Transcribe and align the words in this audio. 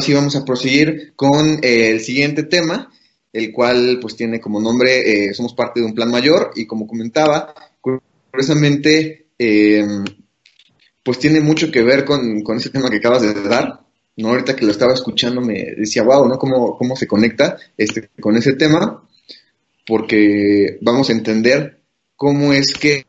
sí 0.00 0.12
vamos 0.12 0.36
a 0.36 0.44
proseguir 0.44 1.12
con 1.16 1.58
eh, 1.62 1.90
el 1.90 2.00
siguiente 2.00 2.44
tema, 2.44 2.90
el 3.32 3.52
cual 3.52 3.98
pues 4.00 4.16
tiene 4.16 4.40
como 4.40 4.60
nombre 4.60 5.28
eh, 5.28 5.34
Somos 5.34 5.54
parte 5.54 5.80
de 5.80 5.86
un 5.86 5.94
plan 5.94 6.10
mayor 6.10 6.52
y 6.56 6.66
como 6.66 6.86
comentaba, 6.86 7.54
curiosamente 8.30 9.26
eh, 9.38 9.86
pues 11.02 11.18
tiene 11.18 11.40
mucho 11.40 11.70
que 11.70 11.82
ver 11.82 12.04
con, 12.04 12.42
con, 12.42 12.58
ese 12.58 12.70
tema 12.70 12.90
que 12.90 12.96
acabas 12.96 13.22
de 13.22 13.48
dar. 13.48 13.80
¿no? 14.16 14.28
Ahorita 14.28 14.54
que 14.54 14.66
lo 14.66 14.72
estaba 14.72 14.92
escuchando 14.92 15.40
me 15.40 15.74
decía, 15.76 16.02
wow, 16.02 16.28
¿no? 16.28 16.38
¿Cómo, 16.38 16.76
cómo 16.76 16.94
se 16.96 17.06
conecta 17.06 17.56
este, 17.76 18.10
con 18.20 18.36
ese 18.36 18.52
tema? 18.54 19.08
Porque 19.86 20.78
vamos 20.82 21.08
a 21.08 21.12
entender 21.12 21.80
cómo 22.16 22.52
es 22.52 22.74
que 22.74 23.06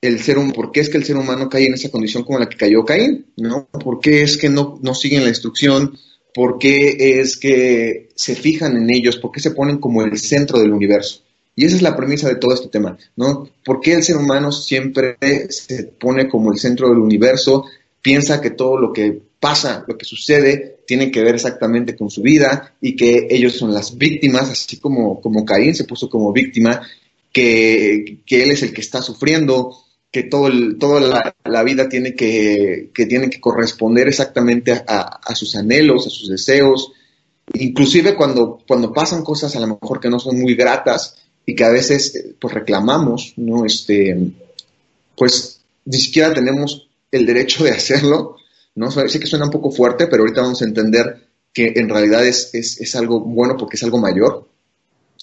el 0.00 0.20
ser 0.20 0.38
humano, 0.38 0.54
por 0.54 0.72
qué 0.72 0.80
es 0.80 0.88
que 0.88 0.98
el 0.98 1.04
ser 1.04 1.16
humano 1.16 1.48
cae 1.48 1.66
en 1.66 1.74
esa 1.74 1.90
condición 1.90 2.22
como 2.24 2.38
la 2.38 2.48
que 2.48 2.56
cayó 2.56 2.84
Caín, 2.84 3.26
¿no? 3.36 3.66
¿Por 3.66 4.00
qué 4.00 4.22
es 4.22 4.36
que 4.36 4.48
no, 4.48 4.78
no 4.82 4.94
siguen 4.94 5.24
la 5.24 5.30
instrucción? 5.30 5.98
¿Por 6.32 6.58
qué 6.58 7.20
es 7.20 7.36
que 7.36 8.10
se 8.14 8.36
fijan 8.36 8.76
en 8.76 8.90
ellos? 8.90 9.16
¿Por 9.16 9.32
qué 9.32 9.40
se 9.40 9.50
ponen 9.50 9.78
como 9.78 10.02
el 10.02 10.18
centro 10.18 10.60
del 10.60 10.72
universo? 10.72 11.22
Y 11.56 11.64
esa 11.64 11.74
es 11.74 11.82
la 11.82 11.96
premisa 11.96 12.28
de 12.28 12.36
todo 12.36 12.54
este 12.54 12.68
tema, 12.68 12.96
¿no? 13.16 13.48
¿Por 13.64 13.80
qué 13.80 13.94
el 13.94 14.04
ser 14.04 14.16
humano 14.16 14.52
siempre 14.52 15.16
se 15.48 15.82
pone 15.84 16.28
como 16.28 16.52
el 16.52 16.58
centro 16.58 16.88
del 16.88 16.98
universo? 16.98 17.64
Piensa 18.00 18.40
que 18.40 18.50
todo 18.50 18.78
lo 18.78 18.92
que 18.92 19.20
pasa, 19.40 19.84
lo 19.88 19.98
que 19.98 20.04
sucede, 20.04 20.78
tiene 20.86 21.10
que 21.10 21.22
ver 21.22 21.34
exactamente 21.34 21.96
con 21.96 22.10
su 22.10 22.22
vida 22.22 22.74
y 22.80 22.94
que 22.94 23.26
ellos 23.30 23.54
son 23.54 23.74
las 23.74 23.98
víctimas, 23.98 24.48
así 24.48 24.76
como, 24.76 25.20
como 25.20 25.44
Caín 25.44 25.74
se 25.74 25.82
puso 25.82 26.08
como 26.08 26.32
víctima, 26.32 26.82
que, 27.32 28.18
que 28.24 28.44
él 28.44 28.52
es 28.52 28.62
el 28.62 28.72
que 28.72 28.80
está 28.80 29.02
sufriendo, 29.02 29.76
que 30.10 30.22
todo 30.24 30.48
el, 30.48 30.78
toda 30.78 31.34
la, 31.44 31.62
vida 31.62 31.88
tiene 31.88 32.14
que, 32.14 32.90
que, 32.94 33.06
tiene 33.06 33.28
que 33.28 33.40
corresponder 33.40 34.08
exactamente 34.08 34.72
a, 34.72 35.20
a, 35.22 35.34
sus 35.34 35.54
anhelos, 35.54 36.06
a 36.06 36.10
sus 36.10 36.28
deseos, 36.28 36.92
inclusive 37.54 38.14
cuando, 38.14 38.58
cuando 38.66 38.92
pasan 38.92 39.22
cosas 39.22 39.54
a 39.54 39.60
lo 39.60 39.66
mejor 39.66 40.00
que 40.00 40.08
no 40.08 40.18
son 40.18 40.40
muy 40.40 40.54
gratas 40.54 41.16
y 41.44 41.54
que 41.54 41.64
a 41.64 41.70
veces 41.70 42.34
pues 42.38 42.54
reclamamos, 42.54 43.34
¿no? 43.36 43.64
Este, 43.66 44.16
pues 45.14 45.60
ni 45.84 45.98
siquiera 45.98 46.32
tenemos 46.32 46.88
el 47.10 47.26
derecho 47.26 47.64
de 47.64 47.70
hacerlo, 47.70 48.36
¿no? 48.74 48.90
Sé 48.90 49.20
que 49.20 49.26
suena 49.26 49.46
un 49.46 49.50
poco 49.50 49.70
fuerte, 49.70 50.06
pero 50.06 50.22
ahorita 50.22 50.42
vamos 50.42 50.62
a 50.62 50.66
entender 50.66 51.28
que 51.52 51.72
en 51.76 51.88
realidad 51.88 52.26
es, 52.26 52.54
es, 52.54 52.80
es 52.80 52.94
algo 52.96 53.20
bueno 53.20 53.56
porque 53.58 53.76
es 53.76 53.82
algo 53.82 53.98
mayor, 53.98 54.48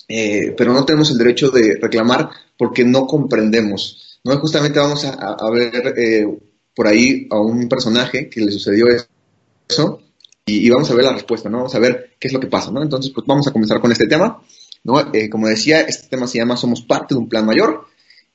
eh, 0.07 0.53
pero 0.55 0.73
no 0.73 0.85
tenemos 0.85 1.09
el 1.09 1.17
derecho 1.17 1.49
de 1.49 1.79
reclamar 1.81 2.29
porque 2.57 2.83
no 2.83 3.07
comprendemos 3.07 4.04
¿no? 4.25 4.39
Justamente 4.39 4.79
vamos 4.79 5.05
a, 5.05 5.49
ver 5.51 5.93
eh, 5.97 6.27
por 6.75 6.87
ahí 6.87 7.27
a 7.29 7.39
un 7.39 7.69
personaje 7.69 8.27
que 8.27 8.41
le 8.41 8.51
sucedió 8.51 8.87
eso 8.89 10.01
y, 10.47 10.69
vamos 10.69 10.89
a 10.91 10.95
ver 10.95 11.05
la 11.05 11.13
respuesta, 11.13 11.49
¿no? 11.49 11.57
Vamos 11.57 11.75
a 11.75 11.79
ver 11.79 12.15
qué 12.19 12.27
es 12.27 12.33
lo 12.33 12.39
que 12.39 12.47
pasa, 12.47 12.71
¿no? 12.71 12.81
Entonces, 12.81 13.11
pues 13.13 13.25
vamos 13.25 13.47
a 13.47 13.51
comenzar 13.51 13.79
con 13.79 13.91
este 13.91 14.07
tema, 14.07 14.41
¿no? 14.83 15.13
Eh, 15.13 15.29
como 15.29 15.47
decía, 15.47 15.81
este 15.81 16.07
tema 16.07 16.27
se 16.27 16.39
llama 16.39 16.57
Somos 16.57 16.81
parte 16.81 17.13
de 17.13 17.19
un 17.19 17.29
plan 17.29 17.45
mayor 17.45 17.85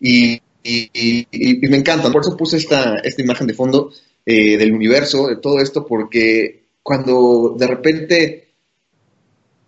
y, 0.00 0.40
me 0.62 1.76
encanta, 1.76 2.10
por 2.10 2.22
eso 2.22 2.36
puse 2.36 2.56
esta, 2.56 2.98
esta 2.98 3.22
imagen 3.22 3.46
de 3.46 3.54
fondo 3.54 3.92
eh, 4.26 4.56
del 4.56 4.72
universo, 4.72 5.26
de 5.26 5.36
todo 5.36 5.60
esto, 5.60 5.86
porque 5.86 6.66
cuando 6.82 7.56
de 7.58 7.66
repente 7.66 8.48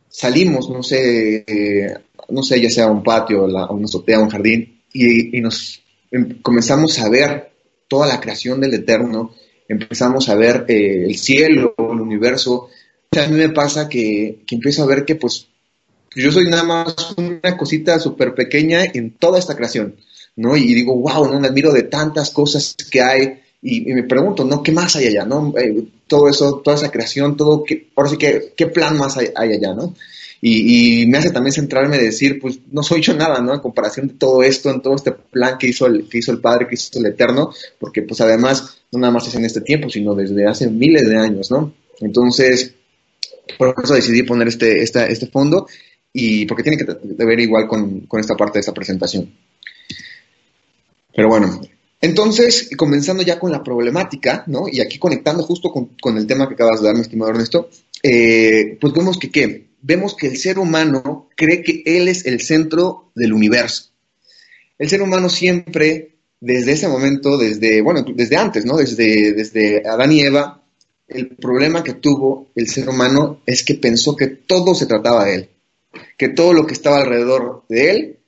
salimos, 0.09 0.71
no 0.71 0.83
sé, 0.83 1.45
no 2.29 2.43
sé, 2.43 2.61
ya 2.61 2.71
sea 2.71 2.87
un 2.89 3.03
patio, 3.03 3.45
a 3.45 3.73
una 3.73 3.85
azotea, 3.87 4.21
un 4.21 4.31
jardín, 4.31 4.83
y, 4.93 5.41
nos 5.41 5.82
Em, 5.82 5.82
comenzamos 6.43 6.99
a 6.99 7.09
ver 7.09 7.53
toda 7.89 8.07
la 8.07 8.21
creación 8.21 8.61
del 8.61 8.75
Eterno, 8.75 9.35
empezamos 9.69 10.29
a 10.29 10.35
ver 10.35 10.65
eh, 10.69 11.05
el 11.07 11.17
cielo, 11.17 11.75
el 11.79 12.01
universo. 12.01 12.69
A 13.13 13.27
mí 13.27 13.37
me 13.37 13.51
pasa 13.51 13.89
que, 13.89 14.43
que 14.47 14.55
empiezo 14.55 14.83
a 14.83 14.87
ver 14.87 15.05
que 15.05 15.17
pues 15.17 15.47
yo 16.15 16.31
soy 16.31 16.49
nada 16.49 16.65
más 16.65 17.15
una 17.17 17.57
cosita 17.57 17.99
súper 17.99 18.35
pequeña 18.35 18.85
en 18.85 19.13
toda 19.13 19.39
esta 19.39 19.57
creación, 19.57 19.97
¿no? 20.37 20.57
Y 20.57 20.75
digo, 20.75 20.95
wow, 20.97 21.31
¿no? 21.31 21.41
Me 21.41 21.49
admiro 21.49 21.73
de 21.73 21.85
tantas 21.85 22.31
cosas 22.31 22.77
que 22.91 23.01
hay 23.01 23.41
y, 23.63 23.93
me 23.93 24.03
pregunto, 24.03 24.45
¿no? 24.45 24.63
¿Qué 24.63 24.73
más 24.73 24.97
hay 24.97 25.07
allá, 25.07 25.25
no? 25.25 25.55
Eh, 25.57 25.85
todo 26.07 26.29
eso, 26.29 26.61
toda 26.65 26.77
esa 26.77 26.91
creación, 26.91 27.37
todo, 27.37 27.63
¿qué, 27.65 27.89
ahora 27.97 28.11
sí 28.11 28.17
que, 28.19 28.53
¿qué 28.57 28.67
plan 28.67 28.99
más 28.99 29.17
hay 29.17 29.31
allá, 29.37 29.73
no? 29.73 29.95
Y, 30.45 31.07
me 31.07 31.19
hace 31.19 31.31
también 31.31 31.53
centrarme 31.53 31.99
de 31.99 32.07
decir, 32.07 32.41
pues 32.41 32.59
no 32.73 32.83
soy 32.83 33.01
yo 33.01 33.15
nada, 33.15 33.41
¿no? 33.41 33.55
En 33.55 33.61
comparación 33.61 34.09
de 34.09 34.15
todo 34.15 34.43
esto, 34.43 34.71
en 34.71 34.83
todo 34.83 34.97
este 34.97 35.13
plan 35.13 35.57
que 35.57 35.69
hizo 35.69 35.87
el, 35.87 36.09
que 36.09 36.19
hizo 36.19 36.33
el 36.33 36.41
Padre, 36.41 36.67
que 36.67 36.75
hizo 36.75 36.99
el 36.99 37.07
Eterno, 37.07 37.53
porque 37.79 38.03
pues 38.03 38.21
además 38.21 38.83
no 38.91 38.99
nada 38.99 39.13
más 39.13 39.29
es 39.29 39.37
en 39.37 39.45
este 39.45 39.61
tiempo, 39.61 39.89
sino 39.89 40.17
desde 40.17 40.45
hace 40.49 40.69
miles 40.69 41.09
de 41.09 41.17
años, 41.17 41.49
¿no? 41.53 41.73
Entonces, 42.01 42.75
por 43.57 43.73
eso 43.85 43.95
decidí 43.95 44.25
poner 44.25 44.49
este, 44.49 44.83
este 44.83 45.27
fondo 45.29 45.69
y 46.13 46.45
porque 46.47 46.65
tiene 46.65 46.77
que 46.77 47.25
ver 47.25 47.39
igual 47.39 47.69
con, 47.69 48.01
con 48.01 48.19
esta 48.19 48.35
parte 48.35 48.55
de 48.55 48.61
esta 48.61 48.75
presentación. 48.75 49.33
Pero 51.15 51.29
bueno, 51.29 51.61
entonces, 52.01 52.69
comenzando 52.77 53.23
ya 53.23 53.39
con 53.39 53.53
la 53.53 53.63
problemática, 53.63 54.43
¿no? 54.49 54.65
Y 54.69 54.81
aquí 54.81 54.99
conectando 54.99 55.45
justo 55.45 55.71
con, 55.71 55.91
con 56.01 56.19
el 56.19 56.27
tema 56.27 56.49
que 56.49 56.55
acabas 56.55 56.81
de 56.81 56.87
dar, 56.87 56.97
mi 56.97 57.03
estimado 57.03 57.31
Ernesto, 57.31 57.71
eh, 58.03 58.77
pues 58.81 58.93
vemos 58.93 59.19
que, 59.19 59.31
¿qué? 59.31 59.72
Vemos 59.83 60.17
que 60.17 60.29
el 60.29 60.39
ser 60.39 60.59
humano 60.59 61.29
cree 61.37 61.63
que 61.63 61.83
él 61.85 62.09
es 62.09 62.25
el 62.25 62.41
centro 62.41 63.11
del 63.15 63.33
universo. 63.33 63.91
El 64.79 64.89
ser 64.89 65.03
humano 65.03 65.29
siempre, 65.29 66.17
desde 66.41 66.73
ese 66.73 66.89
momento, 66.89 67.37
desde, 67.37 67.83
bueno, 67.83 68.05
desde 68.15 68.37
antes, 68.37 68.65
¿no? 68.65 68.77
Desde, 68.77 69.33
desde 69.33 69.87
Adán 69.87 70.13
y 70.13 70.23
Eva, 70.23 70.63
el 71.09 71.29
problema 71.37 71.83
que 71.83 71.95
tuvo 71.95 72.51
el 72.55 72.69
ser 72.69 72.89
humano 72.89 73.43
es 73.45 73.63
que 73.63 73.75
pensó 73.75 74.17
que 74.17 74.29
todo 74.29 74.75
se 74.75 74.87
trataba 74.87 75.25
de 75.25 75.35
él, 75.35 75.49
que 76.17 76.29
todo 76.29 76.55
lo 76.55 76.67
que 76.67 76.75
estaba 76.75 76.99
alrededor 76.99 77.65
de 77.69 77.91
él 77.91 78.19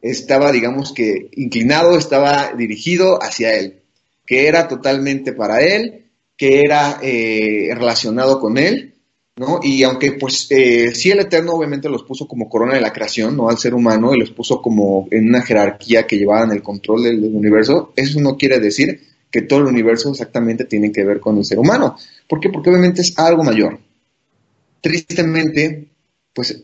estaba, 0.00 0.52
digamos 0.52 0.92
que, 0.92 1.30
inclinado, 1.32 1.98
estaba 1.98 2.52
dirigido 2.52 3.20
hacia 3.22 3.54
él, 3.56 3.80
que 4.26 4.46
era 4.46 4.68
totalmente 4.68 5.32
para 5.32 5.62
él, 5.62 6.04
que 6.36 6.60
era 6.60 7.00
eh, 7.02 7.70
relacionado 7.74 8.40
con 8.40 8.58
él, 8.58 8.94
¿no? 9.38 9.60
Y 9.62 9.82
aunque 9.84 10.12
pues 10.12 10.46
eh, 10.50 10.92
el 11.04 11.20
Eterno 11.20 11.52
obviamente 11.52 11.88
los 11.88 12.02
puso 12.02 12.26
como 12.26 12.48
corona 12.48 12.74
de 12.74 12.80
la 12.80 12.92
creación, 12.92 13.36
¿no? 13.36 13.48
Al 13.48 13.58
ser 13.58 13.74
humano 13.74 14.14
y 14.14 14.18
los 14.18 14.30
puso 14.30 14.60
como 14.60 15.06
en 15.10 15.28
una 15.28 15.42
jerarquía 15.42 16.06
que 16.06 16.18
llevaban 16.18 16.50
el 16.52 16.62
control 16.62 17.04
del, 17.04 17.24
universo, 17.24 17.92
eso 17.96 18.20
no 18.20 18.36
quiere 18.36 18.58
decir 18.58 19.00
que 19.30 19.42
todo 19.42 19.60
el 19.60 19.66
universo 19.66 20.10
exactamente 20.10 20.64
tiene 20.64 20.90
que 20.90 21.04
ver 21.04 21.20
con 21.20 21.38
el 21.38 21.44
ser 21.44 21.58
humano. 21.58 21.96
¿Por 22.26 22.40
qué? 22.40 22.50
Porque 22.50 22.70
obviamente 22.70 23.02
es 23.02 23.16
algo 23.18 23.44
mayor. 23.44 23.78
Tristemente, 24.80 25.88
pues 26.32 26.62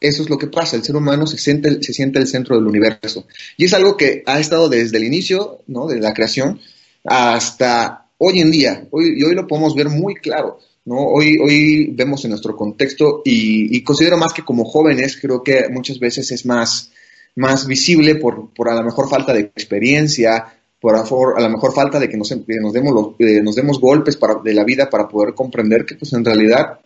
eso 0.00 0.22
es 0.22 0.30
lo 0.30 0.38
que 0.38 0.46
pasa, 0.46 0.76
el 0.76 0.84
ser 0.84 0.96
humano 0.96 1.26
se 1.26 1.38
siente, 1.38 1.82
se 1.82 1.92
siente 1.92 2.18
el 2.18 2.26
centro 2.26 2.56
del 2.56 2.66
universo. 2.66 3.26
Y 3.56 3.64
es 3.64 3.74
algo 3.74 3.96
que 3.96 4.22
ha 4.26 4.38
estado 4.40 4.68
desde 4.68 4.96
el 4.96 5.04
inicio, 5.04 5.62
¿no? 5.66 5.86
De 5.86 6.00
la 6.00 6.14
creación 6.14 6.60
hasta 7.04 8.08
hoy 8.18 8.40
en 8.40 8.50
día. 8.50 8.86
Hoy, 8.90 9.14
y 9.18 9.22
hoy 9.22 9.34
lo 9.34 9.46
podemos 9.46 9.74
ver 9.74 9.88
muy 9.88 10.14
claro. 10.14 10.60
¿No? 10.86 10.96
Hoy, 10.96 11.38
hoy 11.38 11.90
vemos 11.92 12.24
en 12.24 12.30
nuestro 12.30 12.56
contexto 12.56 13.22
y, 13.24 13.82
considero 13.82 14.16
más 14.16 14.32
que 14.32 14.42
como 14.42 14.64
jóvenes, 14.64 15.18
creo 15.20 15.42
que 15.42 15.68
muchas 15.70 15.98
veces 15.98 16.32
es 16.32 16.46
más, 16.46 16.90
más 17.34 17.66
visible 17.66 18.14
por, 18.14 18.52
por 18.54 18.68
a 18.70 18.74
lo 18.74 18.82
mejor 18.82 19.08
falta 19.08 19.32
de 19.32 19.40
experiencia, 19.40 20.54
por 20.80 20.96
a, 20.96 21.00
a 21.00 21.40
lo 21.40 21.50
mejor 21.50 21.74
falta 21.74 21.98
de 21.98 22.08
que 22.08 22.16
nos, 22.16 22.34
nos, 22.34 22.72
demos, 22.72 22.94
los, 22.94 23.08
eh, 23.18 23.42
nos 23.42 23.54
demos 23.54 23.80
golpes 23.80 24.16
para, 24.16 24.36
de 24.42 24.54
la 24.54 24.64
vida 24.64 24.88
para 24.88 25.08
poder 25.08 25.34
comprender 25.34 25.84
que 25.84 25.96
pues 25.96 26.12
en 26.12 26.24
realidad 26.24 26.80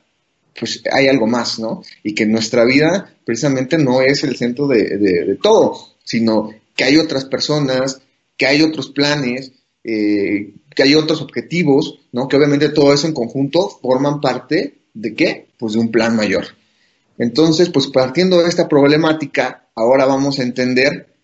pues 0.59 0.83
hay 0.93 1.07
algo 1.07 1.27
más, 1.27 1.59
¿no? 1.59 1.83
Y 2.03 2.15
que 2.15 2.27
nuestra 2.27 2.65
vida 2.65 3.15
precisamente 3.25 3.79
no 3.79 4.03
es 4.03 4.25
el 4.25 4.37
centro 4.37 4.67
de, 4.67 4.99
de 4.99 5.39
todo, 5.41 5.77
sino 6.03 6.51
que 6.75 6.85
hay 6.85 6.97
otras 6.97 7.25
personas, 7.25 8.01
que 8.37 8.47
hay 8.47 8.63
otros 8.63 8.91
planes, 8.91 9.53
eh, 9.85 10.55
que 10.75 10.83
hay 10.83 10.95
otros 10.95 11.21
objetivos, 11.21 12.01
¿no? 12.13 12.29
Que 12.29 12.37
obviamente 12.37 12.69
todo 12.69 12.93
eso 12.93 13.07
en 13.07 13.15
conjunto 13.15 13.69
forman 13.83 14.21
parte 14.21 14.79
de 14.95 15.15
qué? 15.15 15.49
Pues 15.59 15.75
de 15.75 15.81
un 15.81 15.91
plan 15.91 16.17
mayor. 16.17 16.47
Entonces, 17.19 17.69
pues 17.69 17.89
partiendo 17.89 18.43
de 18.43 18.49
esta 18.49 18.69
problemática, 18.69 19.69
ahora 19.75 20.07
vamos 20.07 20.39
a 20.39 20.43
entender 20.43 21.15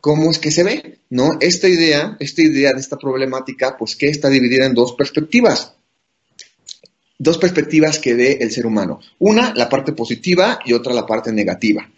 cómo 0.00 0.30
es 0.30 0.38
que 0.38 0.50
se 0.50 0.62
ve, 0.62 0.98
¿no? 1.10 1.38
Esta 1.40 1.66
idea, 1.66 2.16
esta 2.20 2.42
idea 2.42 2.72
de 2.72 2.80
esta 2.80 2.96
problemática, 2.96 3.76
pues 3.76 3.96
que 3.96 4.08
está 4.08 4.28
dividida 4.28 4.66
en 4.66 4.74
dos 4.74 4.92
perspectivas. 4.92 5.74
Dos 7.18 7.38
perspectivas 7.38 7.98
que 7.98 8.14
ve 8.14 8.38
el 8.40 8.50
ser 8.50 8.66
humano. 8.66 9.00
Una, 9.18 9.54
la 9.54 9.68
parte 9.68 9.92
positiva 9.92 10.58
y 10.64 10.72
otra, 10.72 10.92
la 10.92 11.06
parte 11.06 11.32
negativa. 11.32 11.88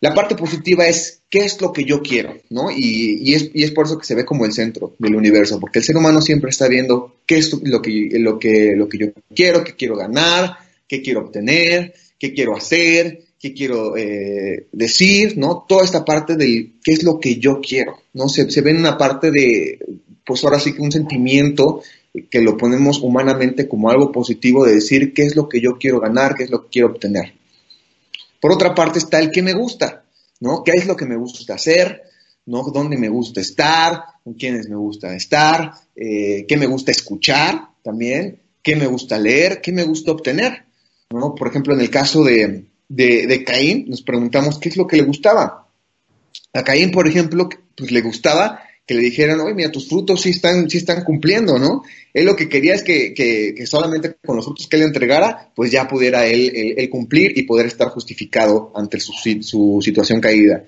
La 0.00 0.14
parte 0.14 0.36
positiva 0.36 0.86
es 0.86 1.22
qué 1.28 1.40
es 1.40 1.60
lo 1.60 1.72
que 1.72 1.84
yo 1.84 2.00
quiero, 2.02 2.36
¿no? 2.50 2.70
Y, 2.70 3.34
es, 3.34 3.50
y, 3.52 3.64
es, 3.64 3.72
por 3.72 3.86
eso 3.86 3.98
que 3.98 4.06
se 4.06 4.14
ve 4.14 4.24
como 4.24 4.44
el 4.44 4.52
centro 4.52 4.94
del 4.98 5.16
universo, 5.16 5.58
porque 5.58 5.80
el 5.80 5.84
ser 5.84 5.96
humano 5.96 6.20
siempre 6.20 6.50
está 6.50 6.68
viendo 6.68 7.16
qué 7.26 7.38
es 7.38 7.52
lo 7.52 7.82
que, 7.82 8.10
lo 8.12 8.38
que, 8.38 8.74
lo 8.76 8.88
que 8.88 8.98
yo 8.98 9.06
quiero, 9.34 9.64
qué 9.64 9.74
quiero 9.74 9.96
ganar, 9.96 10.56
qué 10.86 11.02
quiero 11.02 11.20
obtener, 11.20 11.94
qué 12.16 12.32
quiero 12.32 12.56
hacer, 12.56 13.24
qué 13.40 13.52
quiero 13.52 13.96
eh, 13.96 14.68
decir, 14.70 15.36
¿no? 15.36 15.64
Toda 15.68 15.84
esta 15.84 16.04
parte 16.04 16.36
de 16.36 16.74
qué 16.82 16.92
es 16.92 17.02
lo 17.02 17.18
que 17.18 17.36
yo 17.36 17.60
quiero, 17.60 17.98
¿no? 18.14 18.28
Se, 18.28 18.48
se 18.50 18.60
ve 18.60 18.70
en 18.70 18.78
una 18.78 18.96
parte 18.96 19.32
de, 19.32 19.78
pues 20.24 20.44
ahora 20.44 20.60
sí 20.60 20.74
que 20.74 20.82
un 20.82 20.92
sentimiento 20.92 21.82
que 22.30 22.40
lo 22.40 22.56
ponemos 22.56 23.00
humanamente 23.00 23.68
como 23.68 23.90
algo 23.90 24.12
positivo 24.12 24.64
de 24.64 24.74
decir 24.74 25.12
qué 25.12 25.22
es 25.22 25.36
lo 25.36 25.48
que 25.48 25.60
yo 25.60 25.76
quiero 25.78 26.00
ganar, 26.00 26.34
qué 26.34 26.44
es 26.44 26.50
lo 26.50 26.62
que 26.62 26.68
quiero 26.70 26.88
obtener. 26.88 27.32
Por 28.40 28.52
otra 28.52 28.74
parte 28.74 28.98
está 28.98 29.18
el 29.18 29.30
que 29.30 29.42
me 29.42 29.52
gusta, 29.52 30.04
¿no? 30.40 30.62
¿Qué 30.64 30.72
es 30.76 30.86
lo 30.86 30.96
que 30.96 31.06
me 31.06 31.16
gusta 31.16 31.54
hacer? 31.54 32.02
¿no? 32.48 32.62
¿Dónde 32.62 32.96
me 32.96 33.08
gusta 33.08 33.40
estar? 33.40 34.02
¿Con 34.24 34.34
quiénes 34.34 34.68
me 34.68 34.76
gusta 34.76 35.14
estar? 35.14 35.72
Eh, 35.94 36.46
¿Qué 36.48 36.56
me 36.56 36.66
gusta 36.66 36.90
escuchar 36.90 37.68
también? 37.82 38.40
¿Qué 38.62 38.74
me 38.74 38.86
gusta 38.86 39.18
leer? 39.18 39.60
¿Qué 39.60 39.70
me 39.70 39.84
gusta 39.84 40.12
obtener? 40.12 40.64
¿no? 41.10 41.34
Por 41.34 41.48
ejemplo, 41.48 41.74
en 41.74 41.80
el 41.80 41.90
caso 41.90 42.24
de, 42.24 42.64
de, 42.88 43.44
Caín, 43.44 43.84
nos 43.88 44.02
preguntamos 44.02 44.58
qué 44.58 44.70
es 44.70 44.76
lo 44.78 44.86
que 44.86 44.96
le 44.96 45.02
gustaba. 45.02 45.68
A 46.54 46.64
Caín, 46.64 46.90
por 46.90 47.06
ejemplo, 47.06 47.50
pues 47.76 47.92
le 47.92 48.00
gustaba 48.00 48.62
que 48.88 48.94
le 48.94 49.02
dijeran, 49.02 49.38
oye, 49.40 49.52
mira, 49.52 49.70
tus 49.70 49.86
frutos 49.86 50.22
sí 50.22 50.30
están, 50.30 50.70
sí 50.70 50.78
están 50.78 51.04
cumpliendo, 51.04 51.58
¿no? 51.58 51.82
Él 52.14 52.24
lo 52.24 52.34
que 52.34 52.48
quería 52.48 52.74
es 52.74 52.82
que, 52.82 53.12
que, 53.12 53.66
solamente 53.66 54.16
con 54.24 54.36
los 54.36 54.46
frutos 54.46 54.66
que 54.66 54.76
él 54.76 54.82
entregara, 54.82 55.52
pues 55.54 55.70
ya 55.70 55.86
pudiera 55.86 56.26
él, 56.26 56.88
cumplir 56.90 57.36
y 57.36 57.42
poder 57.42 57.66
estar 57.66 57.88
justificado 57.88 58.72
ante 58.74 58.98
su, 58.98 59.12
su 59.42 59.80
situación 59.82 60.22
caída. 60.22 60.64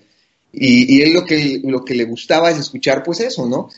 Y, 0.52 0.98
y, 0.98 1.00
él 1.00 1.14
lo 1.14 1.24
que, 1.24 1.62
lo 1.64 1.82
que 1.82 1.94
le 1.94 2.04
gustaba 2.04 2.50
es 2.50 2.58
escuchar 2.58 3.02
pues 3.02 3.20
eso, 3.20 3.48
¿no? 3.48 3.70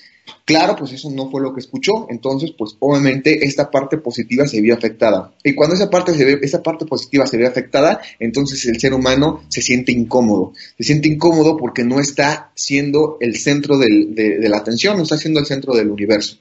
Claro, 0.44 0.76
pues 0.76 0.92
eso 0.92 1.10
no 1.10 1.30
fue 1.30 1.40
lo 1.40 1.54
que 1.54 1.60
escuchó, 1.60 2.06
entonces 2.08 2.52
pues 2.56 2.76
obviamente 2.80 3.44
esta 3.44 3.70
parte 3.70 3.98
positiva 3.98 4.46
se 4.46 4.60
vio 4.60 4.74
afectada. 4.74 5.34
Y 5.42 5.54
cuando 5.54 5.74
esa 5.74 5.88
parte, 5.88 6.14
se 6.14 6.24
ve, 6.24 6.38
esa 6.42 6.62
parte 6.62 6.84
positiva 6.84 7.26
se 7.26 7.36
ve 7.36 7.46
afectada, 7.46 8.00
entonces 8.18 8.64
el 8.66 8.80
ser 8.80 8.94
humano 8.94 9.44
se 9.48 9.62
siente 9.62 9.92
incómodo. 9.92 10.52
Se 10.78 10.84
siente 10.84 11.08
incómodo 11.08 11.56
porque 11.56 11.84
no 11.84 12.00
está 12.00 12.52
siendo 12.54 13.18
el 13.20 13.36
centro 13.36 13.78
de, 13.78 14.06
de 14.06 14.48
la 14.48 14.58
atención, 14.58 14.96
no 14.96 15.04
está 15.04 15.16
siendo 15.16 15.40
el 15.40 15.46
centro 15.46 15.74
del 15.74 15.90
universo. 15.90 16.38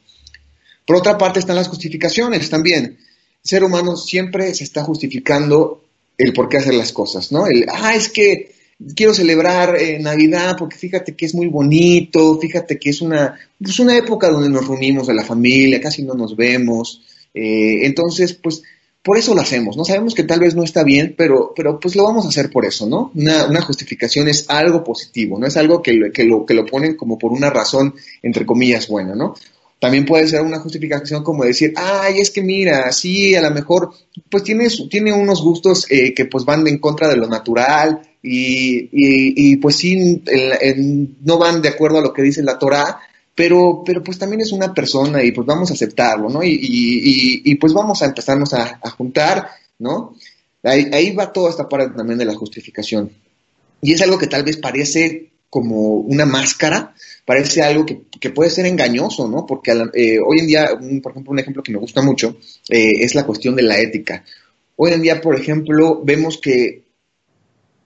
Por 0.85 0.97
otra 0.97 1.17
parte 1.17 1.39
están 1.39 1.55
las 1.55 1.67
justificaciones 1.67 2.49
también. 2.49 2.83
El 2.85 3.49
ser 3.49 3.63
humano 3.63 3.95
siempre 3.95 4.53
se 4.53 4.63
está 4.63 4.83
justificando 4.83 5.83
el 6.17 6.33
por 6.33 6.49
qué 6.49 6.57
hacer 6.57 6.73
las 6.73 6.91
cosas, 6.91 7.31
¿no? 7.31 7.47
El, 7.47 7.65
ah, 7.71 7.95
es 7.95 8.09
que 8.09 8.53
quiero 8.95 9.13
celebrar 9.13 9.75
eh, 9.75 9.99
Navidad 9.99 10.55
porque 10.57 10.77
fíjate 10.77 11.15
que 11.15 11.25
es 11.25 11.35
muy 11.35 11.47
bonito, 11.47 12.39
fíjate 12.39 12.77
que 12.77 12.89
es 12.89 13.01
una, 13.01 13.37
pues 13.61 13.79
una 13.79 13.97
época 13.97 14.29
donde 14.29 14.49
nos 14.49 14.67
reunimos 14.67 15.07
de 15.07 15.13
la 15.13 15.23
familia, 15.23 15.81
casi 15.81 16.03
no 16.03 16.13
nos 16.13 16.35
vemos. 16.35 17.01
Eh, 17.33 17.85
entonces, 17.85 18.33
pues 18.33 18.63
por 19.03 19.17
eso 19.17 19.33
lo 19.33 19.41
hacemos, 19.41 19.75
¿no? 19.77 19.83
Sabemos 19.83 20.13
que 20.13 20.23
tal 20.23 20.39
vez 20.39 20.55
no 20.55 20.63
está 20.63 20.83
bien, 20.83 21.15
pero, 21.17 21.53
pero 21.55 21.79
pues 21.79 21.95
lo 21.95 22.03
vamos 22.03 22.25
a 22.25 22.29
hacer 22.29 22.51
por 22.51 22.65
eso, 22.65 22.87
¿no? 22.87 23.11
Una, 23.15 23.47
una 23.47 23.61
justificación 23.61 24.27
es 24.27 24.45
algo 24.47 24.83
positivo, 24.83 25.39
no 25.39 25.47
es 25.47 25.57
algo 25.57 25.81
que, 25.81 26.11
que, 26.13 26.23
lo, 26.23 26.45
que 26.45 26.53
lo 26.53 26.65
ponen 26.65 26.95
como 26.95 27.17
por 27.17 27.31
una 27.31 27.49
razón, 27.49 27.95
entre 28.21 28.45
comillas, 28.45 28.87
buena, 28.87 29.15
¿no? 29.15 29.35
También 29.79 30.05
puede 30.05 30.27
ser 30.27 30.41
una 30.41 30.59
justificación 30.59 31.23
como 31.23 31.43
decir, 31.43 31.73
ay, 31.75 32.19
es 32.19 32.29
que 32.29 32.43
mira, 32.43 32.91
sí, 32.91 33.33
a 33.33 33.41
lo 33.41 33.49
mejor, 33.49 33.91
pues 34.29 34.43
tiene, 34.43 34.67
tiene 34.87 35.11
unos 35.11 35.41
gustos 35.41 35.87
eh, 35.89 36.13
que 36.13 36.25
pues 36.25 36.45
van 36.45 36.67
en 36.67 36.77
contra 36.77 37.07
de 37.07 37.17
lo 37.17 37.27
natural 37.27 37.99
y, 38.23 38.89
y, 38.91 39.55
pues 39.57 39.77
sí, 39.77 40.21
no 41.21 41.37
van 41.37 41.61
de 41.61 41.69
acuerdo 41.69 41.99
a 41.99 42.01
lo 42.01 42.13
que 42.13 42.21
dice 42.21 42.43
la 42.43 42.59
Torah, 42.59 42.99
pero, 43.33 43.83
pero 43.85 44.03
pues 44.03 44.19
también 44.19 44.41
es 44.41 44.51
una 44.51 44.73
persona 44.73 45.23
y 45.23 45.31
pues 45.31 45.47
vamos 45.47 45.71
a 45.71 45.73
aceptarlo, 45.73 46.29
¿no? 46.29 46.43
Y, 46.43 46.59
y 47.43 47.55
pues 47.55 47.73
vamos 47.73 48.01
a 48.01 48.05
empezarnos 48.05 48.53
a, 48.53 48.79
juntar, 48.91 49.49
¿no? 49.79 50.15
Ahí, 50.63 50.89
ahí 50.93 51.15
va 51.15 51.33
toda 51.33 51.49
esta 51.49 51.67
parte 51.67 51.95
también 51.95 52.19
de 52.19 52.25
la 52.25 52.35
justificación. 52.35 53.11
Y 53.81 53.93
es 53.93 54.01
algo 54.01 54.17
que 54.17 54.27
tal 54.27 54.43
vez 54.43 54.57
parece 54.57 55.31
como 55.51 55.95
una 55.95 56.25
máscara, 56.25 56.95
parece 57.25 57.61
algo 57.61 57.85
que, 57.85 58.29
puede 58.29 58.49
ser 58.49 58.65
engañoso, 58.65 59.27
¿no? 59.27 59.45
Porque 59.45 59.71
eh, 59.93 60.17
hoy 60.25 60.39
en 60.39 60.47
día, 60.47 60.69
por 61.03 61.11
ejemplo, 61.11 61.31
un 61.31 61.39
ejemplo 61.39 61.61
que 61.61 61.73
me 61.73 61.77
gusta 61.77 62.01
mucho 62.01 62.37
eh, 62.69 62.91
es 63.01 63.15
la 63.15 63.25
cuestión 63.25 63.55
de 63.55 63.63
la 63.63 63.77
ética. 63.77 64.23
Hoy 64.77 64.93
en 64.93 65.01
día, 65.01 65.19
por 65.19 65.35
ejemplo, 65.35 66.01
vemos 66.03 66.37
que, 66.37 66.83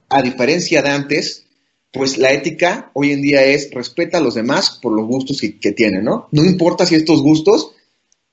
a 0.10 0.22
diferencia 0.22 0.82
de 0.82 0.90
antes, 0.90 1.46
pues 1.92 2.18
la 2.18 2.32
ética 2.32 2.92
hoy 2.94 3.12
en 3.12 3.22
día 3.22 3.44
es 3.46 3.72
respeta 3.72 4.18
a 4.18 4.22
los 4.22 4.36
demás 4.36 4.80
por 4.82 4.94
los 4.94 5.08
gustos 5.08 5.40
que, 5.40 5.58
que 5.58 5.72
tienen, 5.72 6.04
¿no? 6.04 6.28
No 6.32 6.44
importa 6.44 6.86
si 6.86 6.96
estos 6.96 7.22
gustos 7.22 7.76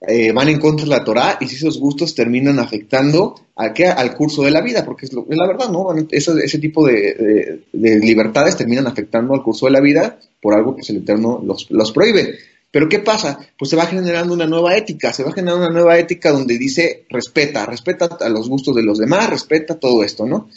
eh, 0.05 0.33
van 0.33 0.49
en 0.49 0.59
contra 0.59 0.85
de 0.85 0.91
la 0.91 1.05
Torah 1.05 1.39
y 1.41 1.47
si 1.47 1.57
esos 1.57 1.79
gustos 1.79 2.13
terminan 2.13 2.59
afectando 2.59 3.37
al 3.55 4.17
curso 4.17 4.43
de 4.43 4.51
la 4.51 4.61
vida, 4.61 4.85
porque 4.85 5.07
es, 5.07 5.13
la 5.13 5.47
verdad, 5.47 5.69
¿no? 5.71 5.95
ese 6.11 6.59
tipo 6.59 6.85
de, 6.85 7.63
libertades 7.73 8.57
terminan 8.57 8.89
afectando 8.89 9.33
al 9.33 9.45
curso 9.45 9.67
de 9.67 9.73
la 9.73 9.81
vida 9.81 10.19
por 10.41 10.55
algo 10.55 10.75
que 10.75 10.83
el 10.91 10.99
Eterno 10.99 11.41
los, 11.45 11.71
los 11.71 11.93
prohíbe. 11.93 12.37
Pero 12.73 12.89
¿qué 12.89 12.99
pasa? 12.99 13.39
Pues 13.57 13.71
se 13.71 13.77
va 13.77 13.87
generando 13.87 14.35
una 14.35 14.47
nueva 14.47 14.77
ética, 14.77 15.13
se 15.13 15.23
va 15.23 15.33
generando 15.33 15.67
una 15.67 15.73
nueva 15.73 15.97
ética 15.99 16.33
donde 16.33 16.59
dice 16.59 17.05
respeta, 17.09 17.65
respeta 17.67 18.17
a 18.21 18.29
los 18.29 18.49
gustos 18.49 18.75
de 18.75 18.83
los 18.83 18.99
demás, 18.99 19.31
respeta 19.31 19.79
todo 19.79 20.03
esto, 20.03 20.27
¿no? 20.27 20.49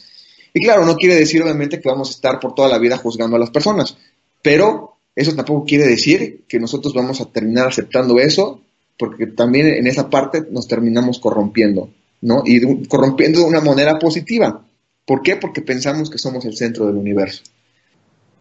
Y 0.56 0.62
claro, 0.62 0.86
no 0.86 0.96
quiere 0.96 1.16
decir 1.16 1.44
obviamente 1.44 1.81
que 1.81 1.90
vamos 1.90 2.07
a 2.07 2.12
estar 2.12 2.40
por 2.40 2.56
toda 2.56 2.69
la 2.69 2.80
vida 2.80 2.96
juzgando 2.96 3.36
a 3.36 3.40
las 3.40 3.50
personas, 3.50 3.98
pero 4.42 4.96
eso 5.13 5.36
tampoco 5.36 5.66
quiere 5.66 5.86
decir 5.86 6.46
que 6.48 6.62
nosotros 6.62 6.94
vamos 6.94 7.19
a 7.19 7.25
terminar 7.25 7.68
aceptando 7.68 8.18
eso 8.19 8.62
porque 8.98 9.28
también 9.28 9.68
en 9.68 9.86
esa 9.86 10.10
parte 10.10 10.46
nos 10.50 10.66
terminamos 10.66 11.19
corrompiendo, 11.19 11.90
¿no? 12.22 12.42
Y 12.46 12.88
corrompiendo 12.88 13.42
de 13.42 13.48
una 13.48 13.60
manera 13.60 14.00
positiva. 14.00 14.66
¿Por 15.06 15.22
qué? 15.22 15.36
Porque 15.36 15.62
pensamos 15.62 16.10
que 16.10 16.18
somos 16.18 16.46
el 16.46 16.56
centro 16.56 16.86
del 16.86 16.96
universo. 16.96 17.44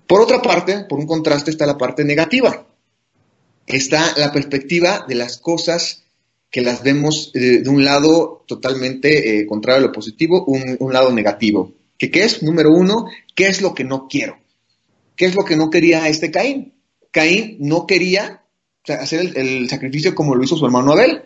Por 0.07 0.21
otra 0.21 0.41
parte, 0.41 0.85
por 0.89 1.01
un 1.01 1.09
contraste, 1.09 1.51
está 1.51 1.67
la 1.67 1.77
parte 1.77 2.05
negativa. 2.05 2.65
Está 3.67 4.17
la 4.17 4.31
perspectiva 4.31 5.05
de 5.09 5.17
las 5.17 5.39
cosas 5.39 6.05
que 6.49 6.61
las 6.61 6.85
vemos 6.85 7.33
eh, 7.35 7.63
de, 7.63 7.69
un 7.69 7.85
lado 7.85 8.45
totalmente 8.47 9.41
eh, 9.41 9.47
contrario 9.47 9.83
a 9.83 9.87
lo 9.89 9.93
positivo, 9.93 10.45
un, 10.45 10.77
un 10.79 10.93
lado 10.93 11.13
negativo. 11.13 11.73
¿Qué, 11.99 12.11
¿Qué 12.11 12.25
es? 12.25 12.43
Número 12.43 12.71
uno, 12.71 13.07
¿qué 13.35 13.47
es 13.47 13.63
lo 13.63 13.75
que 13.75 13.85
no 13.85 14.09
quiero? 14.09 14.39
¿Qué 15.17 15.27
es 15.27 15.35
lo 15.35 15.45
que 15.45 15.57
no 15.57 15.71
quería 15.71 16.09
este 16.09 16.31
Caín? 16.31 16.75
Caín 17.11 17.57
no 17.61 17.87
quería 17.87 18.43
hacer 18.89 19.33
el, 19.37 19.69
sacrificio 19.69 20.15
como 20.15 20.35
lo 20.35 20.43
hizo 20.43 20.57
su 20.57 20.67
hermano 20.67 20.93
Abel. 20.93 21.23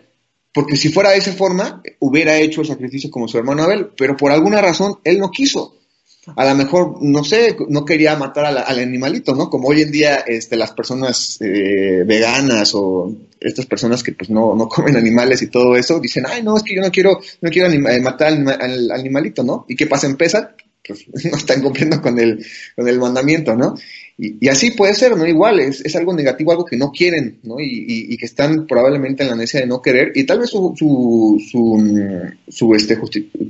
Porque 0.53 0.77
si 0.77 0.89
fuera 0.89 1.11
de 1.11 1.17
esa 1.17 1.33
forma, 1.33 1.81
hubiera 1.99 2.37
hecho 2.37 2.61
el 2.61 2.67
sacrificio 2.67 3.11
como 3.11 3.27
su 3.27 3.37
hermano 3.37 3.63
Abel, 3.63 3.89
pero 3.97 4.17
por 4.17 4.31
alguna 4.31 4.61
razón 4.61 4.99
él 5.03 5.19
no 5.19 5.29
quiso. 5.29 5.78
A 6.35 6.45
lo 6.45 6.55
mejor, 6.55 6.97
no 7.01 7.23
sé, 7.23 7.55
no 7.67 7.85
quería 7.85 8.15
matar 8.15 8.45
al, 8.45 8.79
animalito, 8.79 9.35
¿no? 9.35 9.49
Como 9.49 9.69
hoy 9.69 9.81
en 9.81 9.91
día 9.91 10.17
este, 10.27 10.55
las 10.55 10.71
personas 10.71 11.37
eh, 11.41 12.03
veganas 12.05 12.71
o 12.73 13.13
estas 13.39 13.65
personas 13.65 14.03
que 14.03 14.13
pues 14.13 14.29
no, 14.29 14.55
no 14.55 14.67
comen 14.67 14.97
animales 14.97 15.41
y 15.41 15.47
todo 15.47 15.75
eso, 15.75 15.99
dicen, 15.99 16.25
ay, 16.27 16.43
no, 16.43 16.57
es 16.57 16.63
que 16.63 16.75
yo 16.75 16.81
no 16.81 16.91
quiero, 16.91 17.19
no 17.41 17.49
quiero 17.49 17.69
eh, 17.71 18.01
matar 18.01 18.33
al, 18.33 18.91
animalito, 18.91 19.43
¿no? 19.43 19.65
¿Y 19.67 19.75
qué 19.75 19.87
pasa 19.87 20.07
en 20.07 20.17
Pesa? 20.17 20.55
Pues 20.85 21.05
no 21.31 21.37
están 21.37 21.61
cumpliendo 21.61 22.01
con 22.01 22.19
el, 22.19 22.45
con 22.75 22.87
el 22.87 22.99
mandamiento, 22.99 23.55
¿no? 23.55 23.75
Y, 24.17 24.49
así 24.49 24.71
puede 24.71 24.95
ser, 24.95 25.15
¿no? 25.15 25.25
Igual, 25.25 25.61
es, 25.61 25.79
es, 25.85 25.95
algo 25.95 26.13
negativo, 26.13 26.51
algo 26.51 26.65
que 26.65 26.75
no 26.75 26.91
quieren, 26.91 27.39
¿no? 27.43 27.59
Y, 27.59 27.85
y, 27.87 28.17
que 28.17 28.25
están 28.25 28.67
probablemente 28.67 29.23
en 29.23 29.29
la 29.29 29.35
necesidad 29.35 29.63
de 29.63 29.69
no 29.69 29.81
querer 29.81 30.11
y 30.13 30.25
tal 30.25 30.39
vez 30.39 30.49
su, 30.49 30.73
su, 30.75 31.41
su, 32.49 32.75
este, 32.75 32.97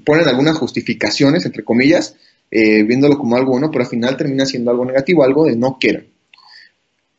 ponen 0.06 0.28
algunas 0.28 0.58
justificaciones, 0.58 1.46
entre 1.46 1.64
comillas, 1.64 2.16
eh, 2.52 2.84
viéndolo 2.84 3.18
como 3.18 3.36
algo 3.36 3.52
bueno, 3.52 3.70
pero 3.72 3.84
al 3.84 3.90
final 3.90 4.18
termina 4.18 4.46
siendo 4.46 4.72
algo 4.72 4.86
negativo, 4.86 5.24
algo 5.24 5.46
de 5.46 5.56
no 5.56 5.78
quiero. 5.80 6.04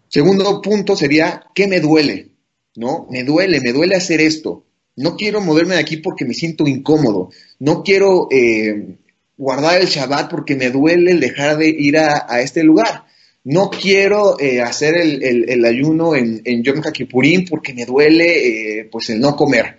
Segundo 0.08 0.60
punto 0.60 0.96
sería, 0.96 1.44
¿qué 1.54 1.68
me 1.68 1.80
duele? 1.80 2.28
¿No? 2.76 3.06
Me 3.10 3.22
duele, 3.22 3.60
me 3.60 3.72
duele 3.72 3.94
hacer 3.94 4.20
esto. 4.20 4.64
No 4.96 5.16
quiero 5.16 5.40
moverme 5.40 5.74
de 5.74 5.80
aquí 5.80 5.98
porque 5.98 6.24
me 6.24 6.34
siento 6.34 6.66
incómodo. 6.66 7.30
No 7.60 7.82
quiero 7.84 8.26
eh, 8.30 8.96
guardar 9.36 9.80
el 9.80 9.86
Shabbat 9.86 10.30
porque 10.30 10.56
me 10.56 10.70
duele 10.70 11.12
el 11.12 11.20
dejar 11.20 11.56
de 11.58 11.68
ir 11.68 11.96
a, 11.98 12.40
este 12.40 12.64
lugar 12.64 13.04
no 13.42 13.70
quiero 13.70 14.38
eh, 14.38 14.60
hacer 14.60 14.96
el, 14.98 15.64
ayuno 15.64 16.14
en, 16.14 16.62
Yom 16.62 16.82
HaKippurim 16.84 17.46
porque 17.46 17.72
me 17.72 17.86
duele 17.86 18.86
pues 18.92 19.08
el 19.08 19.20
no 19.20 19.34
comer. 19.34 19.78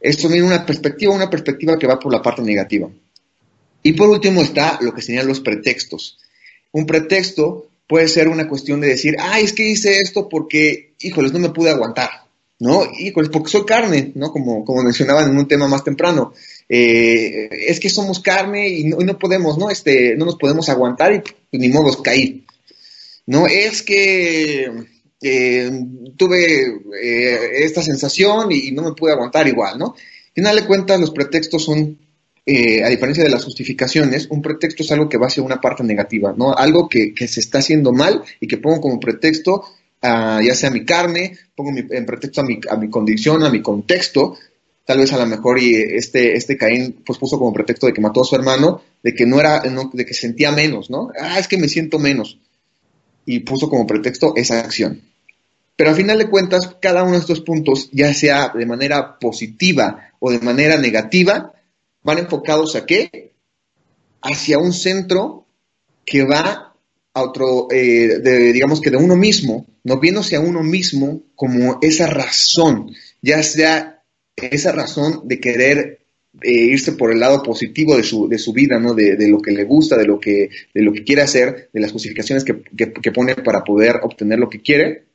Esto 0.00 0.28
viene 0.28 0.46
una 0.46 0.64
perspectiva, 0.64 1.12
una 1.12 1.28
perspectiva 1.28 1.76
que 1.76 1.88
va 1.88 1.98
por 1.98 2.12
la 2.12 2.22
parte 2.22 2.42
negativa. 2.42 2.88
Y 3.82 3.92
por 3.92 4.08
último 4.08 4.42
está 4.42 4.78
lo 4.80 4.94
que 4.94 5.02
serían 5.02 5.26
los 5.26 5.40
pretextos. 5.40 6.18
Un 6.72 6.86
pretexto 6.86 7.68
puede 7.86 8.08
ser 8.08 8.28
una 8.28 8.48
cuestión 8.48 8.80
de 8.80 8.88
decir, 8.88 9.16
ay, 9.18 9.44
es 9.44 9.52
que 9.52 9.68
hice 9.68 9.98
esto 9.98 10.28
porque, 10.28 10.92
híjoles, 11.00 11.32
no 11.32 11.38
me 11.38 11.50
pude 11.50 11.70
aguantar, 11.70 12.10
¿no? 12.60 12.84
Híjoles, 12.98 13.30
porque 13.30 13.50
soy 13.50 13.64
carne, 13.64 14.12
¿no? 14.14 14.30
Como, 14.30 14.64
como 14.64 14.82
mencionaban 14.82 15.30
en 15.30 15.36
un 15.36 15.48
tema 15.48 15.66
más 15.66 15.82
temprano. 15.82 16.32
Eh, 16.68 17.48
es 17.66 17.80
que 17.80 17.90
somos 17.90 18.20
carne 18.20 18.68
y 18.68 18.84
no, 18.84 19.00
y 19.00 19.04
no, 19.04 19.18
podemos, 19.18 19.58
¿no? 19.58 19.70
Este, 19.70 20.14
no 20.16 20.24
nos 20.24 20.36
podemos 20.36 20.68
aguantar 20.68 21.12
y 21.14 21.18
pues, 21.18 21.34
ni 21.52 21.68
modo 21.68 22.00
caí. 22.02 22.44
No 23.26 23.46
es 23.46 23.82
que 23.82 24.70
eh, 25.22 25.70
tuve 26.16 26.80
eh, 27.02 27.64
esta 27.64 27.82
sensación 27.82 28.50
y, 28.52 28.70
no 28.72 28.82
me 28.82 28.92
pude 28.92 29.12
aguantar 29.12 29.46
igual, 29.48 29.78
¿no? 29.78 29.86
Al 29.86 30.34
final 30.34 30.56
de 30.56 30.66
cuentas, 30.66 31.00
los 31.00 31.10
pretextos 31.10 31.64
son, 31.64 31.98
eh, 32.46 32.82
a 32.82 32.88
diferencia 32.88 33.22
de 33.22 33.30
las 33.30 33.44
justificaciones, 33.44 34.26
un 34.30 34.42
pretexto 34.42 34.82
es 34.82 34.90
algo 34.92 35.08
que 35.08 35.18
va 35.18 35.26
hacia 35.26 35.42
una 35.42 35.60
parte 35.60 35.84
negativa, 35.84 36.34
¿no? 36.36 36.54
Algo 36.54 36.88
que, 36.88 37.12
se 37.28 37.40
está 37.40 37.58
haciendo 37.58 37.92
mal 37.92 38.22
y 38.40 38.46
que 38.46 38.58
pongo 38.58 38.80
como 38.80 39.00
pretexto 39.00 39.64
ya 40.02 40.54
sea 40.54 40.70
mi 40.70 40.84
carne, 40.84 41.36
pongo 41.54 41.72
en 41.76 42.06
pretexto 42.06 42.40
a 42.40 42.44
mi, 42.44 42.58
a 42.70 42.90
condición, 42.90 43.42
a 43.44 43.50
mi 43.50 43.60
contexto, 43.60 44.38
tal 44.84 44.98
vez 44.98 45.12
a 45.12 45.18
lo 45.18 45.26
mejor 45.26 45.60
y 45.60 45.74
este, 45.76 46.36
este 46.36 46.56
Caín 46.56 47.02
pues 47.04 47.18
puso 47.18 47.38
como 47.38 47.52
pretexto 47.52 47.86
de 47.86 47.92
que 47.92 48.00
mató 48.00 48.22
a 48.22 48.24
su 48.24 48.34
hermano, 48.34 48.82
de 49.02 49.14
que 49.14 49.26
no 49.26 49.38
era, 49.38 49.60
de 49.60 50.04
que 50.06 50.14
sentía 50.14 50.52
menos, 50.52 50.90
¿no? 50.90 51.10
Ah, 51.20 51.38
es 51.38 51.48
que 51.48 51.58
me 51.58 51.68
siento 51.68 51.98
menos. 51.98 52.38
Y 53.26 53.40
puso 53.40 53.68
como 53.68 53.86
pretexto 53.86 54.32
esa 54.34 54.58
acción. 54.58 55.02
Pero 55.76 55.90
al 55.90 55.96
final 55.96 56.18
de 56.18 56.28
cuentas, 56.28 56.76
cada 56.80 57.04
uno 57.04 57.12
de 57.12 57.18
estos 57.18 57.40
puntos, 57.40 57.88
ya 57.92 58.12
sea 58.12 58.52
de 58.54 58.66
manera 58.66 59.18
positiva 59.18 60.10
o 60.18 60.30
de 60.30 60.40
manera 60.40 60.76
negativa, 60.76 61.52
van 62.02 62.18
enfocados 62.18 62.76
a 62.76 62.86
qué? 62.86 63.32
Hacia 64.22 64.58
un 64.58 64.72
centro 64.72 65.46
que 66.04 66.24
va 66.24 66.74
a 67.12 67.22
otro, 67.22 67.68
eh, 67.70 68.18
de, 68.20 68.52
digamos 68.52 68.80
que 68.80 68.90
de 68.90 68.96
uno 68.96 69.16
mismo, 69.16 69.66
no 69.84 69.98
viéndose 69.98 70.36
a 70.36 70.40
uno 70.40 70.62
mismo 70.62 71.22
como 71.34 71.78
esa 71.82 72.06
razón, 72.06 72.94
ya 73.22 73.42
sea 73.42 74.02
esa 74.36 74.72
razón 74.72 75.22
de 75.24 75.40
querer 75.40 76.00
eh, 76.42 76.52
irse 76.52 76.92
por 76.92 77.12
el 77.12 77.20
lado 77.20 77.42
positivo 77.42 77.96
de 77.96 78.04
su, 78.04 78.28
de 78.28 78.38
su 78.38 78.52
vida, 78.52 78.78
¿no? 78.78 78.94
De, 78.94 79.28
lo 79.28 79.40
que 79.40 79.50
le 79.50 79.64
gusta, 79.64 79.96
de 79.96 80.06
lo 80.06 80.20
que, 80.20 80.50
de 80.72 80.82
lo 80.82 80.92
que 80.92 81.04
quiere 81.04 81.22
hacer, 81.22 81.70
de 81.72 81.80
las 81.80 81.92
justificaciones 81.92 82.44
que, 82.44 82.62
que 82.62 83.12
pone 83.12 83.34
para 83.36 83.64
poder 83.64 83.96
obtener 84.02 84.38
lo 84.38 84.48
que 84.48 84.60
quiere, 84.60 85.09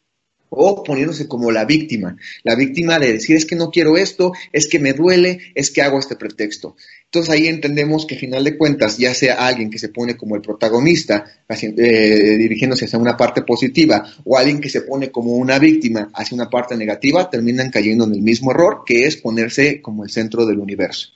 o 0.55 0.83
poniéndose 0.83 1.27
como 1.27 1.51
la 1.51 1.65
víctima, 1.65 2.17
la 2.43 2.55
víctima 2.55 3.00
de 3.00 3.13
decir 3.13 3.35
es 3.35 3.45
que 3.45 3.55
no 3.55 3.69
quiero 3.69 3.97
esto, 3.97 4.33
es 4.51 4.67
que 4.67 4.79
me 4.79 4.93
duele, 4.93 5.39
es 5.53 5.71
que 5.71 5.81
hago 5.81 6.00
este 6.00 6.15
pretexto. 6.15 6.75
Entonces 7.05 7.33
ahí 7.33 7.47
entendemos 7.47 8.05
que, 8.05 8.15
al 8.15 8.21
final 8.21 8.43
de 8.43 8.57
cuentas, 8.57 8.97
ya 8.97 9.13
sea 9.13 9.47
alguien 9.47 9.69
que 9.69 9.79
se 9.79 9.89
pone 9.89 10.17
como 10.17 10.35
el 10.35 10.41
protagonista, 10.41 11.25
eh, 11.47 12.35
dirigiéndose 12.38 12.85
hacia 12.85 13.00
una 13.00 13.15
parte 13.15 13.41
positiva, 13.43 14.05
o 14.24 14.38
alguien 14.38 14.59
que 14.59 14.69
se 14.69 14.81
pone 14.81 15.12
como 15.12 15.31
una 15.31 15.57
víctima 15.59 16.09
hacia 16.13 16.35
una 16.35 16.50
parte 16.50 16.75
negativa, 16.75 17.29
terminan 17.29 17.71
cayendo 17.71 18.05
en 18.05 18.13
el 18.15 18.21
mismo 18.21 18.51
error, 18.51 18.83
que 18.85 19.05
es 19.05 19.15
ponerse 19.17 19.81
como 19.81 20.03
el 20.03 20.09
centro 20.09 20.45
del 20.45 20.59
universo. 20.59 21.09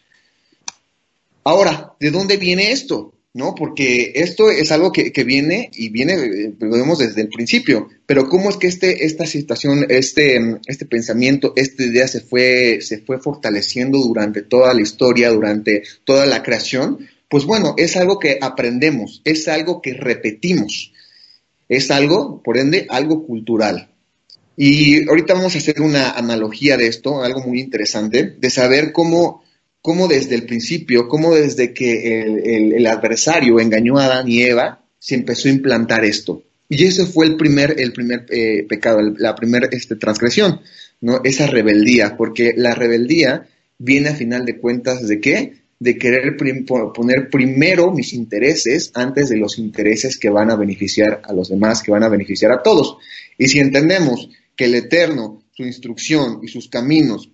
Ahora, 1.44 1.94
¿de 2.00 2.12
dónde 2.12 2.38
viene 2.38 2.72
esto? 2.72 3.14
¿No? 3.34 3.54
Porque 3.56 4.14
esto 4.16 4.50
es 4.50 4.72
algo 4.72 4.92
que, 4.92 5.12
viene 5.24 5.70
y 5.74 5.90
viene, 5.90 6.14
eh, 6.14 6.54
lo 6.60 6.72
vemos 6.72 7.00
desde 7.00 7.22
el 7.22 7.30
principio, 7.30 7.90
pero 8.06 8.28
cómo 8.28 8.50
es 8.50 8.58
que 8.58 8.68
este, 8.68 9.06
esta 9.06 9.26
situación, 9.26 9.86
este, 9.90 10.60
este 10.66 10.86
pensamiento, 10.86 11.54
esta 11.56 11.84
idea 11.84 12.08
se 12.08 12.22
fue, 12.22 12.80
se 12.82 13.00
fue 13.00 13.20
fortaleciendo 13.20 14.00
durante 14.00 14.42
toda 14.42 14.74
la 14.74 14.82
historia, 14.82 15.30
durante 15.30 15.84
toda 16.06 16.26
la 16.26 16.42
creación, 16.42 17.08
pues 17.30 17.46
bueno, 17.46 17.76
es 17.78 17.96
algo 17.96 18.18
que 18.18 18.40
aprendemos, 18.42 19.22
es 19.24 19.48
algo 19.48 19.82
que 19.82 19.94
repetimos, 19.94 20.94
es 21.68 21.92
algo, 21.92 22.42
por 22.42 22.58
ende, 22.58 22.88
algo 22.90 23.26
cultural. 23.26 23.90
Y 24.58 25.08
ahorita 25.08 25.36
vamos 25.36 25.56
a 25.56 25.60
hacer 25.60 25.80
una 25.80 26.12
analogía 26.12 26.76
de 26.76 26.88
esto, 26.88 27.24
algo 27.24 27.42
muy 27.42 27.62
interesante, 27.62 28.36
de 28.38 28.50
saber 28.50 28.92
cómo 28.92 29.44
cómo 29.82 30.08
desde 30.08 30.36
el 30.36 30.46
principio, 30.46 31.08
cómo 31.08 31.34
desde 31.34 31.74
que 31.74 32.22
el, 32.76 32.86
adversario 32.86 33.60
engañó 33.60 33.98
a 33.98 34.06
Adán 34.06 34.30
y 34.30 34.44
Eva, 34.44 34.84
se 35.00 35.16
empezó 35.16 35.48
a 35.48 35.52
implantar 35.52 36.04
esto. 36.04 36.44
Y 36.68 36.84
ese 36.84 37.06
fue 37.06 37.26
el 37.26 37.36
primer, 37.36 37.80
el 37.80 37.94
primer 37.94 38.26
eh, 38.30 38.66
pecado, 38.68 39.02
la 39.18 39.34
primera 39.36 39.68
este, 39.72 39.96
transgresión, 39.96 40.62
¿no? 41.02 41.22
Esa 41.24 41.48
rebeldía, 41.48 42.16
porque 42.16 42.54
la 42.56 42.76
rebeldía 42.76 43.48
viene 43.78 44.10
a 44.10 44.16
final 44.16 44.46
de 44.46 44.60
cuentas 44.60 45.08
de 45.08 45.20
qué? 45.20 45.54
De 45.80 45.98
querer 45.98 46.36
poner 46.36 47.30
primero 47.30 47.92
mis 47.92 48.14
intereses 48.14 48.92
antes 48.94 49.30
de 49.30 49.38
los 49.38 49.58
intereses 49.58 50.18
que 50.18 50.30
van 50.30 50.52
a 50.52 50.58
beneficiar 50.58 51.22
a 51.24 51.34
los 51.34 51.50
demás, 51.50 51.82
que 51.82 51.92
van 51.92 52.04
a 52.04 52.10
beneficiar 52.10 52.52
a 52.52 52.62
todos. 52.62 52.98
Y 53.38 53.48
si 53.48 53.60
entendemos 53.60 54.30
que 54.58 54.66
el 54.66 54.76
Eterno, 54.76 55.42
su 55.54 55.64
instrucción 55.64 56.42
y 56.44 56.50
sus 56.50 56.68
caminos 56.68 57.32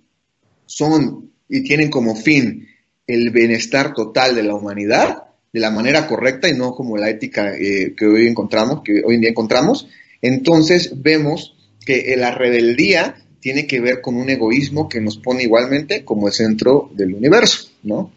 son 0.67 1.31
y 1.47 1.61
tienen 1.61 1.89
como 1.89 2.15
fin 2.15 2.67
el 3.07 3.29
bienestar 3.29 3.93
total 3.93 4.35
de 4.35 4.43
la 4.43 4.55
humanidad 4.55 5.23
de 5.53 5.59
la 5.61 5.71
manera 5.71 6.05
correcta 6.05 6.49
y 6.49 6.53
no 6.53 6.73
como 6.73 6.97
la 6.97 7.09
ética 7.09 7.55
eh, 7.55 7.93
que 7.95 8.05
hoy 8.05 8.27
encontramos, 8.27 8.81
que 8.83 9.01
hoy 9.05 9.15
en 9.15 9.21
día 9.21 9.29
encontramos, 9.29 9.87
entonces 10.21 11.01
vemos 11.01 11.55
que 11.85 12.13
la 12.17 12.31
rebeldía 12.31 13.15
tiene 13.39 13.67
que 13.67 13.79
ver 13.79 14.01
con 14.01 14.17
un 14.17 14.29
egoísmo 14.29 14.89
que 14.89 14.99
nos 14.99 15.17
pone 15.17 15.43
igualmente 15.43 16.03
como 16.03 16.27
el 16.27 16.33
centro 16.33 16.89
del 16.93 17.13
universo, 17.13 17.69
¿no? 17.83 18.11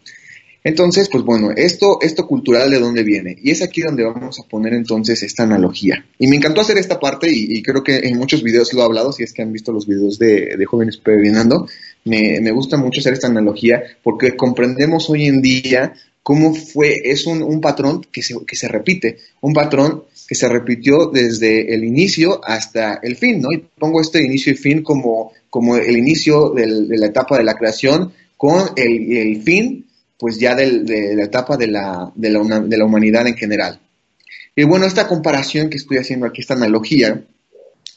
Entonces, 0.63 1.07
pues 1.09 1.23
bueno, 1.23 1.51
esto, 1.55 1.99
esto 2.01 2.27
cultural 2.27 2.69
de 2.69 2.79
dónde 2.79 3.03
viene. 3.03 3.37
Y 3.41 3.51
es 3.51 3.61
aquí 3.61 3.81
donde 3.81 4.03
vamos 4.03 4.39
a 4.39 4.43
poner 4.43 4.73
entonces 4.73 5.23
esta 5.23 5.43
analogía. 5.43 6.05
Y 6.17 6.27
me 6.27 6.35
encantó 6.35 6.61
hacer 6.61 6.77
esta 6.77 6.99
parte 6.99 7.29
y, 7.31 7.61
creo 7.63 7.83
que 7.83 7.97
en 7.99 8.17
muchos 8.17 8.43
videos 8.43 8.73
lo 8.73 8.81
he 8.81 8.85
hablado, 8.85 9.11
si 9.11 9.23
es 9.23 9.31
que 9.31 9.41
han 9.41 9.53
visto 9.53 9.71
los 9.71 9.87
videos 9.87 10.19
de, 10.19 10.57
de 10.57 10.65
jóvenes 10.65 10.97
peregrinando, 10.97 11.67
me, 12.05 12.39
me, 12.41 12.51
gusta 12.51 12.77
mucho 12.77 12.99
hacer 12.99 13.13
esta 13.13 13.27
analogía 13.27 13.83
porque 14.03 14.35
comprendemos 14.35 15.09
hoy 15.09 15.27
en 15.27 15.41
día 15.41 15.93
cómo 16.23 16.53
fue, 16.53 17.01
es 17.03 17.25
un, 17.25 17.41
un 17.41 17.61
patrón 17.61 18.05
que 18.11 18.21
se, 18.21 18.35
que 18.45 18.55
se 18.55 18.67
repite, 18.67 19.17
un 19.41 19.53
patrón 19.53 20.03
que 20.27 20.35
se 20.35 20.47
repitió 20.47 21.07
desde 21.07 21.73
el 21.73 21.83
inicio 21.83 22.39
hasta 22.43 22.99
el 23.01 23.15
fin, 23.15 23.41
¿no? 23.41 23.51
Y 23.51 23.65
pongo 23.79 23.99
este 24.01 24.23
inicio 24.23 24.53
y 24.53 24.55
fin 24.55 24.83
como, 24.83 25.31
como 25.49 25.77
el 25.77 25.97
inicio 25.97 26.51
de 26.51 26.67
la 26.67 27.07
etapa 27.07 27.37
de 27.37 27.43
la 27.43 27.55
creación 27.55 28.11
con 28.37 28.69
el, 28.75 29.11
el 29.11 29.41
fin 29.41 29.85
pues 30.19 30.37
ya 30.37 30.53
de 30.53 31.15
la 31.15 31.23
etapa 31.23 31.55
de 31.55 31.67
la, 31.67 32.11
de, 32.13 32.29
la, 32.29 32.85
humanidad 32.85 33.25
en 33.25 33.37
general. 33.37 33.79
Y 34.53 34.65
bueno, 34.65 34.85
esta 34.85 35.07
comparación 35.07 35.69
que 35.69 35.77
estoy 35.77 35.97
haciendo 35.97 36.25
aquí, 36.25 36.41
esta 36.41 36.55
analogía, 36.55 37.23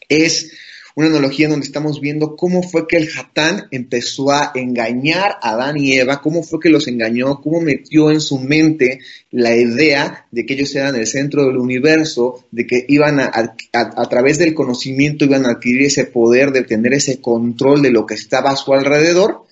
es 0.09 0.52
una 0.95 1.09
analogía 1.09 1.49
donde 1.49 1.67
estamos 1.67 2.00
viendo 2.00 2.37
cómo 2.37 2.62
fue 2.62 2.87
que 2.87 2.99
el 2.99 3.09
Hatán 3.09 3.64
empezó 3.73 4.31
a 4.31 4.52
engañar 4.55 5.38
a 5.43 5.55
Adán 5.55 5.79
y 5.79 5.95
Eva, 5.95 6.21
cómo 6.21 6.45
fue 6.45 6.61
que 6.61 6.69
los 6.69 6.87
engañó, 6.87 7.41
cómo 7.41 7.61
metió 7.61 8.12
en 8.12 8.21
su 8.21 8.38
mente 8.38 9.00
la 9.33 9.57
idea 9.57 10.26
de 10.31 10.47
que 10.47 10.55
ellos 10.55 10.73
eran 10.76 10.95
el 10.95 11.09
centro 11.09 11.47
del 11.47 11.57
universo, 11.57 12.45
de 12.52 12.69
que 12.69 12.85
iban 12.88 13.19
a, 13.19 13.33
a, 13.35 13.57
a 13.73 14.09
través 14.09 14.38
del 14.38 14.55
conocimiento 14.55 15.25
iban 15.25 15.47
a 15.47 15.52
adquirir 15.52 15.87
ese 15.87 16.05
poder 16.05 16.52
de 16.52 16.62
tener 16.62 16.93
ese 16.93 17.21
control 17.21 17.83
de 17.83 17.91
lo 17.91 18.07
que 18.07 18.14
estaba 18.14 18.50
a 18.50 18.57
su 18.57 18.73
alrededor, 18.75 19.45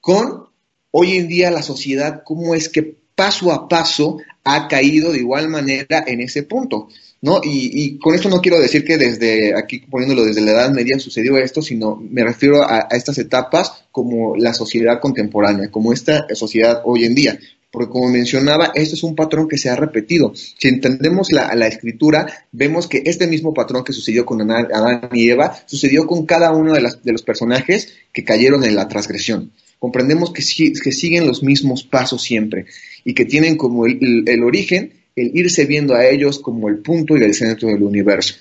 con 0.00 0.47
hoy 0.90 1.16
en 1.16 1.28
día 1.28 1.50
la 1.50 1.62
sociedad, 1.62 2.22
cómo 2.24 2.54
es 2.54 2.68
que 2.68 2.96
paso 3.14 3.52
a 3.52 3.68
paso 3.68 4.18
ha 4.44 4.68
caído 4.68 5.12
de 5.12 5.18
igual 5.18 5.48
manera 5.48 6.04
en 6.06 6.20
ese 6.20 6.42
punto. 6.44 6.88
¿No? 7.20 7.40
Y, 7.42 7.98
con 7.98 8.14
esto 8.14 8.28
no 8.28 8.40
quiero 8.40 8.60
decir 8.60 8.84
que 8.84 8.96
desde 8.96 9.52
aquí 9.58 9.80
poniéndolo 9.80 10.24
desde 10.24 10.40
la 10.40 10.52
Edad 10.52 10.70
Media 10.70 11.00
sucedió 11.00 11.36
esto, 11.36 11.62
sino 11.62 11.96
me 11.96 12.22
refiero 12.22 12.62
a, 12.62 12.86
estas 12.92 13.18
etapas 13.18 13.72
como 13.90 14.36
la 14.36 14.54
sociedad 14.54 15.00
contemporánea, 15.00 15.68
como 15.68 15.92
esta 15.92 16.28
sociedad 16.36 16.80
hoy 16.84 17.04
en 17.04 17.16
día. 17.16 17.36
Porque 17.70 17.90
como 17.90 18.08
mencionaba, 18.08 18.72
esto 18.74 18.94
es 18.94 19.02
un 19.02 19.14
patrón 19.14 19.46
que 19.46 19.58
se 19.58 19.68
ha 19.68 19.76
repetido. 19.76 20.32
Si 20.34 20.68
entendemos 20.68 21.32
la, 21.32 21.66
escritura, 21.66 22.26
vemos 22.50 22.86
que 22.86 23.02
este 23.04 23.26
mismo 23.26 23.52
patrón 23.52 23.84
que 23.84 23.92
sucedió 23.92 24.24
con 24.24 24.40
Adán 24.40 25.10
y 25.12 25.28
Eva, 25.28 25.54
sucedió 25.66 26.06
con 26.06 26.24
cada 26.24 26.52
uno 26.52 26.72
de, 26.72 26.80
de 27.02 27.12
los 27.12 27.22
personajes 27.22 27.92
que 28.12 28.24
cayeron 28.24 28.64
en 28.64 28.74
la 28.74 28.88
transgresión 28.88 29.52
comprendemos 29.78 30.32
que, 30.32 30.42
siguen 30.42 31.26
los 31.26 31.42
mismos 31.42 31.84
pasos 31.84 32.22
siempre 32.22 32.66
y 33.04 33.14
que 33.14 33.24
tienen 33.24 33.56
como 33.56 33.86
el, 33.86 34.42
origen 34.42 34.92
el 35.14 35.30
irse 35.34 35.66
viendo 35.66 35.94
a 35.94 36.06
ellos 36.06 36.38
como 36.38 36.68
el 36.68 36.78
punto 36.78 37.16
y 37.16 37.22
el 37.22 37.34
centro 37.34 37.68
del 37.68 37.82
universo. 37.82 38.34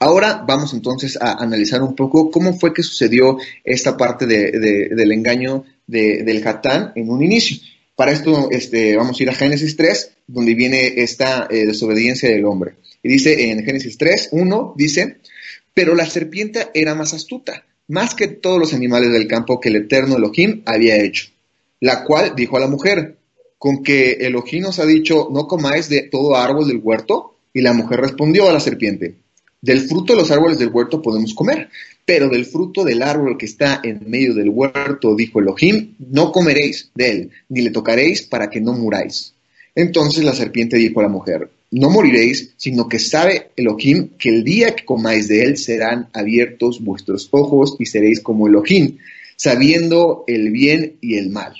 Ahora 0.00 0.44
vamos 0.46 0.74
entonces 0.74 1.18
a 1.20 1.42
analizar 1.42 1.82
un 1.82 1.96
poco 1.96 2.30
cómo 2.30 2.56
fue 2.58 2.72
que 2.72 2.82
sucedió 2.82 3.38
esta 3.64 3.96
parte 3.96 4.26
del 4.26 5.12
engaño 5.12 5.64
del 5.86 6.46
Hatán 6.46 6.92
en 6.94 7.10
un 7.10 7.22
inicio. 7.22 7.58
Para 7.98 8.12
esto 8.12 8.48
este, 8.52 8.96
vamos 8.96 9.18
a 9.18 9.22
ir 9.24 9.28
a 9.28 9.34
Génesis 9.34 9.76
3, 9.76 10.12
donde 10.28 10.54
viene 10.54 11.02
esta 11.02 11.48
eh, 11.50 11.66
desobediencia 11.66 12.30
del 12.30 12.44
hombre. 12.44 12.76
Y 13.02 13.08
dice 13.08 13.50
en 13.50 13.64
Génesis 13.64 13.98
3, 13.98 14.28
1, 14.30 14.74
dice, 14.76 15.16
pero 15.74 15.96
la 15.96 16.06
serpiente 16.06 16.68
era 16.72 16.94
más 16.94 17.12
astuta 17.12 17.64
más 17.88 18.14
que 18.14 18.28
todos 18.28 18.58
los 18.58 18.74
animales 18.74 19.10
del 19.10 19.26
campo 19.26 19.60
que 19.60 19.70
el 19.70 19.76
eterno 19.76 20.16
Elohim 20.16 20.62
había 20.66 21.02
hecho, 21.02 21.28
la 21.80 22.04
cual 22.04 22.34
dijo 22.36 22.56
a 22.56 22.60
la 22.60 22.68
mujer, 22.68 23.16
con 23.56 23.82
que 23.82 24.12
Elohim 24.20 24.62
nos 24.62 24.78
ha 24.78 24.86
dicho, 24.86 25.28
no 25.32 25.48
comáis 25.48 25.88
de 25.88 26.02
todo 26.02 26.36
árbol 26.36 26.68
del 26.68 26.80
huerto, 26.82 27.34
y 27.52 27.62
la 27.62 27.72
mujer 27.72 28.00
respondió 28.00 28.48
a 28.48 28.52
la 28.52 28.60
serpiente, 28.60 29.16
del 29.60 29.80
fruto 29.80 30.12
de 30.12 30.20
los 30.20 30.30
árboles 30.30 30.58
del 30.58 30.68
huerto 30.68 31.02
podemos 31.02 31.34
comer, 31.34 31.68
pero 32.04 32.28
del 32.28 32.46
fruto 32.46 32.84
del 32.84 33.02
árbol 33.02 33.36
que 33.36 33.46
está 33.46 33.80
en 33.82 34.00
medio 34.06 34.34
del 34.34 34.48
huerto, 34.48 35.14
dijo 35.14 35.40
Elohim, 35.40 35.94
no 35.98 36.32
comeréis 36.32 36.90
de 36.94 37.10
él, 37.10 37.30
ni 37.48 37.62
le 37.62 37.70
tocaréis 37.70 38.22
para 38.22 38.48
que 38.48 38.60
no 38.60 38.72
muráis. 38.72 39.34
Entonces 39.74 40.24
la 40.24 40.32
serpiente 40.32 40.76
dijo 40.76 41.00
a 41.00 41.04
la 41.04 41.08
mujer, 41.08 41.50
no 41.70 41.90
moriréis, 41.90 42.54
sino 42.56 42.88
que 42.88 42.98
sabe 42.98 43.50
Elohim 43.56 44.10
que 44.18 44.30
el 44.30 44.42
día 44.42 44.74
que 44.74 44.84
comáis 44.84 45.28
de 45.28 45.42
él 45.42 45.58
serán 45.58 46.08
abiertos 46.14 46.82
vuestros 46.82 47.28
ojos 47.30 47.76
y 47.78 47.86
seréis 47.86 48.20
como 48.20 48.48
Elohim, 48.48 48.96
sabiendo 49.36 50.24
el 50.26 50.50
bien 50.50 50.96
y 51.00 51.16
el 51.16 51.30
mal. 51.30 51.54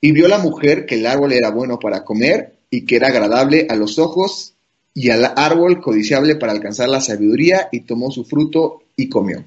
Y 0.00 0.12
vio 0.12 0.28
la 0.28 0.38
mujer 0.38 0.84
que 0.84 0.96
el 0.96 1.06
árbol 1.06 1.32
era 1.32 1.50
bueno 1.50 1.78
para 1.78 2.04
comer 2.04 2.52
y 2.68 2.84
que 2.84 2.96
era 2.96 3.08
agradable 3.08 3.66
a 3.70 3.76
los 3.76 3.98
ojos 3.98 4.51
y 4.94 5.10
al 5.10 5.24
árbol 5.36 5.80
codiciable 5.80 6.36
para 6.36 6.52
alcanzar 6.52 6.88
la 6.88 7.00
sabiduría 7.00 7.68
y 7.72 7.80
tomó 7.80 8.10
su 8.10 8.24
fruto 8.24 8.82
y 8.96 9.08
comió. 9.08 9.44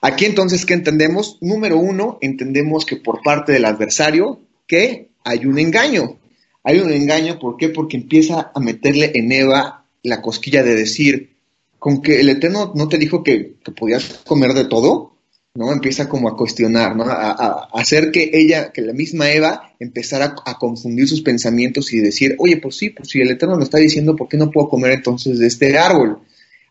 Aquí 0.00 0.26
entonces, 0.26 0.66
¿qué 0.66 0.74
entendemos? 0.74 1.38
Número 1.40 1.78
uno, 1.78 2.18
entendemos 2.20 2.84
que 2.84 2.96
por 2.96 3.22
parte 3.22 3.52
del 3.52 3.64
adversario, 3.64 4.40
que 4.66 5.08
hay 5.24 5.46
un 5.46 5.58
engaño. 5.58 6.18
Hay 6.62 6.78
un 6.80 6.92
engaño, 6.92 7.38
¿por 7.38 7.56
qué? 7.56 7.70
Porque 7.70 7.96
empieza 7.96 8.52
a 8.54 8.60
meterle 8.60 9.12
en 9.14 9.32
Eva 9.32 9.84
la 10.02 10.20
cosquilla 10.20 10.62
de 10.62 10.74
decir, 10.74 11.34
con 11.78 12.02
que 12.02 12.20
el 12.20 12.28
Eterno 12.28 12.72
no 12.74 12.88
te 12.88 12.98
dijo 12.98 13.22
que, 13.22 13.56
podías 13.76 14.20
comer 14.26 14.52
de 14.52 14.66
todo, 14.66 15.13
¿no? 15.56 15.72
Empieza 15.72 16.08
como 16.08 16.28
a 16.28 16.36
cuestionar, 16.36 16.96
¿no? 16.96 17.04
A, 17.04 17.68
hacer 17.74 18.10
que 18.10 18.30
ella, 18.32 18.72
que 18.72 18.82
la 18.82 18.92
misma 18.92 19.30
Eva 19.30 19.72
empezara 19.78 20.34
a, 20.44 20.58
confundir 20.58 21.08
sus 21.08 21.22
pensamientos 21.22 21.92
y 21.92 22.00
decir, 22.00 22.34
oye, 22.38 22.56
pues 22.56 22.76
sí, 22.76 22.90
pues 22.90 23.10
si 23.10 23.20
el 23.20 23.30
Eterno 23.30 23.56
lo 23.56 23.62
está 23.62 23.78
diciendo, 23.78 24.16
¿por 24.16 24.28
qué 24.28 24.36
no 24.36 24.50
puedo 24.50 24.68
comer 24.68 24.92
entonces 24.92 25.38
de 25.38 25.46
este 25.46 25.78
árbol? 25.78 26.18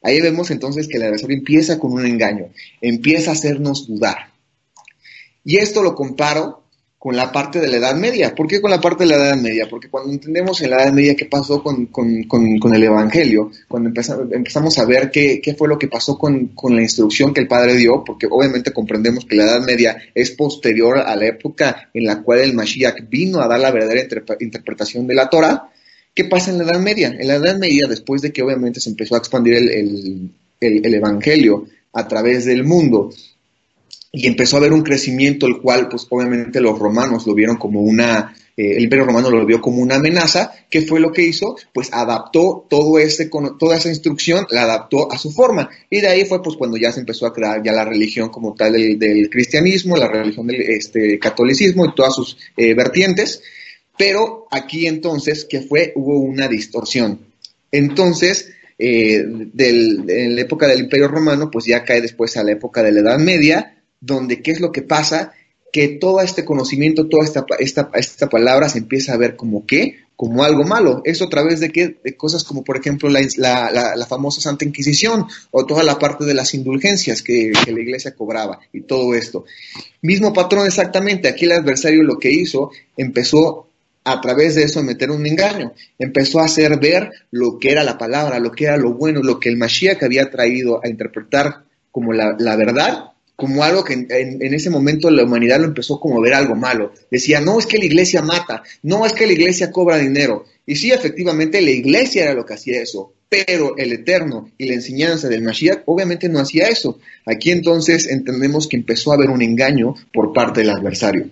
Ahí 0.02 0.20
vemos 0.20 0.52
entonces 0.52 0.90
que 0.90 0.98
el 0.98 1.04
adversario 1.04 1.38
empieza 1.38 1.80
con 1.80 1.94
un 1.94 2.06
engaño, 2.06 2.50
empieza 2.82 3.30
a 3.30 3.34
hacernos 3.34 3.88
dudar. 3.88 4.34
Y 5.46 5.58
esto 5.58 5.82
lo 5.82 5.96
comparo 5.96 6.62
con 7.03 7.17
la 7.17 7.33
parte 7.33 7.60
de 7.60 7.67
la 7.67 7.75
Edad 7.75 7.98
Media. 7.98 8.33
¿Por 8.33 8.48
qué 8.48 8.62
con 8.62 8.72
la 8.72 8.79
parte 8.79 9.03
de 9.03 9.10
la 9.10 9.17
Edad 9.17 9.36
Media? 9.36 9.67
Porque 9.69 9.89
cuando 9.89 10.13
entendemos 10.13 10.62
en 10.62 10.69
la 10.69 10.83
Edad 10.83 10.93
Media 10.93 11.17
qué 11.17 11.25
pasó 11.25 11.62
con, 11.62 11.89
el 11.93 12.83
Evangelio, 12.83 13.51
cuando 13.67 13.89
empezamos, 13.89 14.79
a 14.79 14.86
ver 14.86 15.12
qué, 15.12 15.53
fue 15.57 15.67
lo 15.67 15.77
que 15.77 15.89
pasó 15.89 16.17
con, 16.17 16.53
la 16.69 16.81
instrucción 16.81 17.33
que 17.33 17.41
el 17.41 17.50
Padre 17.50 17.75
dio, 17.75 18.05
porque 18.05 18.25
obviamente 18.31 18.72
comprendemos 18.72 19.25
que 19.25 19.36
la 19.36 19.43
Edad 19.43 19.65
Media 19.65 19.98
es 20.15 20.31
posterior 20.31 20.98
a 20.98 21.13
la 21.17 21.25
época 21.25 21.89
en 21.93 22.05
la 22.05 22.22
cual 22.22 22.39
el 22.39 22.53
Mashiach 22.53 23.10
vino 23.10 23.41
a 23.41 23.50
dar 23.50 23.60
la 23.60 23.72
verdadera 23.72 24.07
interpretación 24.39 25.05
de 25.05 25.13
la 25.13 25.27
Torah, 25.27 25.74
¿qué 26.13 26.24
pasa 26.24 26.51
en 26.51 26.60
la 26.60 26.63
Edad 26.63 26.79
Media? 26.79 27.13
En 27.19 27.27
la 27.27 27.36
Edad 27.36 27.57
Media, 27.57 27.86
después 27.89 28.22
de 28.22 28.31
que 28.31 28.43
obviamente 28.43 28.79
se 28.79 28.89
empezó 28.89 29.15
a 29.15 29.17
expandir 29.17 29.55
el, 29.55 30.31
el 30.62 30.93
Evangelio 30.93 31.65
a 31.91 32.07
través 32.07 32.45
del 32.45 32.63
mundo, 32.63 33.10
y 34.15 34.27
empezó 34.27 34.55
a 34.55 34.60
haber 34.60 34.74
un 34.74 34.84
crecimiento, 34.84 35.48
el 35.48 35.58
cual, 35.58 35.89
pues 35.89 36.05
obviamente 36.08 36.62
los 36.62 36.77
romanos 36.77 37.25
lo 37.25 37.34
vieron 37.34 37.58
como 37.58 37.82
una, 37.82 38.36
eh, 38.55 38.74
el 38.77 38.84
imperio 38.84 39.05
romano 39.05 39.32
lo 39.32 39.43
vio 39.43 39.60
como 39.60 39.82
una 39.82 39.96
amenaza, 39.96 40.53
¿qué 40.70 40.82
fue 40.82 41.00
lo 41.00 41.12
que 41.12 41.24
hizo? 41.24 41.58
Pues 41.74 41.89
adaptó 41.91 42.67
todo 42.70 43.00
ese, 43.00 43.32
toda 43.58 43.75
esa 43.75 43.89
instrucción, 43.89 44.46
la 44.51 44.63
adaptó 44.63 45.12
a 45.12 45.17
su 45.17 45.32
forma. 45.32 45.67
Y 45.89 46.00
de 46.00 46.10
ahí 46.10 46.25
fue 46.25 46.43
pues 46.43 46.55
cuando 46.58 46.77
ya 46.77 46.91
se 46.91 47.00
empezó 47.00 47.25
a 47.25 47.34
crear 47.34 47.63
ya 47.63 47.72
la 47.72 47.86
religión 47.86 48.29
como 48.29 48.53
tal 48.53 48.74
del, 48.74 49.29
cristianismo, 49.32 49.98
la 49.98 50.08
religión 50.08 50.46
del 50.46 50.62
este, 50.62 51.17
catolicismo 51.17 51.88
y 51.88 51.96
todas 51.96 52.13
sus 52.13 52.38
eh, 52.55 52.75
vertientes. 52.75 53.41
Pero 53.98 54.46
aquí 54.51 54.86
entonces, 54.86 55.48
¿qué 55.50 55.62
fue? 55.62 55.91
Hubo 55.96 56.20
una 56.20 56.48
distorsión. 56.48 57.20
Entonces, 57.72 58.51
eh, 58.77 59.24
del, 59.25 60.03
en 60.08 60.36
la 60.36 60.41
época 60.41 60.67
del 60.67 60.82
Imperio 60.82 61.08
Romano, 61.08 61.50
pues 61.50 61.65
ya 61.65 61.84
cae 61.84 62.00
después 62.00 62.38
a 62.38 62.43
la 62.43 62.51
época 62.51 62.84
de 62.84 62.91
la 62.91 63.00
Edad 63.00 63.17
Media, 63.17 63.73
donde 64.05 64.41
qué 64.41 64.51
es 64.51 64.60
lo 64.60 64.72
que 64.72 64.81
pasa, 64.81 65.33
que 65.72 65.88
todo 65.88 66.22
este 66.22 66.45
conocimiento, 66.45 67.07
toda 67.07 67.24
esta, 67.24 67.45
esta, 67.57 67.89
esta 67.95 68.29
palabra 68.29 68.69
se 68.69 68.79
empieza 68.79 69.13
a 69.13 69.17
ver 69.17 69.36
como 69.36 69.65
qué, 69.65 70.03
como 70.15 70.43
algo 70.43 70.65
malo. 70.65 71.01
Eso 71.05 71.25
a 71.25 71.29
través 71.29 71.62
de 71.62 71.72
qué, 71.72 71.95
de 72.03 72.15
cosas 72.15 72.43
como 72.43 72.63
por 72.63 72.77
ejemplo 72.77 73.10
la, 73.10 73.22
la, 73.38 73.95
la, 73.95 74.05
famosa 74.05 74.41
Santa 74.41 74.65
Inquisición 74.65 75.25
o 75.51 75.65
toda 75.65 75.83
la 75.83 75.98
parte 75.98 76.25
de 76.25 76.33
las 76.33 76.53
indulgencias 76.53 77.24
que, 77.24 77.51
la 77.65 77.81
iglesia 77.81 78.13
cobraba 78.13 78.60
y 78.72 78.81
todo 78.81 79.15
esto. 79.15 79.45
Mismo 80.01 80.33
patrón 80.33 80.67
exactamente, 80.67 81.29
aquí 81.29 81.45
el 81.45 81.53
adversario 81.53 82.03
lo 82.03 82.19
que 82.19 82.31
hizo, 82.31 82.72
empezó 82.98 83.67
a 84.03 84.19
través 84.19 84.55
de 84.55 84.63
eso 84.63 84.81
a 84.81 84.83
meter 84.83 85.12
un 85.12 85.25
engaño, 85.25 85.74
empezó 85.98 86.39
a 86.39 86.45
hacer 86.45 86.77
ver 86.77 87.10
lo 87.31 87.57
que 87.57 87.72
era 87.72 87.86
la 87.86 87.98
palabra, 87.98 88.38
lo 88.38 88.51
que 88.51 88.65
era 88.65 88.75
lo 88.75 88.93
bueno, 88.93 89.24
lo 89.24 89.39
que 89.39 89.48
el 89.48 89.57
Mashiach 89.57 90.03
había 90.03 90.29
traído 90.29 90.81
a 90.83 90.89
interpretar 90.89 91.63
como 91.89 92.12
la, 92.12 92.36
la 92.38 92.57
verdad 92.57 93.12
como 93.44 93.62
algo 93.62 93.84
que 93.84 93.94
en, 93.94 94.54
ese 94.54 94.70
momento 94.70 95.12
la 95.12 95.26
humanidad 95.26 95.60
lo 95.60 95.66
empezó 95.66 96.00
como 96.00 96.18
a 96.18 96.22
ver 96.22 96.34
algo 96.34 96.56
malo. 96.56 96.94
Decía, 97.12 97.42
no, 97.42 97.60
es 97.60 97.66
que 97.66 97.78
la 97.78 97.84
iglesia 97.84 98.22
mata, 98.22 98.64
no, 98.84 99.06
es 99.06 99.12
que 99.12 99.28
la 99.28 99.34
iglesia 99.34 99.70
cobra 99.70 99.98
dinero. 99.98 100.46
Y 100.66 100.77
sí, 100.77 100.94
efectivamente, 100.94 101.62
la 101.62 101.72
iglesia 101.72 102.24
era 102.24 102.36
lo 102.36 102.46
que 102.46 102.53
hacía 102.53 102.82
eso, 102.82 103.12
pero 103.27 103.75
el 103.75 103.92
Eterno 103.92 104.50
y 104.58 104.68
la 104.68 104.75
enseñanza 104.75 105.27
del 105.27 105.42
Mashiach 105.42 105.82
obviamente 105.88 106.29
no 106.29 106.40
hacía 106.40 106.70
eso. 106.70 107.00
Aquí 107.25 107.51
entonces 107.51 108.08
entendemos 108.08 108.70
que 108.70 108.77
empezó 108.77 109.12
a 109.12 109.16
haber 109.16 109.29
un 109.29 109.42
engaño 109.42 109.94
por 110.14 110.32
parte 110.32 110.62
del 110.62 110.70
adversario. 110.70 111.29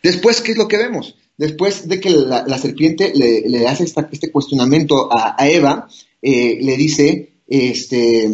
Después, 0.00 0.42
¿qué 0.42 0.52
es 0.52 0.58
lo 0.58 0.68
que 0.68 0.76
vemos? 0.76 1.16
Después 1.36 1.88
de 1.88 1.98
que 1.98 2.10
la, 2.10 2.56
serpiente 2.58 3.12
le, 3.16 3.66
hace 3.66 3.82
este 3.82 4.30
cuestionamiento 4.30 5.08
a, 5.10 5.36
Eva, 5.48 5.88
eh, 6.22 6.58
le 6.60 6.76
dice, 6.76 7.30
este, 7.48 8.30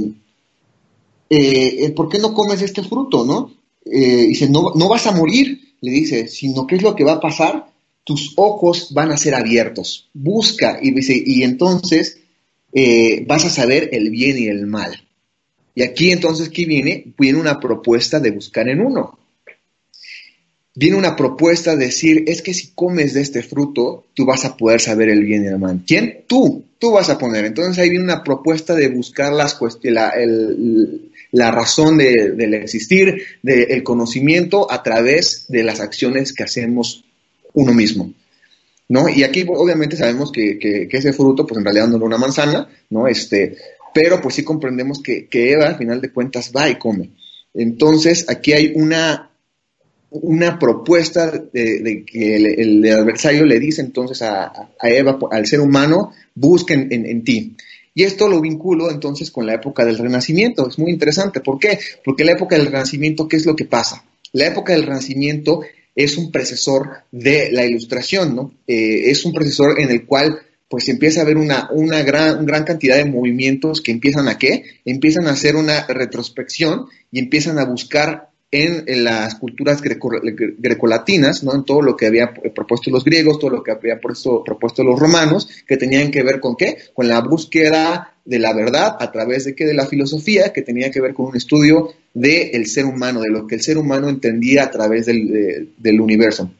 eh, 1.31 1.85
eh, 1.85 1.90
¿por 1.93 2.09
qué 2.09 2.19
no 2.19 2.35
comes 2.35 2.61
este 2.61 2.83
fruto, 2.83 3.25
no? 3.25 3.55
Eh, 3.85 4.27
dice, 4.27 4.49
no, 4.51 4.73
no 4.75 4.88
vas 4.88 5.07
a 5.07 5.12
morir, 5.12 5.77
le 5.81 5.90
dice, 5.93 6.27
sino 6.27 6.66
¿qué 6.66 6.75
es 6.75 6.83
lo 6.83 6.97
que 6.97 7.05
va 7.05 7.12
a 7.12 7.21
pasar? 7.21 7.73
Tus 8.05 8.35
ojos 8.37 8.93
van 8.93 9.12
a 9.12 9.16
ser 9.16 9.35
abiertos. 9.35 10.09
Busca, 10.12 10.81
y 10.83 10.90
dice, 10.90 11.23
y 11.25 11.45
entonces 11.45 12.19
vas 13.27 13.45
a 13.45 13.51
saber 13.51 13.90
el 13.93 14.11
bien 14.11 14.38
y 14.38 14.47
el 14.47 14.66
mal. 14.66 15.07
Y 15.75 15.83
aquí 15.83 16.11
entonces, 16.11 16.49
¿qué 16.49 16.64
viene? 16.64 17.12
Viene 17.19 17.38
una 17.38 17.61
propuesta 17.61 18.21
de 18.21 18.33
buscar 18.33 18.69
en 18.69 18.81
uno. 18.81 19.19
Viene 20.75 20.97
una 20.97 21.16
propuesta 21.16 21.75
de 21.75 21.87
decir, 21.87 22.25
es 22.27 22.43
que 22.43 22.55
si 22.55 22.69
comes 22.69 23.14
de 23.14 23.21
este 23.21 23.43
fruto, 23.43 24.07
tú 24.14 24.25
vas 24.25 24.45
a 24.45 24.57
poder 24.57 24.81
saber 24.81 25.09
el 25.09 25.25
bien 25.25 25.45
y 25.45 25.49
el 25.49 25.59
mal. 25.59 25.83
¿Quién? 25.87 26.25
Tú, 26.27 26.64
tú 26.79 26.93
vas 26.93 27.11
a 27.11 27.19
poner. 27.19 27.45
Entonces 27.45 27.79
ahí 27.79 27.90
viene 27.90 28.05
una 28.05 28.23
propuesta 28.23 28.75
de 28.75 28.88
buscar 28.88 29.33
las 29.33 29.59
la, 29.83 30.11
el, 30.11 31.10
la 31.33 31.51
razón 31.51 31.99
de, 31.99 32.33
del 32.33 32.55
existir, 32.55 33.23
del 33.43 33.83
conocimiento 33.83 34.71
a 34.71 34.83
través 34.83 35.47
de 35.49 35.62
las 35.62 35.81
acciones 35.81 36.33
que 36.33 36.45
hacemos 36.45 37.05
uno 37.55 37.73
mismo. 37.73 38.12
¿No? 38.88 39.09
Y 39.09 39.23
aquí 39.23 39.45
obviamente 39.47 39.97
sabemos 39.97 40.33
que, 40.33 40.59
que, 40.59 40.88
ese 40.90 41.12
fruto, 41.12 41.47
pues 41.47 41.59
en 41.59 41.64
realidad 41.64 41.87
no 41.87 41.97
era 41.97 42.07
una 42.07 42.19
manzana, 42.19 42.69
¿no? 42.90 43.07
Este, 43.07 43.57
pero 43.95 44.21
pues 44.21 44.35
sí 44.35 44.43
comprendemos 44.43 45.01
que, 45.01 45.29
Eva 45.31 45.69
al 45.69 45.77
final 45.77 46.01
de 46.01 46.12
cuentas 46.12 46.51
va 46.55 46.69
y 46.69 46.77
come. 46.77 47.11
Entonces 47.55 48.29
aquí 48.29 48.53
hay 48.53 48.73
una, 48.75 49.31
una 50.11 50.59
propuesta 50.59 51.31
de, 51.31 52.05
que 52.05 52.35
el, 52.35 52.85
adversario 52.93 53.45
le 53.45 53.61
dice 53.61 53.81
entonces 53.81 54.23
a, 54.23 54.47
a, 54.77 54.90
Eva, 54.90 55.21
al 55.31 55.47
ser 55.47 55.61
humano, 55.61 56.12
busquen 56.35 56.88
en, 56.90 57.07
en 57.07 57.23
ti. 57.23 57.57
Y 57.94 58.05
esto 58.05 58.29
lo 58.29 58.40
vinculo 58.40 58.90
entonces 58.90 59.31
con 59.31 59.46
la 59.46 59.55
época 59.55 59.85
del 59.85 59.98
Renacimiento. 59.98 60.68
Es 60.68 60.79
muy 60.79 60.92
interesante. 60.92 61.40
¿Por 61.40 61.59
qué? 61.59 61.79
Porque 62.05 62.24
la 62.24 62.33
época 62.33 62.57
del 62.57 62.66
Renacimiento, 62.66 63.29
¿qué 63.29 63.37
es 63.37 63.46
lo 63.46 63.57
que 63.57 63.64
pasa? 63.64 64.05
La 64.33 64.46
época 64.46 64.72
del 64.72 64.85
Renacimiento 64.85 65.62
es 65.94 66.16
un 66.16 66.31
precesor 66.31 67.05
de 67.11 67.50
la 67.50 67.64
Ilustración, 67.64 68.37
¿no? 68.37 68.55
Eh, 68.66 69.11
es 69.11 69.24
un 69.24 69.33
precesor 69.33 69.81
en 69.81 69.90
el 69.90 70.07
cual 70.07 70.40
pues 70.68 70.88
empieza 70.88 71.20
a 71.20 71.24
haber 71.24 71.37
una, 71.37 71.68
una 71.72 72.00
gran, 72.05 72.46
gran 72.46 72.62
cantidad 72.62 72.96
de 72.96 73.05
movimientos 73.05 73.81
que 73.81 73.90
empiezan 73.90 74.29
a 74.29 74.38
qué? 74.38 74.62
Empiezan 74.85 75.26
a 75.26 75.33
hacer 75.33 75.57
una 75.57 75.85
retrospección 75.88 76.87
y 77.11 77.18
empiezan 77.18 77.59
a 77.59 77.64
buscar 77.64 78.30
en, 78.50 79.04
las 79.04 79.36
culturas 79.36 79.80
grecolatinas, 79.80 81.44
¿no? 81.44 81.54
en 81.54 81.64
todo 81.64 81.82
lo 81.82 81.96
que 81.96 82.06
había 82.06 82.32
propuesto 82.34 82.90
los 82.90 83.04
griegos, 83.04 83.38
todo 83.38 83.50
lo 83.50 83.62
que 83.62 83.70
había 83.70 84.00
propuesto 84.00 84.84
los 84.84 84.98
romanos, 84.98 85.48
que 85.66 85.76
tenían 85.76 86.10
que 86.10 86.22
ver 86.22 86.40
con 86.40 86.56
qué? 86.56 86.76
Con 86.94 87.08
la 87.08 87.20
búsqueda 87.20 88.14
de 88.24 88.38
la 88.38 88.52
verdad 88.52 88.96
a 88.98 89.12
través 89.12 89.44
de 89.44 89.54
qué? 89.54 89.66
De 89.66 89.74
la 89.74 89.86
filosofía, 89.86 90.52
que 90.52 90.62
tenía 90.62 90.90
que 90.90 91.00
ver 91.00 91.14
con 91.14 91.26
un 91.26 91.36
estudio 91.36 91.92
del 92.12 92.66
ser 92.66 92.86
humano, 92.86 93.20
de 93.20 93.30
lo 93.30 93.46
que 93.46 93.54
el 93.54 93.62
ser 93.62 93.78
humano 93.78 94.08
entendía 94.08 94.64
a 94.64 94.70
través 94.70 95.06
del, 95.06 95.72
del 95.78 96.00
universo. 96.00 96.50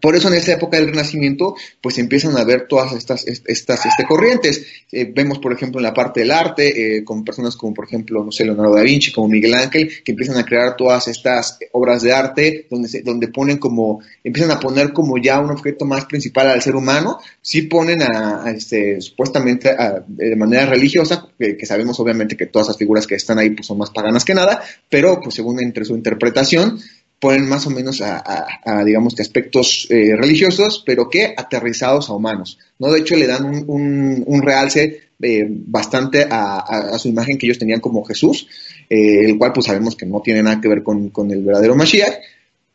Por 0.00 0.14
eso 0.14 0.28
en 0.28 0.34
esa 0.34 0.52
época 0.52 0.76
del 0.76 0.88
Renacimiento, 0.88 1.56
pues 1.80 1.98
empiezan 1.98 2.36
a 2.36 2.44
ver 2.44 2.66
todas 2.68 2.92
estas, 2.92 3.26
estas 3.26 3.86
este, 3.86 4.04
corrientes. 4.04 4.66
Eh, 4.92 5.10
vemos, 5.12 5.38
por 5.38 5.52
ejemplo, 5.52 5.80
en 5.80 5.84
la 5.84 5.94
parte 5.94 6.20
del 6.20 6.30
arte, 6.30 6.98
eh, 6.98 7.04
con 7.04 7.24
personas 7.24 7.56
como, 7.56 7.72
por 7.72 7.86
ejemplo, 7.86 8.22
no 8.22 8.30
sé, 8.30 8.44
Leonardo 8.44 8.74
da 8.74 8.82
Vinci, 8.82 9.10
como 9.10 9.28
Miguel 9.28 9.54
Ángel, 9.54 9.90
que 10.04 10.12
empiezan 10.12 10.36
a 10.36 10.44
crear 10.44 10.76
todas 10.76 11.08
estas 11.08 11.58
obras 11.72 12.02
de 12.02 12.12
arte, 12.12 12.66
donde, 12.70 12.88
se, 12.88 13.02
donde 13.02 13.28
ponen 13.28 13.56
como, 13.56 14.00
empiezan 14.22 14.50
a 14.50 14.60
poner 14.60 14.92
como 14.92 15.16
ya 15.18 15.40
un 15.40 15.50
objeto 15.50 15.86
más 15.86 16.04
principal 16.04 16.48
al 16.48 16.62
ser 16.62 16.76
humano, 16.76 17.18
sí 17.40 17.62
ponen 17.62 18.02
a, 18.02 18.50
este, 18.50 19.00
supuestamente 19.00 19.74
de 20.06 20.36
manera 20.36 20.66
religiosa, 20.66 21.26
que, 21.38 21.56
que, 21.56 21.66
sabemos 21.66 21.98
obviamente 22.00 22.36
que 22.36 22.46
todas 22.46 22.68
las 22.68 22.76
figuras 22.76 23.06
que 23.06 23.14
están 23.14 23.38
ahí 23.38 23.50
pues, 23.50 23.66
son 23.66 23.78
más 23.78 23.90
paganas 23.90 24.24
que 24.24 24.34
nada, 24.34 24.62
pero 24.90 25.20
pues 25.20 25.34
según 25.34 25.60
entre 25.60 25.84
su 25.84 25.96
interpretación, 25.96 26.78
ponen 27.20 27.48
más 27.48 27.66
o 27.66 27.70
menos 27.70 28.02
a, 28.02 28.84
digamos 28.84 29.14
que 29.14 29.22
aspectos 29.22 29.86
eh, 29.90 30.14
religiosos, 30.16 30.82
pero 30.84 31.08
que 31.08 31.34
aterrizados 31.36 32.10
a 32.10 32.14
humanos, 32.14 32.58
¿no? 32.78 32.90
De 32.92 33.00
hecho, 33.00 33.16
le 33.16 33.26
dan 33.26 33.64
un, 33.66 34.22
un, 34.26 34.42
realce 34.42 35.06
eh, 35.20 35.46
bastante 35.48 36.26
a, 36.30 36.98
su 36.98 37.08
imagen 37.08 37.38
que 37.38 37.46
ellos 37.46 37.58
tenían 37.58 37.80
como 37.80 38.04
Jesús, 38.04 38.48
eh, 38.90 39.24
el 39.24 39.38
cual 39.38 39.52
pues 39.54 39.66
sabemos 39.66 39.96
que 39.96 40.04
no 40.04 40.20
tiene 40.20 40.42
nada 40.42 40.60
que 40.60 40.68
ver 40.68 40.82
con, 40.82 41.10
el 41.30 41.42
verdadero 41.42 41.74
Mashiach, 41.74 42.18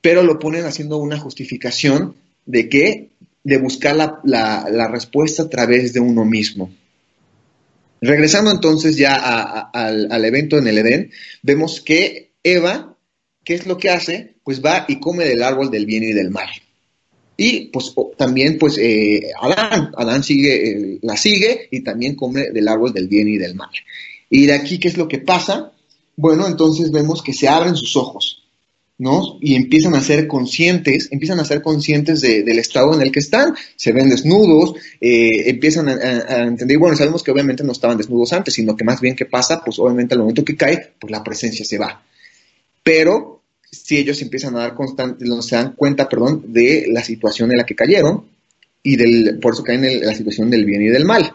pero 0.01 0.23
lo 0.23 0.39
ponen 0.39 0.65
haciendo 0.65 0.97
una 0.97 1.19
justificación 1.19 2.15
de 2.45 2.67
que 2.67 3.09
de 3.43 3.57
buscar 3.57 3.95
la, 4.23 4.87
respuesta 4.91 5.43
a 5.43 5.49
través 5.49 5.93
de 5.93 5.99
uno 5.99 6.25
mismo. 6.25 6.71
Regresando 8.01 8.49
entonces 8.49 8.97
ya 8.97 9.13
al, 9.13 10.25
evento 10.25 10.57
en 10.57 10.67
el 10.67 10.79
Edén, 10.79 11.11
vemos 11.43 11.81
que 11.81 12.31
Eva, 12.43 12.90
¿qué 13.43 13.53
es 13.53 13.65
lo 13.65 13.77
que 13.77 13.89
hace? 13.89 14.35
Pues 14.43 14.63
va 14.63 14.85
y 14.87 14.99
come 14.99 15.25
del 15.25 15.43
árbol 15.43 15.69
del 15.69 15.85
bien 15.85 16.03
y 16.03 16.13
del 16.13 16.29
mal. 16.29 16.49
Y 17.37 17.67
pues 17.67 17.93
también 18.17 18.57
pues 18.57 18.77
eh, 18.77 19.31
Adán, 19.41 19.91
Adán 19.97 20.23
sigue, 20.23 20.69
eh, 20.69 20.99
la 21.01 21.17
sigue 21.17 21.67
y 21.71 21.81
también 21.81 22.15
come 22.15 22.51
del 22.51 22.67
árbol 22.67 22.93
del 22.93 23.07
bien 23.07 23.27
y 23.27 23.37
del 23.37 23.55
mal. 23.55 23.71
Y 24.29 24.45
de 24.45 24.53
aquí, 24.53 24.79
¿qué 24.79 24.87
es 24.87 24.97
lo 24.97 25.07
que 25.07 25.19
pasa? 25.19 25.71
Bueno, 26.15 26.47
entonces 26.47 26.91
vemos 26.91 27.21
que 27.21 27.33
se 27.33 27.47
abren 27.47 27.75
sus 27.75 27.95
ojos 27.95 28.41
¿no? 29.01 29.39
Y 29.41 29.55
empiezan 29.55 29.95
a 29.95 29.99
ser 29.99 30.27
conscientes, 30.27 31.07
empiezan 31.11 31.39
a 31.39 31.43
ser 31.43 31.63
conscientes 31.63 32.21
del 32.21 32.59
estado 32.59 32.93
en 32.93 33.01
el 33.01 33.11
que 33.11 33.19
están, 33.19 33.55
se 33.75 33.93
ven 33.93 34.11
desnudos, 34.11 34.75
eh, 35.01 35.49
empiezan 35.49 35.89
a, 35.89 36.43
entender, 36.43 36.77
bueno, 36.77 36.95
sabemos 36.95 37.23
que 37.23 37.31
obviamente 37.31 37.63
no 37.63 37.71
estaban 37.71 37.97
desnudos 37.97 38.31
antes, 38.31 38.53
sino 38.53 38.75
que 38.75 38.83
más 38.83 39.01
bien 39.01 39.15
que 39.15 39.25
pasa, 39.25 39.63
pues 39.65 39.79
obviamente 39.79 40.13
al 40.13 40.19
momento 40.19 40.45
que 40.45 40.55
cae, 40.55 40.91
pues 40.99 41.09
la 41.09 41.23
presencia 41.23 41.65
se 41.65 41.79
va. 41.79 42.03
Pero 42.83 43.41
si 43.71 43.97
ellos 43.97 44.21
empiezan 44.21 44.55
a 44.55 44.59
dar 44.59 44.75
constante, 44.75 45.25
se 45.41 45.55
dan 45.55 45.73
cuenta, 45.73 46.09
perdón, 46.09 46.43
de 46.47 46.87
la 46.89 47.03
situación 47.03 47.51
en 47.51 47.57
la 47.57 47.65
que 47.65 47.75
cayeron 47.75 48.25
y 48.83 48.95
del, 48.95 49.39
por 49.39 49.53
eso 49.53 49.63
caen 49.63 49.85
en 49.85 50.05
la 50.05 50.15
situación 50.15 50.49
del 50.49 50.65
bien 50.65 50.81
y 50.81 50.87
del 50.87 51.05
mal. 51.05 51.33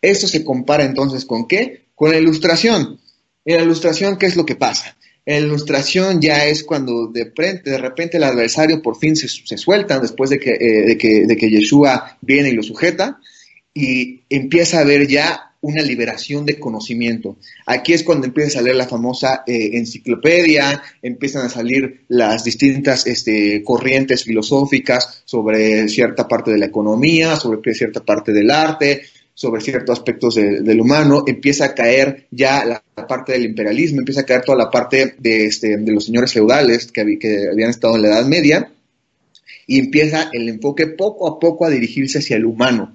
Eso 0.00 0.26
se 0.26 0.44
compara 0.44 0.84
entonces 0.84 1.24
con 1.24 1.46
qué? 1.46 1.86
Con 1.94 2.10
la 2.10 2.18
ilustración. 2.18 3.00
En 3.44 3.56
la 3.56 3.62
ilustración, 3.62 4.16
¿qué 4.16 4.26
es 4.26 4.36
lo 4.36 4.46
que 4.46 4.56
pasa? 4.56 4.96
En 5.26 5.42
la 5.42 5.48
ilustración 5.48 6.20
ya 6.20 6.46
es 6.46 6.64
cuando 6.64 7.06
de, 7.08 7.24
repente, 7.24 7.70
de 7.70 7.78
repente 7.78 8.16
el 8.16 8.24
adversario 8.24 8.82
por 8.82 8.96
fin 8.96 9.16
se, 9.16 9.28
se 9.28 9.56
suelta 9.56 9.98
después 9.98 10.30
de 10.30 10.38
que, 10.38 10.50
eh, 10.50 10.82
de, 10.86 10.98
que, 10.98 11.26
de 11.26 11.36
que 11.36 11.50
Yeshua 11.50 12.18
viene 12.20 12.50
y 12.50 12.54
lo 12.54 12.62
sujeta 12.62 13.18
y 13.72 14.22
empieza 14.28 14.78
a 14.78 14.82
haber 14.82 15.06
ya 15.08 15.53
una 15.64 15.82
liberación 15.82 16.44
de 16.44 16.60
conocimiento. 16.60 17.38
Aquí 17.64 17.94
es 17.94 18.02
cuando 18.02 18.26
empieza 18.26 18.50
a 18.50 18.62
salir 18.62 18.76
la 18.76 18.86
famosa 18.86 19.44
eh, 19.46 19.70
enciclopedia, 19.78 20.82
empiezan 21.00 21.46
a 21.46 21.48
salir 21.48 22.02
las 22.08 22.44
distintas 22.44 23.06
este, 23.06 23.62
corrientes 23.64 24.24
filosóficas 24.24 25.22
sobre 25.24 25.88
cierta 25.88 26.28
parte 26.28 26.50
de 26.50 26.58
la 26.58 26.66
economía, 26.66 27.36
sobre 27.36 27.74
cierta 27.74 28.04
parte 28.04 28.32
del 28.32 28.50
arte, 28.50 29.02
sobre 29.32 29.62
ciertos 29.62 29.98
aspectos 29.98 30.34
del 30.34 30.80
humano, 30.80 31.24
empieza 31.26 31.64
a 31.64 31.74
caer 31.74 32.26
ya 32.30 32.64
la, 32.64 32.84
parte 33.08 33.32
del 33.32 33.46
imperialismo, 33.46 34.00
empieza 34.00 34.20
a 34.20 34.26
caer 34.26 34.42
toda 34.42 34.58
la 34.58 34.70
parte 34.70 35.16
de, 35.18 35.46
este, 35.46 35.78
de 35.78 35.92
los 35.92 36.04
señores 36.04 36.32
feudales 36.32 36.92
que, 36.92 37.18
que 37.18 37.48
habían 37.50 37.70
estado 37.70 37.96
en 37.96 38.02
la 38.02 38.08
Edad 38.08 38.26
Media, 38.26 38.70
y 39.66 39.78
empieza 39.78 40.28
el 40.32 40.48
enfoque 40.48 40.86
poco 40.86 41.26
a 41.26 41.38
poco 41.38 41.64
a 41.64 41.70
dirigirse 41.70 42.18
hacia 42.18 42.36
el 42.36 42.44
humano. 42.44 42.94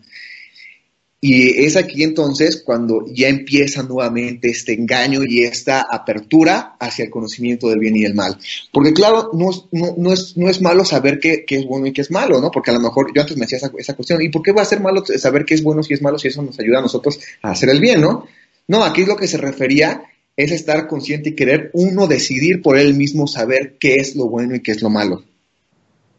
Y 1.21 1.65
es 1.65 1.75
aquí 1.75 2.03
entonces 2.03 2.63
cuando 2.65 3.03
ya 3.11 3.27
empieza 3.27 3.83
nuevamente 3.83 4.49
este 4.49 4.73
engaño 4.73 5.21
y 5.27 5.43
esta 5.43 5.81
apertura 5.81 6.77
hacia 6.79 7.03
el 7.03 7.11
conocimiento 7.11 7.67
del 7.67 7.79
bien 7.79 7.97
y 7.97 8.03
del 8.03 8.15
mal. 8.15 8.37
Porque 8.71 8.93
claro, 8.93 9.29
no, 9.33 9.49
no, 9.97 10.13
es, 10.13 10.37
no 10.37 10.49
es 10.49 10.61
malo 10.61 10.85
saber 10.85 11.19
qué, 11.19 11.43
es 11.45 11.65
bueno 11.65 11.87
y 11.87 11.91
qué 11.91 12.01
es 12.01 12.11
malo, 12.11 12.39
¿no? 12.39 12.49
Porque 12.51 12.71
a 12.71 12.73
lo 12.73 12.79
mejor 12.79 13.11
yo 13.13 13.21
antes 13.21 13.35
me 13.35 13.43
hacía 13.43 13.57
esa, 13.57 13.71
esa, 13.77 13.95
cuestión, 13.95 14.21
¿y 14.21 14.29
por 14.29 14.41
qué 14.41 14.53
va 14.53 14.61
a 14.61 14.65
ser 14.65 14.79
malo 14.79 15.03
saber 15.05 15.43
qué 15.43 15.55
es 15.55 15.63
bueno 15.63 15.81
y 15.87 15.93
es 15.93 16.01
malo 16.01 16.17
si 16.17 16.29
eso 16.29 16.41
nos 16.41 16.57
ayuda 16.57 16.79
a 16.79 16.83
nosotros 16.83 17.19
a 17.41 17.51
hacer 17.51 17.69
el 17.69 17.81
bien, 17.81 17.99
¿no? 17.99 18.25
No, 18.69 18.83
aquí 18.85 19.03
lo 19.05 19.17
que 19.17 19.27
se 19.27 19.37
refería 19.37 20.03
es 20.37 20.51
estar 20.51 20.87
consciente 20.87 21.29
y 21.29 21.35
querer 21.35 21.69
uno 21.73 22.07
decidir 22.07 22.61
por 22.61 22.77
él 22.77 22.93
mismo 22.93 23.27
saber 23.27 23.75
qué 23.77 23.95
es 23.95 24.15
lo 24.15 24.29
bueno 24.29 24.55
y 24.55 24.61
qué 24.61 24.71
es 24.71 24.81
lo 24.81 24.89
malo. 24.89 25.25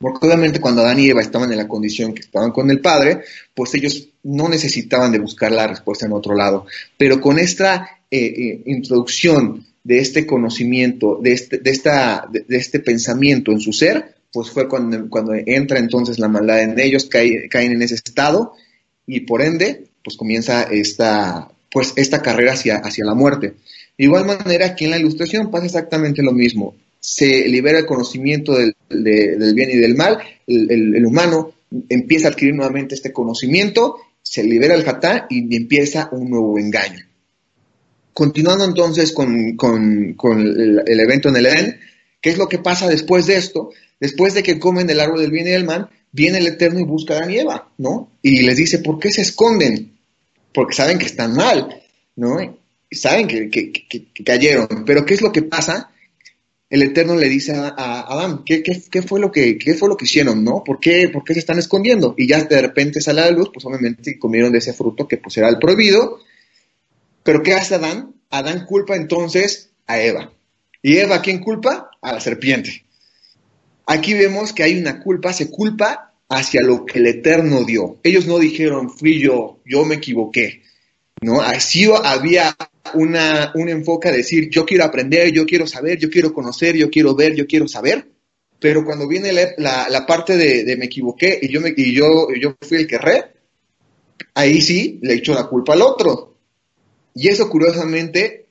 Porque 0.01 0.27
obviamente 0.27 0.61
cuando 0.61 0.81
Adán 0.81 0.99
y 0.99 1.11
Eva 1.11 1.21
estaban 1.21 1.53
en 1.53 1.59
la 1.59 1.69
condición 1.69 2.15
que 2.15 2.23
estaban 2.23 2.53
con 2.53 2.71
el 2.71 2.81
Padre, 2.81 3.21
pues 3.55 3.75
ellos 3.75 4.09
no 4.23 4.49
necesitaban 4.49 5.13
de 5.13 5.19
buscar 5.19 5.53
la 5.53 5.67
respuesta 5.67 6.07
en 6.07 6.15
otro 6.15 6.35
lado. 6.35 6.65
Pero 6.97 7.21
con 7.21 7.39
esta 7.39 8.01
eh, 8.11 8.19
eh, 8.19 8.63
introducción 8.65 9.67
de 9.85 9.99
este 9.99 10.27
conocimiento, 10.27 11.19
de 11.21 11.33
este, 11.33 11.59
de, 11.59 11.71
esta, 11.71 12.27
de, 12.31 12.45
este 12.49 12.81
pensamiento 12.81 13.53
en 13.53 13.61
su 13.61 13.75
ser, 13.75 14.15
pues 14.33 14.49
fue 14.49 14.67
cuando, 14.71 15.07
cuando 15.11 15.35
entra 15.35 15.79
entonces 15.79 16.19
la 16.19 16.29
maldad 16.29 16.63
en 16.63 16.81
ellos, 16.81 17.05
caen, 17.05 17.49
caen 17.51 17.73
en 17.73 17.83
ese 17.83 17.97
estado 17.97 18.55
y 19.07 19.21
por 19.21 19.43
ende, 19.43 19.89
pues 20.03 20.17
comienza 20.17 20.63
esta, 20.63 21.51
pues 21.71 21.93
esta 21.97 22.23
carrera 22.23 22.55
hacia, 22.55 22.77
hacia 22.77 23.05
la 23.05 23.15
muerte. 23.15 23.49
De 23.99 24.05
igual 24.05 24.25
manera, 24.25 24.65
aquí 24.65 24.87
en 24.87 24.93
la 24.93 24.99
ilustración 24.99 25.51
pasa 25.51 25.67
exactamente 25.67 26.23
lo 26.23 26.33
mismo 26.33 26.75
se 27.01 27.49
libera 27.49 27.79
el 27.79 27.87
conocimiento 27.87 28.55
del, 28.55 28.75
bien 28.89 29.71
y 29.71 29.79
del 29.79 29.97
mal, 29.97 30.19
el, 30.47 31.05
humano 31.05 31.55
empieza 31.89 32.29
a 32.29 32.31
adquirir 32.33 32.55
nuevamente 32.55 32.95
este 32.95 33.13
conocimiento, 33.13 33.97
se 34.23 34.45
libera 34.45 34.75
el 34.75 34.87
hatá 34.87 35.27
y 35.31 35.57
empieza 35.57 36.11
un 36.13 36.29
nuevo 36.31 36.59
engaño. 36.59 37.01
Continuando 38.13 38.65
entonces 38.65 39.13
con, 39.13 39.31
el, 39.31 41.01
evento 41.01 41.31
en 41.31 41.37
el 41.37 41.47
Edén, 41.47 41.81
¿qué 42.21 42.31
es 42.31 42.37
lo 42.37 42.49
que 42.49 42.59
pasa 42.59 42.87
después 42.87 43.27
de 43.27 43.37
esto? 43.37 43.71
Después 43.99 44.35
de 44.35 44.43
que 44.43 44.59
comen 44.59 44.87
del 44.87 45.01
árbol 45.01 45.21
del 45.21 45.31
bien 45.31 45.47
y 45.47 45.51
del 45.51 45.65
mal, 45.65 45.89
viene 46.13 46.39
el 46.39 46.49
Eterno 46.49 46.81
y 46.81 46.85
busca 46.85 47.15
a 47.15 47.17
Adán 47.19 47.31
y 47.31 47.39
Eva, 47.39 47.73
¿no? 47.79 48.13
Y 48.21 48.43
les 48.43 48.57
dice, 48.57 48.81
¿por 48.81 48.99
qué 48.99 49.11
se 49.11 49.23
esconden? 49.23 49.93
Porque 50.53 50.75
saben 50.75 50.99
que 50.99 51.07
están 51.07 51.35
mal, 51.35 51.81
¿no? 52.17 52.39
saben 52.93 53.29
que, 53.29 53.49
que 53.49 54.25
cayeron. 54.25 54.85
Pero 54.85 55.07
¿qué 55.07 55.15
es 55.15 55.23
lo 55.23 55.31
que 55.31 55.43
pasa? 55.43 55.91
El 56.71 56.83
Eterno 56.83 57.17
le 57.17 57.29
dice 57.29 57.53
a, 57.53 57.75
Adán, 58.13 58.45
¿qué, 58.45 58.63
fue 59.03 59.19
lo 59.19 59.33
que, 59.33 59.59
fue 59.77 59.89
lo 59.89 59.97
que 59.97 60.05
hicieron, 60.05 60.45
no? 60.45 60.63
¿Por 60.65 60.79
qué, 60.79 61.09
¿Por 61.09 61.25
qué 61.25 61.35
se 61.35 61.41
están 61.41 61.59
escondiendo? 61.59 62.15
Y 62.17 62.29
ya 62.29 62.45
de 62.45 62.63
repente 62.63 63.01
sale 63.01 63.23
a 63.23 63.25
la 63.27 63.33
luz, 63.33 63.51
pues 63.53 63.65
obviamente 63.65 64.19
comieron 64.21 64.53
de 64.53 64.59
ese 64.59 64.73
fruto 64.73 65.09
que 65.09 65.17
pues 65.17 65.37
era 65.37 65.49
el 65.49 65.59
prohibido. 65.59 66.21
Pero 67.25 67.43
¿qué 67.43 67.55
hace 67.55 67.75
Adán? 67.75 68.15
Adán 68.31 68.67
culpa 68.67 68.95
entonces 68.95 69.71
a 69.89 70.01
Eva. 70.01 70.33
¿Y 70.81 70.97
Eva 70.97 71.21
quién 71.21 71.41
culpa? 71.41 71.91
A 72.01 72.13
la 72.13 72.21
serpiente. 72.21 72.85
Aquí 73.87 74.15
vemos 74.15 74.53
que 74.53 74.63
hay 74.63 74.79
una 74.79 75.01
culpa, 75.01 75.33
se 75.33 75.51
culpa 75.51 76.15
hacia 76.29 76.63
lo 76.63 76.87
que 76.87 77.01
el 77.01 77.09
Eterno 77.09 77.65
dio. 77.65 77.99
Ellos 78.05 78.27
no 78.27 78.39
dijeron, 78.39 78.91
fui 78.91 79.19
yo, 79.19 79.59
yo 79.67 79.85
me 79.85 79.97
equivoqué. 79.97 80.63
¿no? 81.21 81.41
Así 81.41 81.91
había 82.05 82.57
una, 82.95 83.53
un 83.55 83.69
enfoque 83.69 84.09
a 84.09 84.13
decir, 84.13 84.49
yo 84.51 84.65
quiero 84.65 84.85
aprender, 84.85 85.33
yo 85.33 85.47
quiero 85.47 85.67
saber, 85.67 85.99
yo 85.99 86.11
quiero 86.11 86.33
conocer, 86.33 86.77
yo 86.77 86.91
quiero 86.91 87.15
ver, 87.15 87.35
yo 87.35 87.47
quiero 87.47 87.69
saber. 87.69 88.09
Pero 88.59 88.85
cuando 88.85 89.09
viene 89.09 89.33
la, 89.33 89.89
la, 89.89 90.07
parte 90.07 90.37
de, 90.37 90.77
me 90.77 90.85
equivoqué 90.85 91.39
y 91.41 91.49
yo, 91.49 91.61
me, 91.61 91.73
y 91.77 91.93
yo, 91.93 92.29
yo 92.39 92.57
fui 92.61 92.79
el 92.79 92.87
que 92.87 92.99
re, 92.99 93.25
ahí 94.35 94.61
sí 94.61 94.99
le 95.03 95.15
echo 95.15 95.33
la 95.35 95.47
culpa 95.47 95.73
al 95.73 95.83
otro. 95.83 96.37
Y 97.15 97.29
eso 97.29 97.49
curiosamente 97.49 98.47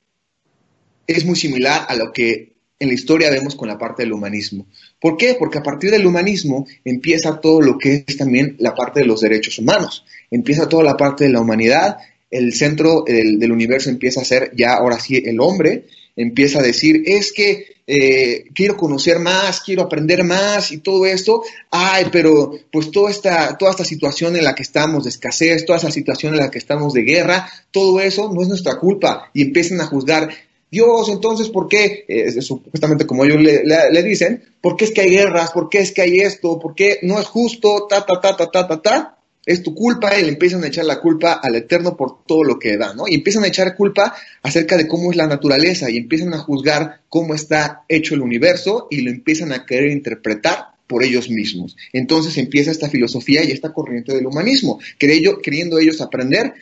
es 1.06 1.24
muy 1.24 1.36
similar 1.36 1.86
a 1.88 1.94
lo 1.94 2.12
que 2.12 2.50
en 2.78 2.88
la 2.88 2.94
historia 2.94 3.30
vemos 3.30 3.54
con 3.54 3.68
la 3.68 3.78
parte 3.78 4.02
del 4.02 4.12
humanismo. 4.12 4.66
¿Por 4.98 5.16
qué? 5.16 5.36
Porque 5.38 5.58
a 5.58 5.62
partir 5.62 5.90
del 5.90 6.06
humanismo 6.06 6.66
empieza 6.84 7.40
todo 7.40 7.60
lo 7.60 7.78
que 7.78 8.04
es 8.06 8.16
también 8.16 8.56
la 8.58 8.74
parte 8.74 9.00
de 9.00 9.06
los 9.06 9.20
derechos 9.20 9.58
humanos, 9.58 10.04
empieza 10.30 10.68
toda 10.68 10.82
la 10.82 10.96
parte 10.96 11.24
de 11.24 11.30
la 11.30 11.40
humanidad 11.40 11.98
el 12.30 12.54
centro 12.54 13.04
del, 13.06 13.50
universo 13.50 13.90
empieza 13.90 14.20
a 14.20 14.24
ser 14.24 14.52
ya 14.56 14.74
ahora 14.74 15.00
sí 15.00 15.22
el 15.24 15.40
hombre, 15.40 15.84
empieza 16.16 16.60
a 16.60 16.62
decir, 16.62 17.02
es 17.06 17.32
que 17.32 17.80
eh, 17.86 18.44
quiero 18.54 18.76
conocer 18.76 19.18
más, 19.18 19.60
quiero 19.60 19.82
aprender 19.82 20.22
más 20.22 20.70
y 20.70 20.78
todo 20.78 21.06
esto, 21.06 21.42
ay, 21.70 22.06
pero 22.12 22.52
pues 22.70 22.90
toda 22.90 23.10
esta, 23.10 23.56
toda 23.58 23.72
esta 23.72 23.84
situación 23.84 24.36
en 24.36 24.44
la 24.44 24.54
que 24.54 24.62
estamos 24.62 25.04
de 25.04 25.10
escasez, 25.10 25.64
toda 25.64 25.78
esa 25.78 25.90
situación 25.90 26.34
en 26.34 26.40
la 26.40 26.50
que 26.50 26.58
estamos 26.58 26.92
de 26.92 27.02
guerra, 27.02 27.50
todo 27.72 28.00
eso 28.00 28.32
no 28.32 28.42
es 28.42 28.48
nuestra 28.48 28.78
culpa 28.78 29.30
y 29.34 29.42
empiezan 29.42 29.80
a 29.80 29.86
juzgar. 29.86 30.30
Dios, 30.70 31.08
entonces, 31.08 31.48
¿por 31.48 31.66
qué? 31.66 32.04
Eh, 32.06 32.42
supuestamente 32.42 33.04
como 33.04 33.24
ellos 33.24 33.42
le, 33.42 33.64
le, 33.64 34.02
dicen, 34.04 34.44
¿por 34.60 34.76
qué 34.76 34.84
es 34.84 34.92
que 34.92 35.00
hay 35.00 35.10
guerras? 35.10 35.50
¿Por 35.50 35.68
qué 35.68 35.80
es 35.80 35.90
que 35.90 36.02
hay 36.02 36.20
esto? 36.20 36.60
¿Por 36.60 36.76
qué 36.76 37.00
no 37.02 37.18
es 37.18 37.26
justo? 37.26 37.88
Ta, 37.90 38.06
ta, 38.06 38.20
ta, 38.20 38.36
ta, 38.36 38.48
ta, 38.52 38.68
ta, 38.68 38.80
ta 38.80 39.19
es 39.50 39.64
tu 39.64 39.74
culpa 39.74 40.16
y 40.16 40.22
le 40.22 40.28
empiezan 40.28 40.62
a 40.62 40.68
echar 40.68 40.84
la 40.84 41.00
culpa 41.00 41.32
al 41.32 41.56
Eterno 41.56 41.96
por 41.96 42.24
todo 42.24 42.44
lo 42.44 42.56
que 42.56 42.76
da, 42.76 42.94
¿no? 42.94 43.08
Y 43.08 43.16
empiezan 43.16 43.42
a 43.42 43.48
echar 43.48 43.74
culpa 43.74 44.14
acerca 44.42 44.76
de 44.76 44.86
cómo 44.86 45.10
es 45.10 45.16
la 45.16 45.26
naturaleza 45.26 45.90
y 45.90 45.96
empiezan 45.96 46.32
a 46.34 46.38
juzgar 46.38 47.00
cómo 47.08 47.34
está 47.34 47.82
hecho 47.88 48.14
el 48.14 48.20
universo 48.20 48.86
y 48.90 49.00
lo 49.00 49.10
empiezan 49.10 49.52
a 49.52 49.66
querer 49.66 49.90
interpretar 49.90 50.66
por 50.86 51.02
ellos 51.02 51.28
mismos. 51.30 51.76
Entonces 51.92 52.38
empieza 52.38 52.70
esta 52.70 52.88
filosofía 52.88 53.42
y 53.42 53.50
esta 53.50 53.72
corriente 53.72 54.14
del 54.14 54.26
humanismo, 54.26 54.78
queriendo 54.98 55.80
ellos 55.80 56.00
aprender 56.00 56.54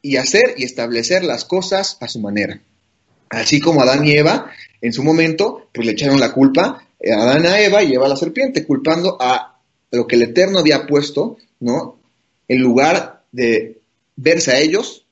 y 0.00 0.16
hacer 0.16 0.54
y 0.56 0.62
establecer 0.62 1.24
las 1.24 1.44
cosas 1.44 1.96
a 2.00 2.06
su 2.06 2.20
manera. 2.20 2.60
Así 3.30 3.58
como 3.58 3.82
Adán 3.82 4.06
y 4.06 4.12
Eva, 4.12 4.52
en 4.80 4.92
su 4.92 5.02
momento, 5.02 5.68
pues 5.74 5.86
le 5.86 5.92
echaron 5.94 6.20
la 6.20 6.32
culpa 6.32 6.86
a 7.04 7.22
Adán 7.22 7.46
a 7.46 7.60
Eva 7.60 7.82
y 7.82 7.94
Eva 7.94 8.06
a 8.06 8.10
la 8.10 8.16
serpiente, 8.16 8.64
culpando 8.64 9.16
a 9.20 9.58
lo 9.90 10.06
que 10.06 10.14
el 10.14 10.22
Eterno 10.22 10.60
había 10.60 10.86
puesto, 10.86 11.36
¿no? 11.58 11.97
En 12.48 12.60
lugar 12.60 13.24
de 13.30 13.80
verse 14.16 14.50
a 14.50 14.58
ellos 14.58 15.06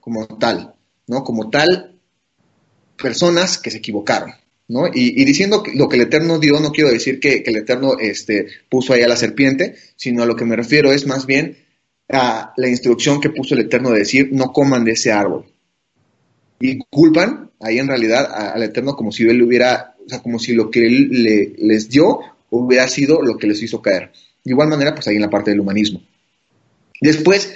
como 0.00 0.26
tal, 0.26 0.74
¿no? 1.06 1.22
Como 1.22 1.50
tal 1.50 1.98
personas 2.96 3.58
que 3.58 3.70
se 3.70 3.78
equivocaron. 3.78 4.32
¿no? 4.68 4.86
Y, 4.86 5.24
diciendo 5.24 5.62
lo 5.74 5.88
que 5.88 5.96
el 5.96 6.02
Eterno 6.02 6.38
dio, 6.38 6.60
no 6.60 6.72
quiero 6.72 6.90
decir 6.90 7.20
que, 7.20 7.42
el 7.46 7.56
Eterno 7.56 7.98
este, 7.98 8.46
puso 8.68 8.92
ahí 8.92 9.02
a 9.02 9.08
la 9.08 9.16
serpiente, 9.16 9.76
sino 9.96 10.22
a 10.22 10.26
lo 10.26 10.36
que 10.36 10.44
me 10.44 10.56
refiero 10.56 10.92
es 10.92 11.06
más 11.06 11.24
bien 11.24 11.56
a 12.10 12.52
la 12.56 12.68
instrucción 12.68 13.20
que 13.20 13.30
puso 13.30 13.54
el 13.54 13.62
Eterno 13.62 13.90
de 13.90 14.00
decir, 14.00 14.28
no 14.32 14.52
coman 14.52 14.84
de 14.84 14.92
ese 14.92 15.10
árbol. 15.12 15.46
Y 16.60 16.78
culpan 16.90 17.50
ahí 17.60 17.78
en 17.78 17.88
realidad 17.88 18.30
al 18.30 18.62
Eterno 18.62 18.94
como 18.94 19.10
si 19.10 19.24
él 19.24 19.42
hubiera, 19.42 19.94
o 20.04 20.08
sea, 20.08 20.20
como 20.20 20.38
si 20.38 20.52
lo 20.52 20.70
que 20.70 20.86
él 20.86 21.08
le, 21.10 21.52
les 21.58 21.88
dio 21.88 22.20
hubiera 22.50 22.88
sido 22.88 23.22
lo 23.22 23.36
que 23.36 23.46
les 23.46 23.62
hizo 23.62 23.80
caer. 23.80 24.12
De 24.44 24.52
igual 24.52 24.68
manera, 24.68 24.94
pues 24.94 25.06
ahí 25.08 25.16
en 25.16 25.22
la 25.22 25.30
parte 25.30 25.50
del 25.50 25.60
humanismo. 25.60 26.02
Después, 27.00 27.52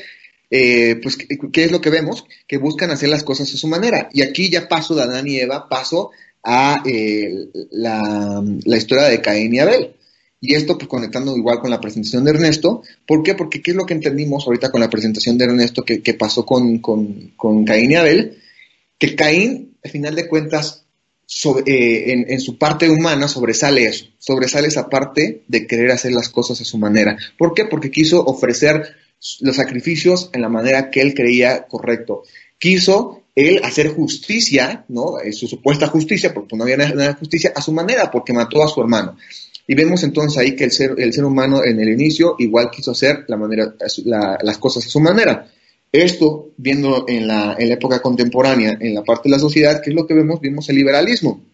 eh, 0.51 1.01
pues, 1.03 1.17
¿qué 1.17 1.65
es 1.65 1.73
lo 1.73 1.81
que 1.81 1.91
vemos? 1.91 2.27
Que 2.47 2.59
buscan 2.59 2.91
hacer 2.91 3.09
las 3.09 3.25
cosas 3.25 3.53
a 3.53 3.57
su 3.57 3.69
manera. 3.69 4.11
Y 4.13 4.23
aquí 4.23 4.51
ya 4.51 4.69
paso 4.69 4.95
de 4.95 5.03
Adán 5.03 5.27
y 5.27 5.39
Eva, 5.39 5.69
paso 5.69 6.11
a 6.45 6.83
eh, 6.85 7.49
la, 7.71 8.43
historia 8.67 9.05
de 9.05 9.21
Caín 9.21 9.55
y 9.55 9.61
Abel. 9.61 9.95
Y 10.41 10.55
esto, 10.55 10.77
pues 10.77 10.89
conectando 10.89 11.37
igual 11.37 11.61
con 11.61 11.71
la 11.71 11.81
presentación 11.81 12.25
de 12.25 12.33
Ernesto. 12.33 12.83
¿Por 13.07 13.23
qué? 13.23 13.35
Porque 13.35 13.63
¿qué 13.63 13.71
es 13.71 13.77
lo 13.77 13.87
que 13.87 13.95
entendimos 13.95 14.47
ahorita 14.47 14.71
con 14.71 14.81
la 14.81 14.91
presentación 14.91 15.39
de 15.39 15.45
Ernesto 15.45 15.85
que, 15.85 16.15
pasó 16.15 16.45
con, 16.45 16.79
con, 16.79 17.65
Caín 17.65 17.93
y 17.93 17.95
Abel? 17.95 18.39
Que 18.99 19.15
Caín, 19.15 19.77
al 19.83 19.91
final 19.91 20.15
de 20.17 20.29
cuentas, 20.29 20.85
eh, 21.65 22.13
en, 22.13 22.31
en, 22.31 22.41
su 22.41 22.59
parte 22.59 22.91
humana 22.91 23.27
sobresale 23.27 23.87
eso, 23.87 24.07
sobresale 24.19 24.69
esa 24.69 24.91
parte 24.91 25.45
de 25.49 25.67
querer 25.67 25.93
hacer 25.93 26.13
las 26.13 26.29
cosas 26.29 26.61
a 26.61 26.65
su 26.65 26.77
manera. 26.77 27.17
¿Por 27.39 27.55
qué? 27.55 27.65
Porque 27.65 27.91
quiso 27.91 28.23
ofrecer 28.23 28.97
los 29.41 29.57
sacrificios 29.57 30.31
en 30.33 30.43
la 30.43 30.49
manera 30.49 30.91
que 30.91 31.01
él 31.01 31.15
creía 31.15 31.67
correcto. 31.67 32.23
Quiso 32.59 33.23
él 33.35 33.61
hacer 33.63 33.89
justicia, 33.89 34.85
¿no? 34.89 35.19
Eh, 35.19 35.33
su 35.33 35.47
supuesta 35.47 35.87
justicia, 35.87 36.35
porque 36.35 36.57
no 36.57 36.65
había 36.65 36.77
nada 36.77 37.09
de 37.09 37.15
justicia, 37.15 37.53
a 37.55 37.63
su 37.63 37.73
manera, 37.73 38.11
porque 38.11 38.33
mató 38.33 38.63
a 38.63 38.69
su 38.69 38.81
hermano. 38.81 39.17
Y 39.67 39.75
vemos 39.75 40.03
entonces 40.03 40.39
ahí 40.39 40.57
que 40.57 40.65
el 40.65 40.73
ser, 40.73 40.95
el 40.99 41.13
ser 41.13 41.25
humano 41.25 41.65
en 41.65 41.81
el 41.81 41.89
inicio 41.89 42.35
igual 42.39 42.71
quiso 42.71 42.91
hacer 42.91 43.25
la 43.29 43.37
manera, 43.37 43.75
las 44.43 44.59
cosas 44.59 44.85
a 44.85 44.89
su 44.89 45.01
manera. 45.01 45.49
Esto, 45.91 46.51
viendo 46.57 47.05
en 47.07 47.29
la, 47.29 47.55
en 47.59 47.69
la 47.69 47.75
época 47.75 48.03
contemporánea, 48.03 48.77
en 48.81 48.95
la 48.95 49.05
parte 49.05 49.29
de 49.29 49.37
la 49.37 49.39
sociedad, 49.39 49.81
¿qué 49.83 49.91
es 49.91 49.97
lo 49.97 50.07
que 50.07 50.15
vemos? 50.15 50.41
Vimos 50.41 50.69
el 50.69 50.77
liberalismo. 50.77 51.45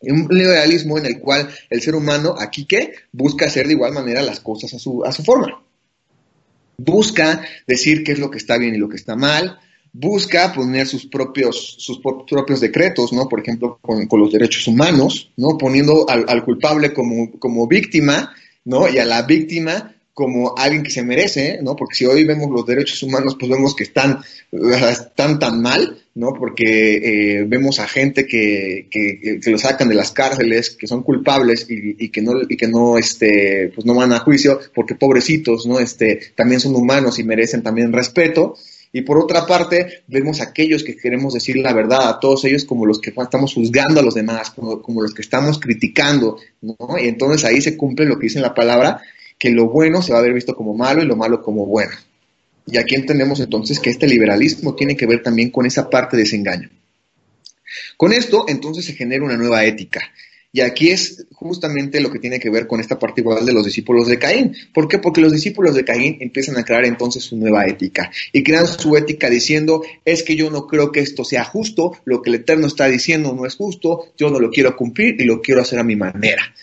Un 0.00 0.28
liberalismo 0.30 0.98
en 0.98 1.06
el 1.06 1.20
cual 1.20 1.48
el 1.68 1.82
ser 1.82 1.94
humano, 1.94 2.34
aquí 2.38 2.64
que, 2.64 2.92
busca 3.12 3.46
hacer 3.46 3.66
de 3.66 3.72
igual 3.72 3.92
manera 3.92 4.22
las 4.22 4.40
cosas 4.40 4.72
a 4.74 4.78
su, 4.78 5.04
a 5.04 5.12
su 5.12 5.22
forma. 5.22 5.65
Busca 6.78 7.42
decir 7.66 8.04
qué 8.04 8.12
es 8.12 8.18
lo 8.18 8.30
que 8.30 8.38
está 8.38 8.58
bien 8.58 8.74
y 8.74 8.78
lo 8.78 8.88
que 8.88 8.96
está 8.96 9.16
mal, 9.16 9.58
busca 9.92 10.52
poner 10.52 10.86
sus 10.86 11.06
propios, 11.06 11.76
sus 11.78 12.00
propios 12.00 12.60
decretos, 12.60 13.12
¿no? 13.12 13.28
Por 13.28 13.40
ejemplo, 13.40 13.78
con, 13.80 14.06
los 14.10 14.32
derechos 14.32 14.66
humanos, 14.68 15.32
¿no? 15.36 15.56
Poniendo 15.56 16.08
al, 16.08 16.26
al, 16.28 16.44
culpable 16.44 16.92
como, 16.92 17.30
como 17.38 17.66
víctima, 17.66 18.34
¿no? 18.64 18.88
Y 18.88 18.98
a 18.98 19.04
la 19.04 19.22
víctima 19.22 19.94
como 20.12 20.54
alguien 20.56 20.82
que 20.82 20.90
se 20.90 21.02
merece, 21.02 21.58
¿no? 21.62 21.76
Porque 21.76 21.96
si 21.96 22.06
hoy 22.06 22.24
vemos 22.24 22.50
los 22.50 22.66
derechos 22.66 23.02
humanos, 23.02 23.36
pues 23.38 23.50
vemos 23.50 23.74
que 23.74 23.84
están, 23.84 24.20
están 24.50 25.38
tan 25.38 25.60
mal, 25.60 26.02
¿no? 26.16 26.32
Porque 26.32 26.96
eh, 26.96 27.44
vemos 27.46 27.78
a 27.78 27.86
gente 27.86 28.26
que, 28.26 28.88
que, 28.90 29.38
lo 29.50 29.58
sacan 29.58 29.88
de 29.88 29.94
las 29.94 30.12
cárceles, 30.12 30.70
que 30.70 30.86
son 30.86 31.02
culpables 31.02 31.66
y, 31.68 32.04
y, 32.04 32.08
que 32.08 32.22
no, 32.22 32.32
y 32.48 32.56
que 32.56 32.66
no, 32.66 32.96
este, 32.96 33.70
pues 33.74 33.86
no 33.86 33.94
van 33.94 34.14
a 34.14 34.20
juicio, 34.20 34.58
porque 34.74 34.94
pobrecitos, 34.94 35.66
¿no? 35.66 35.78
Este, 35.78 36.32
también 36.34 36.60
son 36.60 36.74
humanos 36.74 37.18
y 37.18 37.24
merecen 37.24 37.62
también 37.62 37.92
respeto. 37.92 38.56
Y 38.92 39.02
por 39.02 39.18
otra 39.18 39.46
parte, 39.46 40.04
vemos 40.06 40.40
a 40.40 40.44
aquellos 40.44 40.82
que 40.82 40.96
queremos 40.96 41.34
decir 41.34 41.58
la 41.58 41.74
verdad, 41.74 42.08
a 42.08 42.18
todos 42.18 42.46
ellos 42.46 42.64
como 42.64 42.86
los 42.86 42.98
que 42.98 43.12
estamos 43.14 43.52
juzgando 43.52 44.00
a 44.00 44.02
los 44.02 44.14
demás, 44.14 44.50
como, 44.50 44.80
como 44.80 45.02
los 45.02 45.12
que 45.12 45.20
estamos 45.20 45.60
criticando, 45.60 46.38
¿no? 46.62 46.98
Y 46.98 47.08
entonces 47.08 47.44
ahí 47.44 47.60
se 47.60 47.76
cumple 47.76 48.06
lo 48.06 48.18
que 48.18 48.28
dice 48.28 48.40
la 48.40 48.54
palabra, 48.54 49.02
que 49.36 49.50
lo 49.50 49.68
bueno 49.68 50.00
se 50.00 50.14
va 50.14 50.20
a 50.20 50.22
ver 50.22 50.32
visto 50.32 50.56
como 50.56 50.74
malo 50.74 51.02
y 51.02 51.06
lo 51.06 51.14
malo 51.14 51.42
como 51.42 51.66
bueno. 51.66 51.92
Y 52.66 52.78
aquí 52.78 52.94
entendemos 52.94 53.40
entonces 53.40 53.78
que 53.78 53.90
este 53.90 54.06
liberalismo 54.06 54.74
tiene 54.74 54.96
que 54.96 55.06
ver 55.06 55.22
también 55.22 55.50
con 55.50 55.66
esa 55.66 55.88
parte 55.88 56.16
de 56.16 56.24
ese 56.24 56.36
engaño. 56.36 56.68
Con 57.96 58.12
esto, 58.12 58.44
entonces 58.48 58.84
se 58.84 58.94
genera 58.94 59.24
una 59.24 59.36
nueva 59.36 59.64
ética. 59.64 60.02
Y 60.52 60.62
aquí 60.62 60.88
es 60.90 61.26
justamente 61.32 62.00
lo 62.00 62.10
que 62.10 62.18
tiene 62.18 62.40
que 62.40 62.48
ver 62.48 62.66
con 62.66 62.80
esta 62.80 62.98
parte 62.98 63.20
igual 63.20 63.44
de 63.44 63.52
los 63.52 63.64
discípulos 63.64 64.06
de 64.06 64.18
Caín. 64.18 64.56
¿Por 64.72 64.88
qué? 64.88 64.98
Porque 64.98 65.20
los 65.20 65.32
discípulos 65.32 65.74
de 65.74 65.84
Caín 65.84 66.16
empiezan 66.20 66.56
a 66.56 66.64
crear 66.64 66.86
entonces 66.86 67.24
su 67.24 67.36
nueva 67.36 67.66
ética. 67.66 68.10
Y 68.32 68.42
crean 68.42 68.66
su 68.66 68.96
ética 68.96 69.28
diciendo, 69.28 69.82
es 70.04 70.22
que 70.22 70.34
yo 70.34 70.50
no 70.50 70.66
creo 70.66 70.92
que 70.92 71.00
esto 71.00 71.24
sea 71.24 71.44
justo, 71.44 71.98
lo 72.04 72.22
que 72.22 72.30
el 72.30 72.36
Eterno 72.36 72.66
está 72.66 72.88
diciendo 72.88 73.34
no 73.34 73.44
es 73.44 73.54
justo, 73.54 74.12
yo 74.16 74.30
no 74.30 74.40
lo 74.40 74.50
quiero 74.50 74.74
cumplir 74.76 75.20
y 75.20 75.24
lo 75.24 75.42
quiero 75.42 75.60
hacer 75.60 75.78
a 75.78 75.84
mi 75.84 75.96
manera 75.96 76.54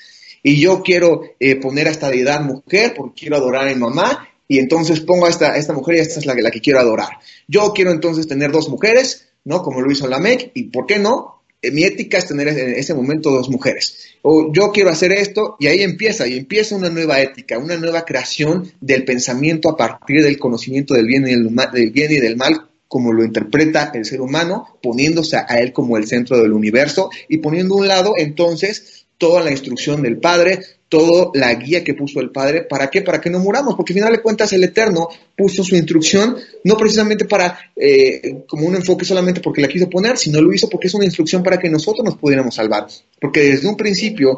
y 0.43 0.59
yo 0.59 0.83
quiero 0.83 1.21
eh, 1.39 1.55
poner 1.55 1.87
a 1.87 1.91
esta 1.91 2.09
deidad 2.09 2.41
mujer 2.41 2.93
porque 2.95 3.21
quiero 3.21 3.37
adorar 3.37 3.67
a 3.67 3.73
mi 3.73 3.79
mamá 3.79 4.27
y 4.53 4.59
entonces 4.59 4.99
pongo 4.99 5.25
a 5.25 5.29
esta, 5.29 5.57
esta 5.57 5.73
mujer 5.73 5.95
y 5.95 5.99
esta 6.01 6.19
es 6.19 6.27
la, 6.27 6.35
la 6.35 6.51
que 6.51 6.61
quiero 6.61 6.79
adorar. 6.79 7.09
Yo 7.47 7.73
quiero 7.73 7.89
entonces 7.89 8.27
tener 8.27 8.51
dos 8.51 8.69
mujeres, 8.69 9.29
¿no? 9.45 9.63
Como 9.63 9.81
lo 9.81 9.91
hizo 9.91 10.07
Lamec 10.07 10.51
y 10.53 10.65
¿por 10.65 10.85
qué 10.85 10.99
no? 10.99 11.41
Eh, 11.59 11.71
mi 11.71 11.83
ética 11.85 12.19
es 12.19 12.27
tener 12.27 12.47
en 12.49 12.75
ese 12.75 12.93
momento 12.93 13.31
dos 13.31 13.49
mujeres. 13.49 13.97
O 14.21 14.53
yo 14.53 14.71
quiero 14.71 14.91
hacer 14.91 15.11
esto 15.11 15.55
y 15.59 15.65
ahí 15.65 15.81
empieza, 15.81 16.27
y 16.27 16.37
empieza 16.37 16.75
una 16.75 16.91
nueva 16.91 17.19
ética, 17.19 17.57
una 17.57 17.77
nueva 17.77 18.05
creación 18.05 18.71
del 18.79 19.05
pensamiento 19.05 19.69
a 19.69 19.75
partir 19.75 20.21
del 20.21 20.37
conocimiento 20.37 20.93
del 20.93 21.07
bien 21.07 21.27
y 21.27 21.31
del, 21.31 21.49
del 21.73 21.89
bien 21.89 22.11
y 22.11 22.19
del 22.19 22.37
mal 22.37 22.69
como 22.87 23.11
lo 23.11 23.23
interpreta 23.23 23.89
el 23.95 24.05
ser 24.05 24.21
humano, 24.21 24.77
poniéndose 24.83 25.37
a 25.37 25.59
él 25.59 25.73
como 25.73 25.97
el 25.97 26.05
centro 26.05 26.37
del 26.37 26.53
universo 26.53 27.09
y 27.27 27.39
poniendo 27.39 27.73
a 27.73 27.77
un 27.79 27.87
lado 27.87 28.13
entonces 28.17 29.07
toda 29.17 29.41
la 29.41 29.49
instrucción 29.49 30.03
del 30.03 30.17
Padre, 30.17 30.59
toda 30.93 31.32
la 31.34 31.51
guía 31.56 31.84
que 31.84 31.95
puso 31.95 32.19
el 32.19 32.29
Padre. 32.29 32.65
¿Para 32.69 32.91
qué? 32.91 33.01
Para 33.01 33.19
que 33.19 33.32
no 33.32 33.39
muramos, 33.39 33.73
porque 33.73 33.93
al 33.93 33.95
final 33.95 34.12
de 34.13 34.21
cuentas 34.21 34.53
el 34.53 34.63
Eterno 34.63 35.10
puso 35.36 35.63
su 35.63 35.75
instrucción 35.75 36.38
no 36.65 36.77
precisamente 36.77 37.25
para, 37.25 37.58
eh, 37.75 38.43
como 38.45 38.67
un 38.67 38.75
enfoque 38.75 39.03
solamente 39.03 39.41
porque 39.41 39.60
la 39.60 39.67
quiso 39.67 39.89
poner, 39.89 40.19
sino 40.19 40.39
lo 40.39 40.53
hizo 40.53 40.69
porque 40.69 40.86
es 40.86 40.93
una 40.93 41.06
instrucción 41.06 41.41
para 41.41 41.58
que 41.58 41.67
nosotros 41.67 42.06
nos 42.06 42.15
pudiéramos 42.15 42.53
salvar. 42.53 42.86
Porque 43.19 43.41
desde 43.41 43.67
un 43.67 43.75
principio 43.75 44.38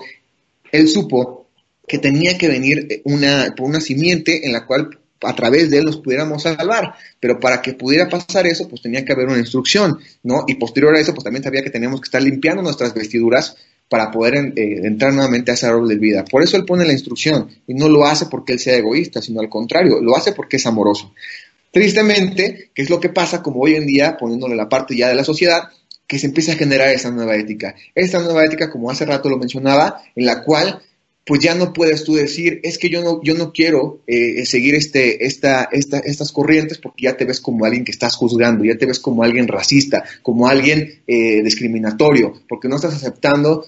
Él 0.72 0.88
supo 0.88 1.48
que 1.86 1.98
tenía 1.98 2.38
que 2.38 2.48
venir 2.48 3.02
una, 3.04 3.54
por 3.54 3.68
una 3.68 3.82
simiente 3.82 4.46
en 4.46 4.54
la 4.54 4.66
cual 4.66 4.98
a 5.24 5.36
través 5.36 5.70
de 5.70 5.80
él 5.80 5.86
nos 5.86 5.98
pudiéramos 5.98 6.44
salvar, 6.44 6.94
pero 7.20 7.38
para 7.38 7.62
que 7.62 7.74
pudiera 7.74 8.08
pasar 8.08 8.48
eso, 8.48 8.70
pues 8.70 8.82
tenía 8.82 9.04
que 9.04 9.12
haber 9.12 9.28
una 9.28 9.40
instrucción, 9.40 10.00
¿no? 10.24 10.46
Y 10.48 10.56
posterior 10.56 10.96
a 10.96 11.00
eso, 11.00 11.14
pues 11.14 11.26
también 11.26 11.44
sabía 11.44 11.64
que 11.64 11.70
teníamos 11.70 12.00
que 12.00 12.06
estar 12.06 12.22
limpiando 12.22 12.62
nuestras 12.62 12.94
vestiduras 12.94 13.58
para 13.90 14.12
poder 14.12 14.54
eh, 14.56 14.82
entrar 14.84 15.14
nuevamente 15.14 15.52
a 15.52 15.54
ese 15.54 15.68
árbol 15.68 15.88
de 15.88 15.96
vida. 15.96 16.26
Por 16.26 16.44
eso 16.44 16.58
él 16.58 16.66
pone 16.66 16.86
la 16.86 16.94
instrucción 16.94 17.50
y 17.68 17.74
no 17.74 17.88
lo 17.88 18.06
hace 18.06 18.26
porque 18.26 18.54
él 18.54 18.60
sea 18.60 18.76
egoísta, 18.76 19.22
sino 19.22 19.42
al 19.42 19.50
contrario, 19.50 20.02
lo 20.02 20.16
hace 20.16 20.32
porque 20.32 20.58
es 20.58 20.66
amoroso. 20.66 21.14
Tristemente, 21.72 22.72
¿qué 22.74 22.82
es 22.82 22.90
lo 22.90 23.00
que 23.00 23.10
pasa 23.10 23.44
como 23.44 23.62
hoy 23.62 23.76
en 23.76 23.86
día, 23.86 24.18
poniéndole 24.18 24.56
la 24.56 24.70
parte 24.70 24.96
ya 24.96 25.10
de 25.10 25.16
la 25.16 25.24
sociedad, 25.24 25.70
que 26.08 26.20
se 26.20 26.28
empieza 26.28 26.54
a 26.54 26.56
generar 26.56 26.90
esa 26.90 27.12
nueva 27.12 27.36
ética? 27.36 27.76
Esta 27.94 28.20
nueva 28.20 28.46
ética, 28.46 28.72
como 28.72 28.90
hace 28.90 29.06
rato 29.06 29.30
lo 29.30 29.38
mencionaba, 29.38 30.02
en 30.16 30.26
la 30.26 30.42
cual 30.42 30.82
pues 31.26 31.42
ya 31.42 31.56
no 31.56 31.74
puedes 31.74 32.04
tú 32.04 32.14
decir, 32.14 32.60
es 32.64 32.78
que 32.78 32.90
yo 32.90 33.02
no, 33.02 33.22
yo 33.24 33.34
no 33.34 33.52
quiero 33.52 34.02
eh, 34.06 34.46
seguir 34.46 34.76
este, 34.76 35.26
esta, 35.26 35.68
esta, 35.72 36.00
estas 36.00 36.32
corrientes 36.32 36.78
porque 36.78 37.06
ya 37.06 37.18
te 37.18 37.26
ves 37.26 37.42
como 37.42 37.66
alguien 37.66 37.84
que 37.84 37.92
estás 37.92 38.16
juzgando, 38.16 38.64
ya 38.64 38.78
te 38.78 38.86
ves 38.86 39.00
como 39.00 39.24
alguien 39.24 39.48
racista, 39.48 40.04
como 40.22 40.48
alguien 40.48 41.02
eh, 41.08 41.42
discriminatorio, 41.42 42.42
porque 42.48 42.68
no 42.68 42.76
estás 42.76 42.94
aceptando 42.94 43.66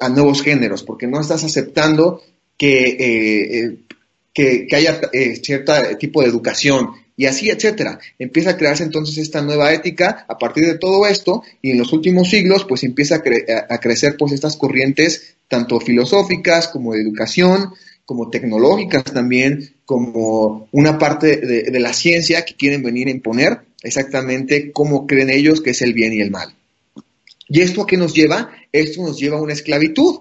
a 0.00 0.08
nuevos 0.08 0.42
géneros, 0.42 0.82
porque 0.82 1.06
no 1.06 1.20
estás 1.20 1.44
aceptando 1.44 2.22
que, 2.56 2.84
eh, 2.84 3.76
eh, 4.34 4.66
que, 4.68 4.76
haya 4.76 5.00
eh, 5.12 5.36
cierto 5.36 5.72
tipo 5.98 6.22
de 6.22 6.28
educación 6.28 6.90
y 7.16 7.26
así, 7.26 7.50
etcétera. 7.50 7.98
Empieza 8.18 8.50
a 8.50 8.56
crearse 8.56 8.84
entonces 8.84 9.18
esta 9.18 9.42
nueva 9.42 9.72
ética 9.72 10.24
a 10.28 10.38
partir 10.38 10.66
de 10.66 10.78
todo 10.78 11.06
esto 11.06 11.42
y 11.60 11.70
en 11.70 11.78
los 11.78 11.92
últimos 11.92 12.30
siglos 12.30 12.64
pues 12.64 12.84
empieza 12.84 13.22
a, 13.68 13.78
crecer 13.78 14.16
pues 14.18 14.32
estas 14.32 14.56
corrientes 14.56 15.36
tanto 15.48 15.80
filosóficas 15.80 16.68
como 16.68 16.94
de 16.94 17.02
educación, 17.02 17.70
como 18.04 18.30
tecnológicas 18.30 19.04
también, 19.04 19.74
como 19.84 20.68
una 20.72 20.98
parte 20.98 21.36
de, 21.36 21.62
de 21.64 21.80
la 21.80 21.92
ciencia 21.92 22.44
que 22.44 22.56
quieren 22.56 22.82
venir 22.82 23.08
a 23.08 23.12
imponer 23.12 23.60
exactamente 23.82 24.72
cómo 24.72 25.06
creen 25.06 25.30
ellos 25.30 25.60
que 25.60 25.70
es 25.70 25.82
el 25.82 25.92
bien 25.92 26.14
y 26.14 26.20
el 26.20 26.30
mal. 26.30 26.54
¿Y 27.48 27.60
esto 27.60 27.82
a 27.82 27.86
qué 27.86 27.98
nos 27.98 28.14
lleva? 28.14 28.50
Esto 28.72 29.02
nos 29.02 29.18
lleva 29.18 29.36
a 29.36 29.42
una 29.42 29.52
esclavitud. 29.52 30.20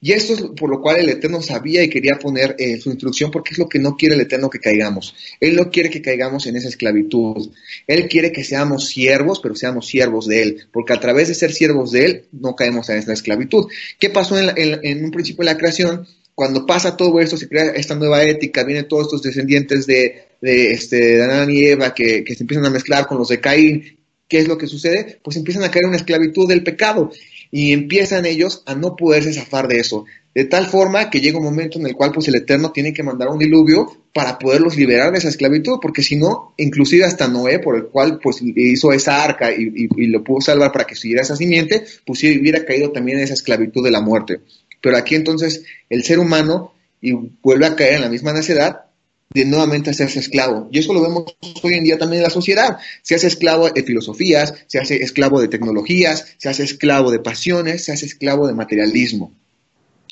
Y 0.00 0.12
esto 0.12 0.34
es 0.34 0.42
por 0.58 0.68
lo 0.68 0.82
cual 0.82 1.00
el 1.00 1.08
Eterno 1.08 1.40
sabía 1.40 1.82
y 1.82 1.88
quería 1.88 2.18
poner 2.18 2.54
eh, 2.58 2.78
su 2.78 2.90
instrucción 2.90 3.30
porque 3.30 3.52
es 3.52 3.58
lo 3.58 3.68
que 3.68 3.78
no 3.78 3.96
quiere 3.96 4.14
el 4.14 4.20
Eterno 4.20 4.50
que 4.50 4.60
caigamos. 4.60 5.14
Él 5.40 5.56
no 5.56 5.70
quiere 5.70 5.88
que 5.88 6.02
caigamos 6.02 6.46
en 6.46 6.56
esa 6.56 6.68
esclavitud. 6.68 7.50
Él 7.86 8.06
quiere 8.06 8.30
que 8.30 8.44
seamos 8.44 8.88
siervos, 8.88 9.40
pero 9.40 9.54
seamos 9.54 9.86
siervos 9.86 10.26
de 10.26 10.42
Él, 10.42 10.66
porque 10.70 10.92
a 10.92 11.00
través 11.00 11.28
de 11.28 11.34
ser 11.34 11.52
siervos 11.52 11.92
de 11.92 12.04
Él 12.04 12.24
no 12.32 12.54
caemos 12.54 12.88
en 12.90 12.98
esa 12.98 13.14
esclavitud. 13.14 13.66
¿Qué 13.98 14.10
pasó 14.10 14.38
en, 14.38 15.04
un 15.04 15.10
principio 15.10 15.44
de 15.44 15.52
la 15.52 15.58
creación? 15.58 16.06
Cuando 16.34 16.66
pasa 16.66 16.96
todo 16.98 17.18
esto, 17.18 17.38
se 17.38 17.48
crea 17.48 17.70
esta 17.70 17.94
nueva 17.94 18.22
ética, 18.22 18.64
vienen 18.64 18.88
todos 18.88 19.04
estos 19.06 19.22
descendientes 19.22 19.86
de, 19.86 20.26
de, 20.42 20.72
este, 20.72 21.22
Adán 21.22 21.50
y 21.50 21.64
Eva 21.64 21.94
que, 21.94 22.22
que 22.22 22.34
se 22.34 22.42
empiezan 22.42 22.66
a 22.66 22.70
mezclar 22.70 23.06
con 23.06 23.16
los 23.16 23.28
de 23.28 23.40
Caín 23.40 23.96
¿qué 24.28 24.38
es 24.38 24.48
lo 24.48 24.58
que 24.58 24.66
sucede? 24.66 25.18
Pues 25.22 25.36
empiezan 25.36 25.64
a 25.64 25.70
caer 25.70 25.84
en 25.84 25.90
una 25.90 25.98
esclavitud 25.98 26.48
del 26.48 26.62
pecado. 26.62 27.10
Y 27.56 27.72
empiezan 27.72 28.26
ellos 28.26 28.62
a 28.66 28.74
no 28.74 28.96
poderse 28.96 29.32
zafar 29.32 29.66
de 29.66 29.80
eso. 29.80 30.04
De 30.34 30.44
tal 30.44 30.66
forma 30.66 31.08
que 31.08 31.22
llega 31.22 31.38
un 31.38 31.44
momento 31.44 31.78
en 31.78 31.86
el 31.86 31.96
cual 31.96 32.12
pues 32.12 32.28
el 32.28 32.34
Eterno 32.34 32.70
tiene 32.70 32.92
que 32.92 33.02
mandar 33.02 33.28
un 33.28 33.38
diluvio 33.38 33.90
para 34.12 34.38
poderlos 34.38 34.76
liberar 34.76 35.10
de 35.10 35.16
esa 35.16 35.30
esclavitud, 35.30 35.78
porque 35.80 36.02
si 36.02 36.16
no, 36.16 36.52
inclusive 36.58 37.06
hasta 37.06 37.28
Noé, 37.28 37.58
por 37.58 37.76
el 37.76 37.86
cual 37.86 38.20
pues 38.22 38.42
hizo 38.42 38.92
esa 38.92 39.24
arca 39.24 39.50
y, 39.52 39.88
lo 40.08 40.22
pudo 40.22 40.42
salvar 40.42 40.70
para 40.70 40.84
que 40.84 40.96
siguiera 40.96 41.22
esa 41.22 41.34
simiente, 41.34 41.82
pues 42.04 42.22
hubiera 42.24 42.62
caído 42.66 42.92
también 42.92 43.16
en 43.16 43.24
esa 43.24 43.32
esclavitud 43.32 43.82
de 43.82 43.90
la 43.90 44.02
muerte. 44.02 44.40
Pero 44.82 44.98
aquí 44.98 45.14
entonces 45.14 45.64
el 45.88 46.04
ser 46.04 46.18
humano 46.18 46.74
y 47.00 47.12
vuelve 47.42 47.64
a 47.64 47.74
caer 47.74 47.94
en 47.94 48.02
la 48.02 48.10
misma 48.10 48.34
necedad 48.34 48.85
de 49.30 49.44
nuevamente 49.44 49.90
hacerse 49.90 50.20
esclavo. 50.20 50.68
Y 50.70 50.78
eso 50.78 50.94
lo 50.94 51.02
vemos 51.02 51.24
hoy 51.62 51.74
en 51.74 51.84
día 51.84 51.98
también 51.98 52.20
en 52.20 52.24
la 52.24 52.30
sociedad. 52.30 52.78
Se 53.02 53.14
hace 53.14 53.26
esclavo 53.26 53.68
de 53.68 53.82
filosofías, 53.82 54.54
se 54.66 54.78
hace 54.78 54.96
esclavo 55.02 55.40
de 55.40 55.48
tecnologías, 55.48 56.34
se 56.38 56.48
hace 56.48 56.64
esclavo 56.64 57.10
de 57.10 57.18
pasiones, 57.18 57.84
se 57.84 57.92
hace 57.92 58.06
esclavo 58.06 58.46
de 58.46 58.54
materialismo. 58.54 59.32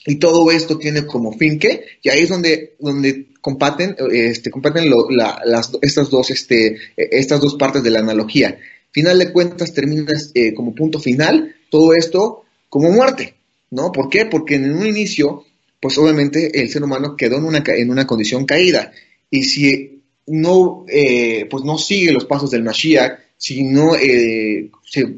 Y 0.07 0.16
todo 0.16 0.50
esto 0.50 0.77
tiene 0.77 1.07
como 1.07 1.33
fin 1.33 1.59
que, 1.59 1.85
y 2.03 2.11
ahí 2.11 2.20
es 2.20 2.29
donde, 2.29 2.74
donde 2.79 3.29
comparten, 3.40 3.96
este, 4.12 4.50
comparten 4.50 4.90
las, 5.11 5.70
estas, 5.81 6.11
dos, 6.11 6.31
este, 6.31 6.77
estas 6.96 7.40
dos 7.40 7.55
partes 7.55 7.83
de 7.83 7.90
la 7.90 8.00
analogía. 8.00 8.59
Final 8.90 9.18
de 9.18 9.33
cuentas 9.33 9.72
terminas 9.72 10.31
eh, 10.35 10.53
como 10.55 10.74
punto 10.74 11.00
final 11.00 11.55
todo 11.70 11.94
esto 11.94 12.44
como 12.68 12.90
muerte, 12.90 13.35
¿no? 13.70 13.90
¿Por 13.92 14.09
qué? 14.09 14.27
Porque 14.27 14.57
en 14.57 14.72
un 14.72 14.87
inicio 14.87 15.44
pues 15.85 15.99
obviamente 15.99 16.62
el 16.62 16.70
ser 16.70 16.83
humano 16.83 17.14
quedó 17.14 17.37
en 17.37 17.44
una, 17.44 17.62
en 17.66 17.90
una 17.90 18.07
condición 18.07 18.47
caída. 18.47 18.90
Y 19.29 19.42
si 19.42 20.03
no, 20.29 20.87
eh, 20.88 21.47
pues 21.51 21.62
no 21.62 21.77
sigue 21.77 22.11
los 22.11 22.25
pasos 22.25 22.51
del 22.51 22.62
Mashiach, 22.62 23.18
si 23.37 23.64
no 23.64 23.94
eh, 23.94 24.70
se 24.83 25.14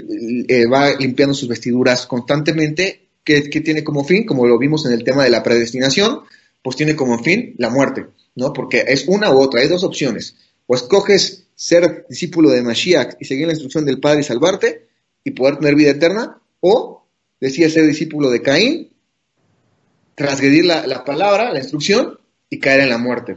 eh, 0.49 0.67
va 0.67 0.91
limpiando 0.99 1.37
sus 1.37 1.49
vestiduras 1.49 2.09
constantemente, 2.09 3.11
¿qué, 3.23 3.43
tiene 3.43 3.85
como 3.85 4.03
fin? 4.03 4.27
Como 4.27 4.45
lo 4.45 4.59
vimos 4.59 4.85
en 4.87 4.93
el 4.95 5.05
tema 5.05 5.23
de 5.23 5.31
la 5.31 5.45
predestinación, 5.45 6.23
pues 6.65 6.75
tiene 6.75 6.97
como 6.97 7.23
fin 7.23 7.55
la 7.59 7.71
muerte, 7.71 8.07
¿no? 8.35 8.53
Porque 8.53 8.87
es 8.89 9.07
una 9.07 9.33
u 9.33 9.39
otra, 9.39 9.61
hay 9.61 9.69
dos 9.69 9.85
opciones. 9.85 10.35
O 10.67 10.75
escoges 10.75 11.47
ser 11.55 12.07
discípulo 12.09 12.51
de 12.51 12.63
Mashiach 12.63 13.15
y 13.21 13.25
seguir 13.25 13.47
la 13.47 13.53
instrucción 13.53 13.85
del 13.85 14.01
Padre 14.01 14.23
y 14.23 14.25
salvarte 14.25 14.89
y 15.23 15.31
poder 15.31 15.59
tener 15.59 15.77
vida 15.77 15.93
eterna, 15.93 16.43
o 16.59 17.07
decides 17.41 17.75
ser 17.75 17.87
discípulo 17.87 18.31
de 18.31 18.43
Caín 18.43 18.96
transgredir 20.17 20.65
la, 20.65 21.05
palabra, 21.05 21.53
la 21.53 21.61
instrucción 21.61 22.19
y 22.51 22.59
caer 22.59 22.81
en 22.81 22.89
la 22.89 22.99
muerte. 22.99 23.37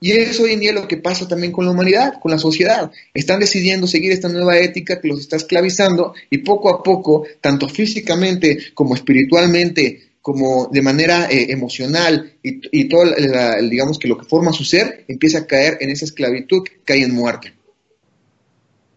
Y 0.00 0.12
es 0.12 0.40
hoy 0.40 0.54
en 0.54 0.60
día 0.60 0.72
lo 0.72 0.88
que 0.88 0.96
pasa 0.96 1.28
también 1.28 1.52
con 1.52 1.66
la 1.66 1.72
humanidad, 1.72 2.14
con 2.20 2.32
la 2.32 2.38
sociedad. 2.38 2.90
Están 3.12 3.38
decidiendo 3.38 3.86
seguir 3.86 4.10
esta 4.10 4.30
nueva 4.30 4.58
ética 4.58 4.98
que 4.98 5.08
los 5.08 5.20
está 5.20 5.36
esclavizando 5.36 6.14
y 6.30 6.38
poco 6.38 6.70
a 6.70 6.82
poco, 6.82 7.26
tanto 7.42 7.68
físicamente 7.68 8.72
como 8.72 8.94
espiritualmente, 8.94 10.14
como 10.22 10.68
de 10.72 10.80
manera 10.80 11.28
eh, 11.30 11.52
emocional 11.52 12.34
y, 12.42 12.88
todo, 12.88 13.04
digamos 13.62 13.98
que 13.98 14.08
lo 14.08 14.16
que 14.16 14.26
forma 14.26 14.52
su 14.54 14.64
ser, 14.64 15.04
empieza 15.06 15.40
a 15.40 15.46
caer 15.46 15.76
en 15.80 15.90
esa 15.90 16.06
esclavitud 16.06 16.62
que 16.64 16.80
cae 16.82 17.02
en 17.02 17.14
muerte. 17.14 17.52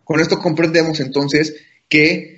Con 0.05 0.21
esto 0.21 0.39
comprendemos 0.39 1.01
entonces 1.01 1.55
que 1.89 2.32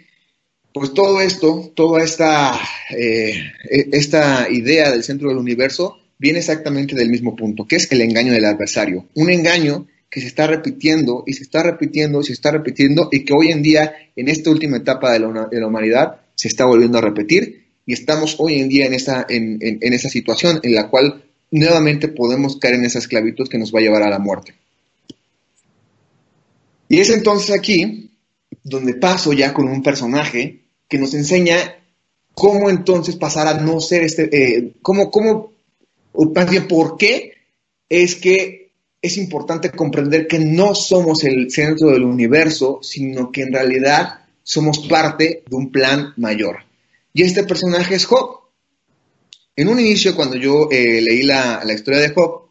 pues 0.75 0.93
todo 0.93 1.21
esto, 1.21 1.71
toda 1.73 2.03
esta, 2.03 2.59
eh, 2.89 3.33
e, 3.69 3.89
esta 3.93 4.49
idea 4.51 4.91
del 4.91 5.05
centro 5.05 5.29
del 5.29 5.38
universo 5.38 5.99
viene 6.19 6.39
exactamente 6.39 6.95
del 6.95 7.09
mismo 7.09 7.33
punto, 7.33 7.65
que 7.65 7.77
es 7.77 7.89
el 7.93 8.01
engaño 8.01 8.33
del 8.33 8.43
adversario. 8.43 9.07
Un 9.13 9.29
engaño 9.29 9.88
que 10.09 10.19
se 10.19 10.27
está 10.27 10.47
repitiendo 10.47 11.23
y 11.25 11.31
se 11.31 11.43
está 11.43 11.63
repitiendo 11.63 12.19
y 12.19 12.25
se 12.25 12.33
está 12.33 12.51
repitiendo 12.51 13.07
y 13.09 13.23
que 13.23 13.31
hoy 13.31 13.53
en 13.53 13.61
día, 13.61 13.93
en 14.17 14.27
esta 14.27 14.49
última 14.49 14.75
etapa 14.75 15.13
de 15.13 15.19
la, 15.19 15.65
humanidad, 15.65 16.17
se 16.35 16.49
está 16.49 16.65
volviendo 16.65 16.97
a 16.97 17.01
repetir 17.01 17.67
y 17.85 17.93
estamos 17.93 18.35
hoy 18.39 18.59
en 18.59 18.67
día 18.67 18.85
en 18.85 18.95
esa, 18.95 19.25
en, 19.29 19.59
en 19.61 19.93
esa 19.93 20.09
situación 20.09 20.59
en 20.61 20.75
la 20.75 20.89
cual 20.89 21.23
nuevamente 21.51 22.09
podemos 22.09 22.57
caer 22.57 22.75
en 22.75 22.83
esa 22.83 22.99
esclavitud 22.99 23.47
que 23.47 23.57
nos 23.57 23.73
va 23.73 23.79
a 23.79 23.83
llevar 23.83 24.03
a 24.03 24.09
la 24.09 24.19
muerte. 24.19 24.55
Y 26.89 26.99
es 26.99 27.11
entonces 27.11 27.55
aquí 27.55 28.11
donde 28.61 28.95
paso 28.95 29.31
ya 29.31 29.53
con 29.53 29.69
un 29.69 29.81
personaje 29.81 30.64
que 30.87 30.97
nos 30.97 31.13
enseña 31.13 31.57
cómo 32.33 32.69
entonces 32.69 33.15
pasar 33.15 33.47
a 33.47 33.59
no 33.59 33.79
ser 33.79 34.03
este, 34.03 34.29
eh, 34.31 34.73
cómo, 34.81 35.09
cómo, 35.09 35.53
o 36.13 36.25
más 36.33 36.49
bien 36.49 36.67
por 36.67 36.97
qué 36.97 37.33
es 37.89 38.15
que 38.15 38.71
es 39.01 39.17
importante 39.17 39.69
comprender 39.71 40.27
que 40.27 40.39
no 40.39 40.73
somos 40.73 41.23
el 41.23 41.51
centro 41.51 41.91
del 41.91 42.03
universo, 42.03 42.79
sino 42.81 43.31
que 43.31 43.43
en 43.43 43.53
realidad 43.53 44.25
somos 44.41 44.79
parte 44.87 45.43
de 45.47 45.55
un 45.55 45.71
plan 45.71 46.13
mayor. 46.17 46.57
Y 47.13 47.23
este 47.23 47.43
personaje 47.43 47.95
es 47.95 48.05
Job. 48.05 48.41
En 49.55 49.69
un 49.69 49.79
inicio, 49.79 50.15
cuando 50.15 50.35
yo 50.35 50.69
eh, 50.71 51.01
leí 51.01 51.23
la, 51.23 51.63
la, 51.63 51.73
historia 51.73 52.01
de 52.01 52.09
Job, 52.09 52.49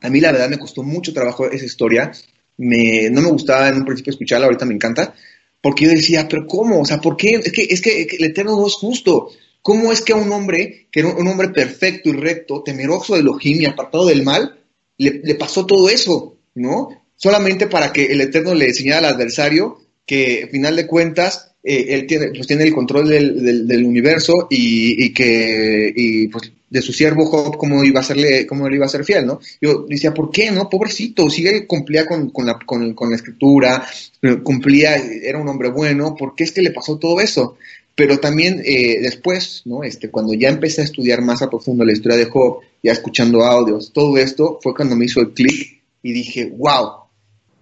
a 0.00 0.08
mí 0.08 0.20
la 0.20 0.30
verdad 0.30 0.50
me 0.50 0.58
costó 0.58 0.82
mucho 0.82 1.12
trabajo 1.12 1.50
esa 1.50 1.64
historia. 1.64 2.12
Me, 2.58 3.10
no 3.10 3.22
me 3.22 3.30
gustaba 3.30 3.68
en 3.68 3.76
un 3.76 3.84
principio 3.84 4.12
escucharla, 4.12 4.46
ahorita 4.46 4.66
me 4.66 4.74
encanta, 4.74 5.14
porque 5.60 5.86
yo 5.86 5.90
decía, 5.90 6.28
pero 6.28 6.46
¿cómo? 6.46 6.80
O 6.80 6.84
sea, 6.84 7.00
¿por 7.00 7.16
qué? 7.16 7.40
Es 7.42 7.52
que, 7.52 7.62
es 7.62 7.80
que, 7.80 8.02
el 8.02 8.24
Eterno 8.24 8.56
no 8.56 8.66
es 8.66 8.74
justo. 8.74 9.30
¿Cómo 9.60 9.92
es 9.92 10.02
que 10.02 10.12
a 10.12 10.16
un 10.16 10.30
hombre, 10.32 10.86
que 10.90 11.00
era 11.00 11.08
un 11.10 11.26
hombre 11.26 11.48
perfecto 11.48 12.08
y 12.08 12.12
recto, 12.12 12.62
temeroso 12.62 13.14
de 13.14 13.20
Elohim 13.20 13.60
y 13.60 13.66
apartado 13.66 14.06
del 14.06 14.22
mal, 14.22 14.58
le, 14.96 15.34
pasó 15.34 15.66
todo 15.66 15.88
eso, 15.88 16.36
¿no? 16.54 16.88
Solamente 17.16 17.66
para 17.66 17.92
que 17.92 18.06
el 18.06 18.20
Eterno 18.20 18.54
le 18.54 18.66
enseñara 18.66 19.08
al 19.08 19.14
adversario 19.14 19.80
que, 20.06 20.44
al 20.44 20.50
final 20.50 20.76
de 20.76 20.86
cuentas, 20.86 21.52
eh, 21.62 21.86
él 21.90 22.06
tiene, 22.06 22.28
pues, 22.28 22.46
tiene 22.46 22.64
el 22.64 22.72
control 22.72 23.08
del, 23.08 23.84
universo 23.84 24.46
y, 24.48 25.12
que 25.12 26.28
pues, 26.30 26.52
de 26.70 26.82
su 26.82 26.92
siervo 26.92 27.26
Job 27.26 27.56
cómo 27.56 27.82
iba 27.84 28.00
a 28.00 28.04
serle, 28.04 28.46
cómo 28.46 28.68
le 28.68 28.76
iba 28.76 28.86
a 28.86 28.90
ser 28.90 29.04
fiel, 29.04 29.26
¿no? 29.26 29.40
Yo 29.60 29.86
decía, 29.88 30.12
¿por 30.12 30.30
qué, 30.30 30.50
no? 30.50 30.68
Pobrecito, 30.68 31.30
si 31.30 31.46
él 31.46 31.66
cumplía 31.66 32.06
con, 32.06 32.30
con, 32.30 32.46
la, 32.46 32.58
con, 32.58 33.10
la 33.10 33.16
escritura, 33.16 33.86
eh, 34.22 34.38
cumplía, 34.42 34.96
era 34.96 35.38
un 35.38 35.48
hombre 35.48 35.70
bueno, 35.70 36.14
¿por 36.14 36.34
qué 36.34 36.44
es 36.44 36.52
que 36.52 36.62
le 36.62 36.70
pasó 36.70 36.98
todo 36.98 37.20
eso? 37.20 37.56
Pero 37.94 38.18
también 38.18 38.62
eh, 38.64 38.98
después, 39.00 39.62
¿no? 39.64 39.82
Este, 39.82 40.10
cuando 40.10 40.34
ya 40.34 40.48
empecé 40.48 40.82
a 40.82 40.84
estudiar 40.84 41.22
más 41.22 41.42
a 41.42 41.50
profundo 41.50 41.84
la 41.84 41.92
historia 41.92 42.18
de 42.18 42.26
Job, 42.26 42.60
ya 42.82 42.92
escuchando 42.92 43.44
audios, 43.44 43.92
todo 43.92 44.18
esto 44.18 44.58
fue 44.62 44.74
cuando 44.74 44.94
me 44.94 45.06
hizo 45.06 45.20
el 45.20 45.32
clic 45.32 45.80
y 46.02 46.12
dije, 46.12 46.52
wow, 46.56 47.08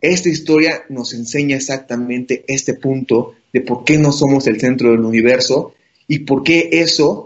esta 0.01 0.29
historia 0.29 0.85
nos 0.88 1.14
enseña 1.14 1.57
exactamente 1.57 2.45
este 2.49 2.75
punto 2.75 3.35
de 3.53 3.62
por 3.62 3.85
qué 3.85 3.99
no 3.99 4.12
somos 4.12 4.47
el 4.47 4.61
centro 4.61 4.90
del 4.90 5.01
universo 5.01 5.75
y 6.07 6.21
por 6.21 6.42
qué 6.42 6.69
eso 6.73 7.25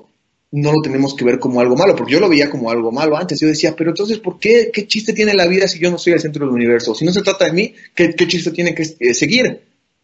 no 0.52 0.72
lo 0.72 0.82
tenemos 0.82 1.14
que 1.14 1.24
ver 1.24 1.38
como 1.38 1.60
algo 1.60 1.76
malo, 1.76 1.94
porque 1.94 2.12
yo 2.12 2.20
lo 2.20 2.28
veía 2.28 2.50
como 2.50 2.70
algo 2.70 2.90
malo 2.90 3.16
antes. 3.16 3.38
Yo 3.38 3.46
decía, 3.46 3.74
pero 3.76 3.90
entonces, 3.90 4.18
¿por 4.18 4.38
qué? 4.38 4.70
¿Qué 4.72 4.86
chiste 4.86 5.12
tiene 5.12 5.34
la 5.34 5.46
vida 5.46 5.68
si 5.68 5.78
yo 5.78 5.90
no 5.90 5.98
soy 5.98 6.14
el 6.14 6.20
centro 6.20 6.44
del 6.44 6.54
universo? 6.54 6.94
Si 6.94 7.04
no 7.04 7.12
se 7.12 7.22
trata 7.22 7.44
de 7.44 7.52
mí, 7.52 7.74
¿qué, 7.94 8.14
chiste 8.26 8.50
tiene 8.50 8.74
que 8.74 8.82
eh, 8.98 9.14
seguir? 9.14 9.60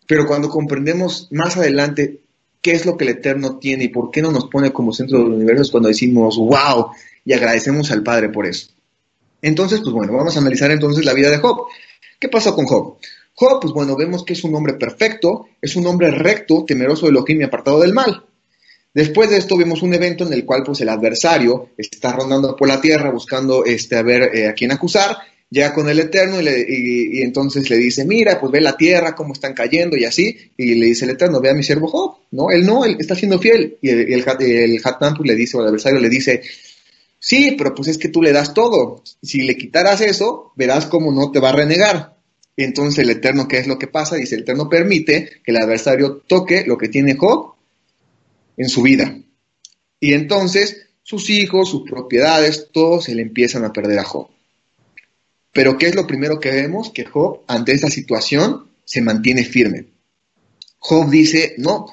Pero 0.06 0.26
cuando 0.26 0.48
comprendemos 0.48 1.28
más 1.32 1.56
adelante 1.56 2.20
qué 2.62 2.72
es 2.72 2.86
lo 2.86 2.96
que 2.96 3.04
el 3.04 3.10
Eterno 3.10 3.58
tiene 3.58 3.84
y 3.84 3.88
por 3.88 4.10
qué 4.10 4.22
no 4.22 4.30
nos 4.30 4.46
pone 4.46 4.72
como 4.72 4.92
centro 4.92 5.18
del 5.18 5.32
universo, 5.32 5.62
es 5.62 5.70
cuando 5.70 5.88
decimos, 5.88 6.36
wow, 6.38 6.90
y 7.24 7.32
agradecemos 7.32 7.90
al 7.90 8.04
Padre 8.04 8.28
por 8.28 8.46
eso. 8.46 8.68
Entonces, 9.42 9.80
pues 9.80 9.92
bueno, 9.92 10.12
vamos 10.12 10.36
a 10.36 10.40
analizar 10.40 10.70
entonces 10.70 11.04
la 11.04 11.12
vida 11.12 11.30
de 11.30 11.38
Job. 11.38 11.66
¿Qué 12.20 12.28
pasó 12.28 12.54
con 12.54 12.66
Job? 12.66 12.96
Job, 13.34 13.60
pues 13.60 13.74
bueno, 13.74 13.96
vemos 13.96 14.24
que 14.24 14.32
es 14.32 14.44
un 14.44 14.54
hombre 14.54 14.74
perfecto, 14.74 15.48
es 15.60 15.76
un 15.76 15.86
hombre 15.86 16.10
recto, 16.10 16.64
temeroso 16.64 17.06
de 17.06 17.10
Elohim 17.10 17.40
y 17.40 17.44
apartado 17.44 17.80
del 17.80 17.92
mal. 17.92 18.24
Después 18.96 19.28
de 19.28 19.36
esto 19.36 19.58
vemos 19.58 19.82
un 19.82 19.92
evento 19.92 20.26
en 20.26 20.32
el 20.32 20.46
cual 20.46 20.62
pues 20.64 20.80
el 20.80 20.88
adversario 20.88 21.68
está 21.76 22.12
rondando 22.12 22.56
por 22.56 22.66
la 22.66 22.80
tierra 22.80 23.10
buscando 23.10 23.62
este, 23.66 23.94
a 23.94 24.02
ver 24.02 24.34
eh, 24.34 24.48
a 24.48 24.54
quién 24.54 24.72
acusar, 24.72 25.18
llega 25.50 25.74
con 25.74 25.90
el 25.90 26.00
Eterno 26.00 26.40
y, 26.40 27.20
entonces 27.20 27.68
le 27.68 27.76
dice, 27.76 28.06
mira, 28.06 28.40
pues 28.40 28.50
ve 28.50 28.62
la 28.62 28.74
tierra, 28.74 29.14
cómo 29.14 29.34
están 29.34 29.52
cayendo 29.52 29.98
y 29.98 30.06
así, 30.06 30.50
y 30.56 30.76
le 30.76 30.86
dice 30.86 31.04
el 31.04 31.10
Eterno, 31.10 31.42
ve 31.42 31.50
a 31.50 31.54
mi 31.54 31.62
siervo 31.62 31.88
Job, 31.88 32.16
¿no? 32.30 32.50
Él 32.50 32.64
no, 32.64 32.86
él 32.86 32.96
está 32.98 33.14
siendo 33.14 33.38
fiel, 33.38 33.76
y 33.82 33.90
el, 33.90 34.10
el, 34.14 34.24
pues, 34.24 35.28
le 35.28 35.34
dice, 35.34 35.58
o 35.58 35.60
el 35.60 35.68
adversario 35.68 36.00
le 36.00 36.08
dice, 36.08 36.40
sí, 37.18 37.54
pero 37.58 37.74
pues 37.74 37.88
es 37.88 37.98
que 37.98 38.08
tú 38.08 38.22
le 38.22 38.32
das 38.32 38.54
todo, 38.54 39.02
si 39.22 39.42
le 39.42 39.58
quitaras 39.58 40.00
eso, 40.00 40.52
verás 40.56 40.86
cómo 40.86 41.12
no 41.12 41.30
te 41.30 41.40
va 41.40 41.50
a 41.50 41.56
renegar. 41.56 42.16
Y 42.56 42.64
entonces 42.64 43.00
el 43.00 43.10
Eterno, 43.10 43.46
¿qué 43.46 43.58
es 43.58 43.66
lo 43.66 43.78
que 43.78 43.88
pasa? 43.88 44.16
Dice, 44.16 44.36
el 44.36 44.40
Eterno 44.40 44.70
permite 44.70 45.28
que 45.44 45.50
el 45.50 45.58
adversario 45.58 46.22
toque 46.26 46.64
lo 46.66 46.78
que 46.78 46.88
tiene 46.88 47.14
Job 47.14 47.55
en 48.56 48.68
su 48.68 48.82
vida. 48.82 49.16
Y 50.00 50.12
entonces 50.12 50.86
sus 51.02 51.30
hijos, 51.30 51.70
sus 51.70 51.88
propiedades, 51.88 52.68
todos 52.72 53.04
se 53.04 53.14
le 53.14 53.22
empiezan 53.22 53.64
a 53.64 53.72
perder 53.72 54.00
a 54.00 54.04
Job. 54.04 54.28
Pero 55.52 55.78
¿qué 55.78 55.86
es 55.86 55.94
lo 55.94 56.06
primero 56.06 56.40
que 56.40 56.50
vemos? 56.50 56.90
Que 56.90 57.04
Job, 57.04 57.42
ante 57.46 57.72
esta 57.72 57.88
situación, 57.88 58.66
se 58.84 59.00
mantiene 59.02 59.44
firme. 59.44 59.86
Job 60.78 61.08
dice, 61.08 61.54
no, 61.58 61.86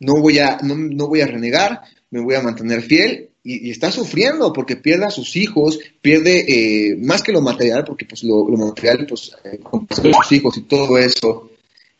no 0.00 0.14
voy 0.20 0.38
a, 0.38 0.58
no, 0.62 1.08
voy 1.08 1.20
a 1.20 1.26
renegar, 1.26 1.82
me 2.10 2.20
voy 2.20 2.34
a 2.34 2.42
mantener 2.42 2.82
fiel 2.82 3.30
y, 3.42 3.70
está 3.70 3.90
sufriendo 3.90 4.52
porque 4.52 4.76
pierde 4.76 5.04
a 5.06 5.10
sus 5.10 5.36
hijos, 5.36 5.78
pierde 6.00 6.44
eh, 6.48 6.96
más 6.96 7.22
que 7.22 7.32
lo 7.32 7.42
material, 7.42 7.84
porque 7.84 8.06
pues 8.06 8.22
lo, 8.24 8.44
material, 8.46 9.06
pues, 9.06 9.32
eh, 9.44 9.60
sus 9.90 10.32
hijos 10.32 10.56
y 10.56 10.62
todo 10.62 10.96
eso, 10.96 11.50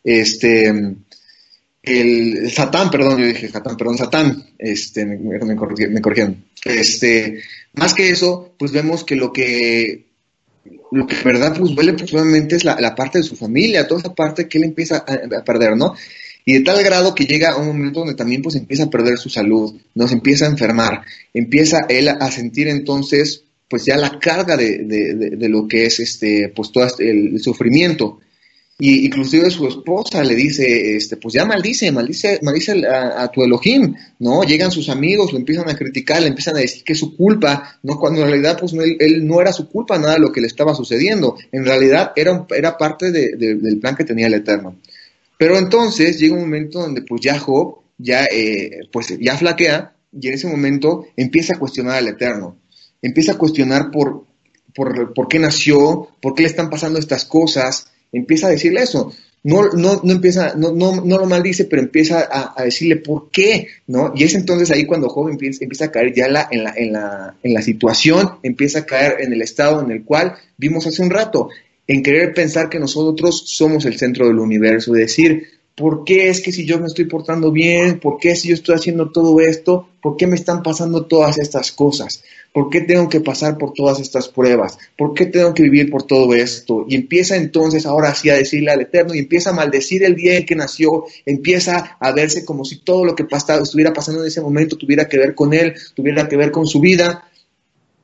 este, 0.03 0.73
el 1.85 2.51
Satán, 2.51 2.91
perdón, 2.91 3.19
yo 3.19 3.27
dije 3.27 3.49
Satán, 3.49 3.77
perdón, 3.77 3.99
Satán, 3.99 4.45
este, 4.59 5.05
me, 5.05 5.17
me, 5.17 5.57
corrigieron. 5.57 6.45
Este, 6.65 7.41
más 7.75 7.95
que 7.95 8.11
eso, 8.11 8.55
pues 8.59 8.73
vemos 8.73 9.05
que 9.05 9.17
lo 9.17 9.33
que, 9.33 10.07
lo 10.93 11.07
que 11.07 11.17
verdad 11.25 11.57
pues 11.59 11.75
duele 11.75 11.93
pues 11.93 12.13
es 12.53 12.65
la, 12.65 12.95
parte 12.95 13.19
de 13.19 13.25
su 13.25 13.37
familia, 13.37 13.87
toda 13.87 14.01
esa 14.01 14.15
parte 14.15 14.49
que 14.49 14.59
él 14.59 14.65
empieza 14.65 15.05
a, 15.07 15.45
perder, 15.45 15.77
¿no? 15.77 15.95
Y 16.47 16.55
de 16.55 16.61
tal 16.61 16.83
grado 16.83 17.15
que 17.15 17.25
llega 17.25 17.53
a 17.53 17.57
un 17.57 17.67
momento 17.67 18.01
donde 18.01 18.15
también 18.15 18.43
pues 18.43 18.55
empieza 18.55 18.85
a 18.85 18.91
perder 18.91 19.19
su 19.19 19.31
salud, 19.31 19.75
nos 19.95 20.13
empieza 20.13 20.45
a 20.47 20.51
enfermar, 20.51 21.03
empieza 21.33 21.87
él 21.89 22.09
a 22.09 22.31
sentir 22.31 22.69
entonces 22.69 23.45
pues 23.69 23.87
ya 23.87 23.97
la 23.97 24.19
carga 24.19 24.57
de, 24.57 24.79
de, 24.85 25.15
de, 25.15 25.49
lo 25.49 25.67
que 25.67 25.87
es 25.87 25.99
este, 26.01 26.53
pues 26.55 26.71
todo 26.71 26.85
este, 26.87 27.11
el 27.11 27.41
sufrimiento. 27.41 28.21
Y 28.77 29.07
inclusive 29.07 29.51
su 29.51 29.69
esposa 29.69 30.25
le 30.25 30.35
dice, 30.35 30.97
este, 30.97 31.17
pues 31.17 31.35
ya 31.35 31.45
maldice, 31.45 31.93
maldice, 31.93 32.41
maldice 32.43 32.85
a, 32.85 33.29
tu 33.29 33.45
Elohim, 33.45 33.95
¿no? 34.19 34.43
Llegan 34.43 34.73
sus 34.73 34.89
amigos, 34.89 35.33
lo 35.33 35.39
empiezan 35.39 35.69
a 35.71 35.77
criticar, 35.77 36.21
le 36.21 36.29
empiezan 36.29 36.57
a 36.57 36.61
decir 36.61 36.83
que 36.83 36.95
es 36.95 36.99
su 36.99 37.17
culpa, 37.17 37.79
¿no? 37.85 37.97
Cuando 37.97 38.23
en 38.23 38.29
realidad, 38.29 38.59
pues 38.59 38.73
él, 38.73 39.25
no 39.25 39.41
era 39.41 39.53
su 39.53 39.69
culpa 39.69 39.97
nada 39.97 40.15
de 40.15 40.21
lo 40.21 40.33
que 40.33 40.41
le 40.41 40.49
estaba 40.49 40.75
sucediendo. 40.75 41.37
En 41.53 41.65
realidad 41.65 42.13
era, 42.17 42.45
era 42.51 42.77
parte 42.77 43.13
del 43.13 43.79
plan 43.79 43.95
que 43.95 44.05
tenía 44.05 44.27
el 44.27 44.35
Eterno. 44.35 44.77
Pero 45.39 45.57
entonces 45.57 46.19
llega 46.19 46.35
un 46.35 46.41
momento 46.41 46.81
donde 46.81 47.03
pues 47.03 47.21
ya 47.21 47.39
Job, 47.39 47.79
ya, 47.99 48.25
eh, 48.25 48.89
pues 48.91 49.17
ya 49.21 49.37
flaquea, 49.37 49.95
y 50.13 50.29
en 50.29 50.35
ese 50.35 50.49
momento 50.49 51.07
empieza 51.17 51.55
a 51.55 51.59
cuestionar 51.59 51.97
al 51.97 52.09
Eterno. 52.09 52.59
Empieza 53.01 53.33
a 53.33 53.39
cuestionar 53.39 53.93
por, 53.93 54.27
por, 54.75 55.15
por 55.15 55.29
qué 55.29 55.39
nació, 55.39 56.09
por 56.21 56.35
qué 56.35 56.43
le 56.43 56.49
están 56.49 56.71
pasando 56.71 56.99
estas 56.99 57.25
cosas, 57.25 57.89
empieza 58.19 58.47
a 58.47 58.51
decirle 58.51 58.83
eso. 58.83 59.13
No, 59.43 59.69
no, 59.73 60.01
no 60.03 60.13
empieza, 60.13 60.55
no, 60.57 60.73
no, 60.73 61.05
no 61.05 61.19
lo 61.19 61.27
maldice, 61.27 61.67
pero 61.67 61.83
empieza 61.83 62.27
a, 62.57 62.65
decirle 62.65 62.97
por 62.97 63.31
qué, 63.31 63.69
¿no? 63.87 64.13
Y 64.17 64.25
es 64.25 64.35
entonces 64.35 64.71
ahí 64.71 64.87
cuando 64.87 65.11
joven 65.11 65.35
empieza, 65.35 65.63
empieza 65.63 65.85
a 65.85 65.91
caer 65.91 66.15
ya 66.15 66.29
la, 66.29 66.49
en, 66.51 66.65
la, 66.65 66.73
en, 66.75 66.93
la, 66.95 67.37
en 67.43 67.53
la 67.53 67.61
situación, 67.61 68.37
empieza 68.43 68.81
a 68.81 68.87
caer 68.87 69.17
en 69.21 69.35
el 69.35 69.43
estado 69.43 69.83
en 69.83 69.91
el 69.91 70.03
cual 70.03 70.35
vimos 70.57 70.87
hace 70.87 71.03
un 71.03 71.11
rato, 71.11 71.51
en 71.87 72.03
querer 72.03 72.33
pensar 72.33 72.71
que 72.71 72.79
nosotros 72.79 73.45
somos 73.47 73.85
el 73.85 73.99
centro 73.99 74.27
del 74.27 74.39
universo, 74.39 74.93
decir, 74.93 75.47
¿por 75.75 76.05
qué 76.05 76.29
es 76.29 76.41
que 76.41 76.53
si 76.53 76.65
yo 76.65 76.79
me 76.79 76.87
estoy 76.87 77.05
portando 77.05 77.53
bien? 77.53 78.01
¿Por 78.01 78.19
qué 78.19 78.37
si 78.37 78.49
yo 78.49 78.55
estoy 78.55 78.77
haciendo 78.77 79.11
todo 79.11 79.41
esto? 79.41 79.89
¿Por 80.01 80.17
qué 80.17 80.27
me 80.27 80.37
están 80.37 80.63
pasando 80.63 81.05
todas 81.05 81.39
estas 81.39 81.73
cosas? 81.73 82.23
¿Por 82.55 82.71
qué 82.71 82.83
tengo 82.83 83.09
que 83.09 83.21
pasar 83.21 83.59
por 83.59 83.73
todas 83.73 83.99
estas 83.99 84.29
pruebas? 84.29 84.79
¿Por 84.97 85.13
qué 85.13 85.27
tengo 85.27 85.53
que 85.55 85.65
vivir 85.65 85.91
por 85.91 86.05
todo 86.05 86.33
esto? 86.35 86.87
Y 86.89 86.95
empieza 86.95 87.35
entonces 87.35 87.85
ahora 87.85 88.15
sí 88.15 88.31
a 88.31 88.37
decirle 88.37 88.71
al 88.71 88.81
Eterno 88.81 89.13
y 89.13 89.19
empieza 89.19 89.51
a 89.51 89.55
maldecir 89.55 90.05
el 90.05 90.15
día 90.15 90.39
en 90.39 90.47
que 90.47 90.55
nació, 90.55 91.05
empieza 91.27 91.97
a 91.99 92.13
verse 92.13 92.45
como 92.45 92.65
si 92.65 92.77
todo 92.77 93.05
lo 93.05 93.17
que 93.17 93.27
estuviera 93.29 93.93
pasando 93.93 94.21
en 94.21 94.29
ese 94.29 94.41
momento 94.41 94.77
tuviera 94.77 95.09
que 95.09 95.19
ver 95.19 95.35
con 95.35 95.53
él, 95.53 95.75
tuviera 95.95 96.29
que 96.29 96.37
ver 96.37 96.53
con 96.53 96.65
su 96.65 96.79
vida 96.79 97.29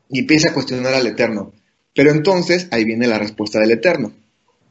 y 0.09 0.19
empieza 0.19 0.49
a 0.49 0.53
cuestionar 0.53 0.95
al 0.95 1.07
Eterno. 1.07 1.53
Pero 1.95 2.11
entonces 2.11 2.67
ahí 2.73 2.85
viene 2.85 3.07
la 3.07 3.21
respuesta 3.21 3.61
del 3.61 3.71
Eterno. 3.71 4.13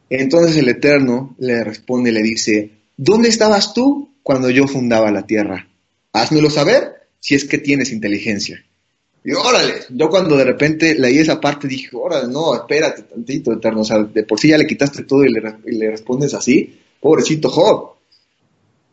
Entonces 0.10 0.58
el 0.58 0.68
Eterno 0.68 1.38
le 1.40 1.64
responde 1.64 2.12
le 2.12 2.22
dice, 2.22 2.72
¿dónde 2.98 3.30
estabas 3.30 3.74
tú 3.74 4.10
cuando 4.24 4.50
yo 4.50 4.68
fundaba 4.68 5.10
la 5.10 5.26
tierra? 5.26 5.70
Házmelo 6.12 6.50
saber 6.50 6.96
si 7.22 7.36
es 7.36 7.46
que 7.46 7.60
tienes 7.60 7.94
inteligencia. 7.94 8.66
Y 9.30 9.34
órale, 9.34 9.76
yo 9.90 10.10
cuando 10.10 10.36
de 10.36 10.44
repente 10.44 10.96
leí 10.96 11.20
esa 11.20 11.40
parte 11.40 11.68
dije, 11.68 11.90
órale, 11.94 12.34
no, 12.34 12.56
espérate 12.56 13.04
tantito, 13.04 13.54
eterno, 13.54 13.82
o 13.82 13.86
sea, 13.86 14.00
de 14.00 14.24
por 14.24 14.40
sí 14.40 14.48
ya 14.48 14.58
le 14.58 14.66
quitaste 14.66 15.04
todo 15.04 15.24
y 15.24 15.32
le, 15.32 15.92
respondes 15.92 16.34
así, 16.34 16.80
pobrecito 17.00 17.48
Job. 17.48 17.92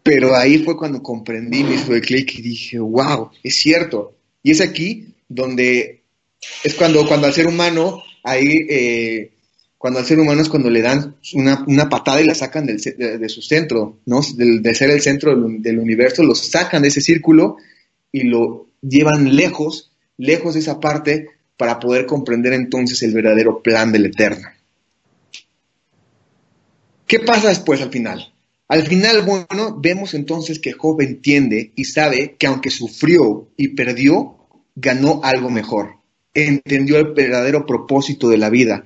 Pero 0.02 0.36
ahí 0.36 0.58
fue 0.58 0.76
cuando 0.76 1.02
comprendí, 1.02 1.64
me 1.64 1.76
hizo 1.76 1.94
el 1.94 2.02
clic 2.02 2.34
y 2.34 2.42
dije, 2.42 2.78
wow, 2.78 3.30
es 3.42 3.56
cierto. 3.56 4.12
Y 4.42 4.50
es 4.50 4.60
aquí 4.60 5.14
donde 5.26 6.02
es 6.62 6.74
cuando, 6.74 7.08
cuando 7.08 7.28
al 7.28 7.32
ser 7.32 7.46
humano, 7.46 8.02
ahí, 8.22 8.58
eh, 8.68 9.30
cuando 9.78 10.00
al 10.00 10.04
ser 10.04 10.20
humano 10.20 10.42
es 10.42 10.50
cuando 10.50 10.68
le 10.68 10.82
dan 10.82 11.16
una, 11.32 11.88
patada 11.88 12.20
y 12.20 12.26
la 12.26 12.34
sacan 12.34 12.66
del, 12.66 12.76
de, 12.76 13.28
su 13.30 13.40
centro, 13.40 14.00
¿no? 14.04 14.20
De, 14.36 14.74
ser 14.74 14.90
el 14.90 15.00
centro 15.00 15.34
del, 15.34 15.62
del 15.62 15.78
universo, 15.78 16.22
lo 16.22 16.34
sacan 16.34 16.82
de 16.82 16.88
ese 16.88 17.00
círculo 17.00 17.56
y 18.12 18.24
lo 18.24 18.66
llevan 18.82 19.34
lejos 19.34 19.92
lejos 20.18 20.54
de 20.54 20.60
esa 20.60 20.80
parte 20.80 21.28
para 21.56 21.78
poder 21.78 22.06
comprender 22.06 22.52
entonces 22.52 23.02
el 23.02 23.14
verdadero 23.14 23.62
plan 23.62 23.92
del 23.92 24.06
Eterno. 24.06 24.48
¿Qué 27.06 27.20
pasa 27.20 27.48
después 27.48 27.80
al 27.80 27.90
final? 27.90 28.32
Al 28.68 28.82
final, 28.82 29.22
bueno, 29.22 29.78
vemos 29.78 30.14
entonces 30.14 30.58
que 30.58 30.72
Job 30.72 31.00
entiende 31.00 31.70
y 31.76 31.84
sabe 31.84 32.34
que 32.36 32.48
aunque 32.48 32.70
sufrió 32.70 33.48
y 33.56 33.68
perdió, 33.68 34.36
ganó 34.74 35.20
algo 35.22 35.50
mejor. 35.50 35.98
Entendió 36.34 36.98
el 36.98 37.14
verdadero 37.14 37.64
propósito 37.64 38.28
de 38.28 38.38
la 38.38 38.50
vida 38.50 38.84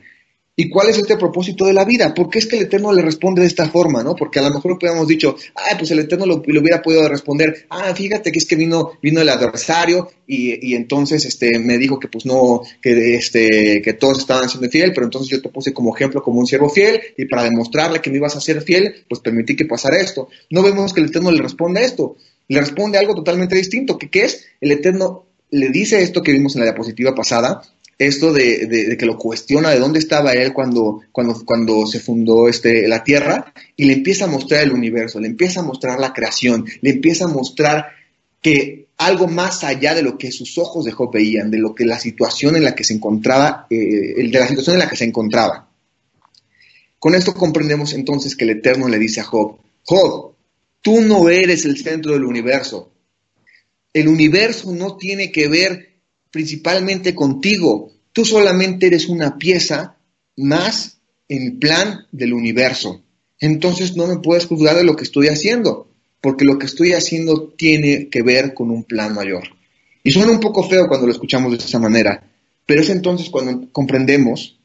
¿Y 0.60 0.68
cuál 0.68 0.90
es 0.90 0.98
este 0.98 1.16
propósito 1.16 1.64
de 1.64 1.72
la 1.72 1.86
vida? 1.86 2.12
¿Por 2.12 2.28
qué 2.28 2.38
es 2.38 2.46
que 2.46 2.56
el 2.58 2.64
Eterno 2.64 2.92
le 2.92 3.00
responde 3.00 3.40
de 3.40 3.46
esta 3.46 3.70
forma, 3.70 4.02
no? 4.02 4.14
Porque 4.14 4.40
a 4.40 4.42
lo 4.42 4.50
mejor 4.50 4.72
hubiéramos 4.72 5.08
dicho, 5.08 5.34
ah, 5.54 5.74
pues 5.78 5.90
el 5.90 6.00
Eterno 6.00 6.26
lo, 6.26 6.34
hubiera 6.34 6.82
podido 6.82 7.08
responder, 7.08 7.64
ah, 7.70 7.94
fíjate 7.94 8.30
que 8.30 8.40
es 8.40 8.44
que 8.44 8.56
vino, 8.56 8.90
vino 9.00 9.22
el 9.22 9.30
adversario 9.30 10.10
y, 10.26 10.74
entonces 10.74 11.24
este, 11.24 11.58
me 11.58 11.78
dijo 11.78 11.98
que 11.98 12.08
pues 12.08 12.26
no, 12.26 12.60
que, 12.82 13.14
este, 13.14 13.80
que 13.80 13.94
todos 13.94 14.18
estaban 14.18 14.50
siendo 14.50 14.68
fiel, 14.68 14.92
pero 14.92 15.06
entonces 15.06 15.30
yo 15.30 15.40
te 15.40 15.48
puse 15.48 15.72
como 15.72 15.96
ejemplo 15.96 16.22
como 16.22 16.40
un 16.40 16.46
siervo 16.46 16.68
fiel 16.68 17.00
y 17.16 17.24
para 17.24 17.44
demostrarle 17.44 18.02
que 18.02 18.10
me 18.10 18.18
ibas 18.18 18.36
a 18.36 18.40
ser 18.42 18.60
fiel, 18.60 19.06
pues 19.08 19.22
permití 19.22 19.56
que 19.56 19.64
pasara 19.64 19.98
esto. 19.98 20.28
No 20.50 20.62
vemos 20.62 20.92
que 20.92 21.00
el 21.00 21.06
Eterno 21.06 21.30
le 21.30 21.40
responde 21.40 21.80
a 21.80 21.84
esto, 21.84 22.16
le 22.48 22.60
responde 22.60 22.98
algo 22.98 23.14
totalmente 23.14 23.56
distinto, 23.56 23.96
que 23.96 24.10
qué 24.10 24.24
es? 24.24 24.44
El 24.60 24.72
Eterno 24.72 25.24
le 25.52 25.70
dice 25.70 26.02
esto 26.02 26.22
que 26.22 26.32
vimos 26.32 26.54
en 26.54 26.60
la 26.60 26.66
diapositiva 26.66 27.14
pasada, 27.14 27.62
esto 28.00 28.32
de, 28.32 28.96
que 28.98 29.04
lo 29.04 29.18
cuestiona 29.18 29.70
de 29.70 29.78
dónde 29.78 29.98
estaba 29.98 30.32
él 30.32 30.54
cuando, 30.54 31.02
cuando, 31.12 31.44
cuando 31.44 31.86
se 31.86 32.00
fundó 32.00 32.48
este, 32.48 32.88
la 32.88 33.04
Tierra 33.04 33.52
y 33.76 33.84
le 33.84 33.92
empieza 33.92 34.24
a 34.24 34.28
mostrar 34.28 34.62
el 34.62 34.72
universo, 34.72 35.20
le 35.20 35.28
empieza 35.28 35.60
a 35.60 35.64
mostrar 35.64 36.00
la 36.00 36.14
creación, 36.14 36.64
le 36.80 36.90
empieza 36.90 37.26
a 37.26 37.28
mostrar 37.28 37.88
que 38.40 38.86
algo 38.96 39.26
más 39.26 39.64
allá 39.64 39.94
de 39.94 40.02
lo 40.02 40.16
que 40.16 40.32
sus 40.32 40.56
ojos 40.56 40.86
de 40.86 40.92
Job 40.92 41.12
veían, 41.12 41.50
de 41.50 41.58
lo 41.58 41.74
que 41.74 41.84
la 41.84 41.98
situación 41.98 42.56
en 42.56 42.64
la 42.64 42.74
que 42.74 42.84
se 42.84 42.94
encontraba, 42.94 43.66
eh, 43.68 43.76
de 43.76 44.38
la 44.38 44.48
situación 44.48 44.76
en 44.76 44.80
la 44.80 44.88
que 44.88 44.96
se 44.96 45.04
encontraba. 45.04 45.68
Con 46.98 47.14
esto 47.14 47.34
comprendemos 47.34 47.92
entonces 47.92 48.34
que 48.34 48.44
el 48.44 48.50
Eterno 48.50 48.88
le 48.88 48.98
dice 48.98 49.20
a 49.20 49.24
Job, 49.24 49.58
Job, 49.84 50.32
tú 50.80 51.02
no 51.02 51.28
eres 51.28 51.66
el 51.66 51.76
centro 51.76 52.14
del 52.14 52.24
universo. 52.24 52.90
El 53.92 54.08
universo 54.08 54.72
no 54.72 54.96
tiene 54.96 55.30
que 55.30 55.48
ver 55.48 55.89
principalmente 56.30 57.14
contigo. 57.14 57.92
Tú 58.12 58.24
solamente 58.24 58.86
eres 58.86 59.08
una 59.08 59.38
pieza 59.38 59.96
más 60.36 60.98
en 61.28 61.58
plan 61.58 62.06
del 62.12 62.32
universo. 62.32 63.02
Entonces 63.38 63.96
no 63.96 64.06
me 64.06 64.18
puedes 64.18 64.46
juzgar 64.46 64.76
de 64.76 64.84
lo 64.84 64.96
que 64.96 65.04
estoy 65.04 65.28
haciendo, 65.28 65.88
porque 66.20 66.44
lo 66.44 66.58
que 66.58 66.66
estoy 66.66 66.92
haciendo 66.92 67.48
tiene 67.56 68.08
que 68.08 68.22
ver 68.22 68.52
con 68.52 68.70
un 68.70 68.84
plan 68.84 69.14
mayor. 69.14 69.44
Y 70.02 70.10
suena 70.10 70.32
un 70.32 70.40
poco 70.40 70.68
feo 70.68 70.88
cuando 70.88 71.06
lo 71.06 71.12
escuchamos 71.12 71.52
de 71.52 71.58
esa 71.58 71.78
manera, 71.78 72.22
pero 72.66 72.82
es 72.82 72.88
entonces 72.90 73.30
cuando 73.30 73.70
comprendemos 73.72 74.58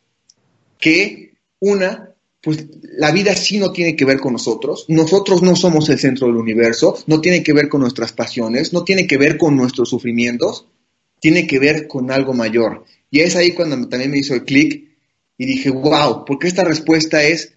que 0.80 1.34
una, 1.59 2.09
pues 2.41 2.66
la 2.97 3.11
vida 3.11 3.36
sí 3.36 3.57
no 3.57 3.72
tiene 3.72 3.95
que 3.95 4.05
ver 4.05 4.20
con 4.20 4.34
nosotros, 4.34 4.86
nosotros 4.88 5.41
no 5.41 5.55
somos 5.55 5.89
el 5.89 5.99
centro 5.99 6.28
del 6.28 6.36
universo, 6.36 6.97
no 7.07 7.22
tiene 7.22 7.43
que 7.43 7.53
ver 7.53 7.70
con 7.70 7.82
nuestras 7.82 8.11
pasiones, 8.11 8.74
no 8.74 8.84
tiene 8.84 9.07
que 9.07 9.18
ver 9.18 9.38
con 9.38 9.55
nuestros 9.55 9.89
sufrimientos, 9.89 10.68
tiene 11.26 11.47
que 11.47 11.57
ver 11.57 11.88
con 11.88 12.11
algo 12.11 12.36
mayor. 12.36 12.86
Y 13.09 13.21
es 13.21 13.36
ahí 13.36 13.53
cuando 13.53 13.89
también 13.89 14.11
me 14.11 14.19
hizo 14.19 14.36
el 14.36 14.43
clic 14.43 14.95
y 15.39 15.45
dije, 15.47 15.71
wow, 15.71 16.23
porque 16.23 16.47
esta 16.47 16.63
respuesta 16.63 17.23
es, 17.23 17.53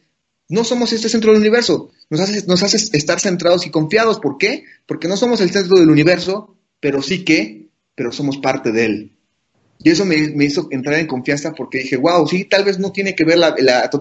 no 0.49 0.65
somos 0.65 0.95
este 0.95 1.11
centro 1.11 1.33
del 1.33 1.43
universo, 1.43 1.91
nos 2.09 2.21
hace, 2.23 2.47
nos 2.47 2.63
hace 2.63 2.79
estar 2.97 3.21
centrados 3.21 3.67
y 3.67 3.71
confiados. 3.71 4.21
¿Por 4.21 4.39
qué? 4.39 4.65
Porque 4.87 5.07
no 5.07 5.19
somos 5.19 5.43
el 5.43 5.51
centro 5.51 5.79
del 5.79 5.91
universo, 5.91 6.57
pero 6.81 7.03
sí 7.03 7.27
que, 7.27 7.69
pero 7.95 8.11
somos 8.11 8.39
parte 8.39 8.73
de 8.73 8.87
él. 8.87 9.13
Y 9.81 9.91
eso 9.91 10.07
me, 10.07 10.17
hizo 10.17 10.69
entrar 10.71 10.99
en 10.99 11.07
confianza 11.07 11.53
porque 11.53 11.81
dije, 11.81 11.99
wow, 11.99 12.27
sí, 12.27 12.47
tal 12.47 12.65
vez 12.65 12.79
no 12.79 12.91
tiene 12.91 13.15
que 13.15 13.27
ver 13.27 13.37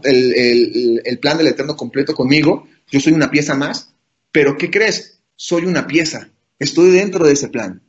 el, 0.05 1.01
el 1.03 1.19
plan 1.19 1.37
del 1.37 1.47
Eterno 1.47 1.75
completo 1.75 2.15
conmigo, 2.15 2.69
yo 2.89 3.01
soy 3.01 3.11
una 3.11 3.29
pieza 3.29 3.53
más, 3.53 3.93
pero 4.31 4.55
¿qué 4.57 4.71
crees? 4.71 5.19
Soy 5.35 5.65
una 5.65 5.87
pieza, 5.87 6.29
estoy 6.57 6.91
dentro 6.91 7.27
de 7.27 7.33
ese 7.33 7.49
plan. 7.49 7.81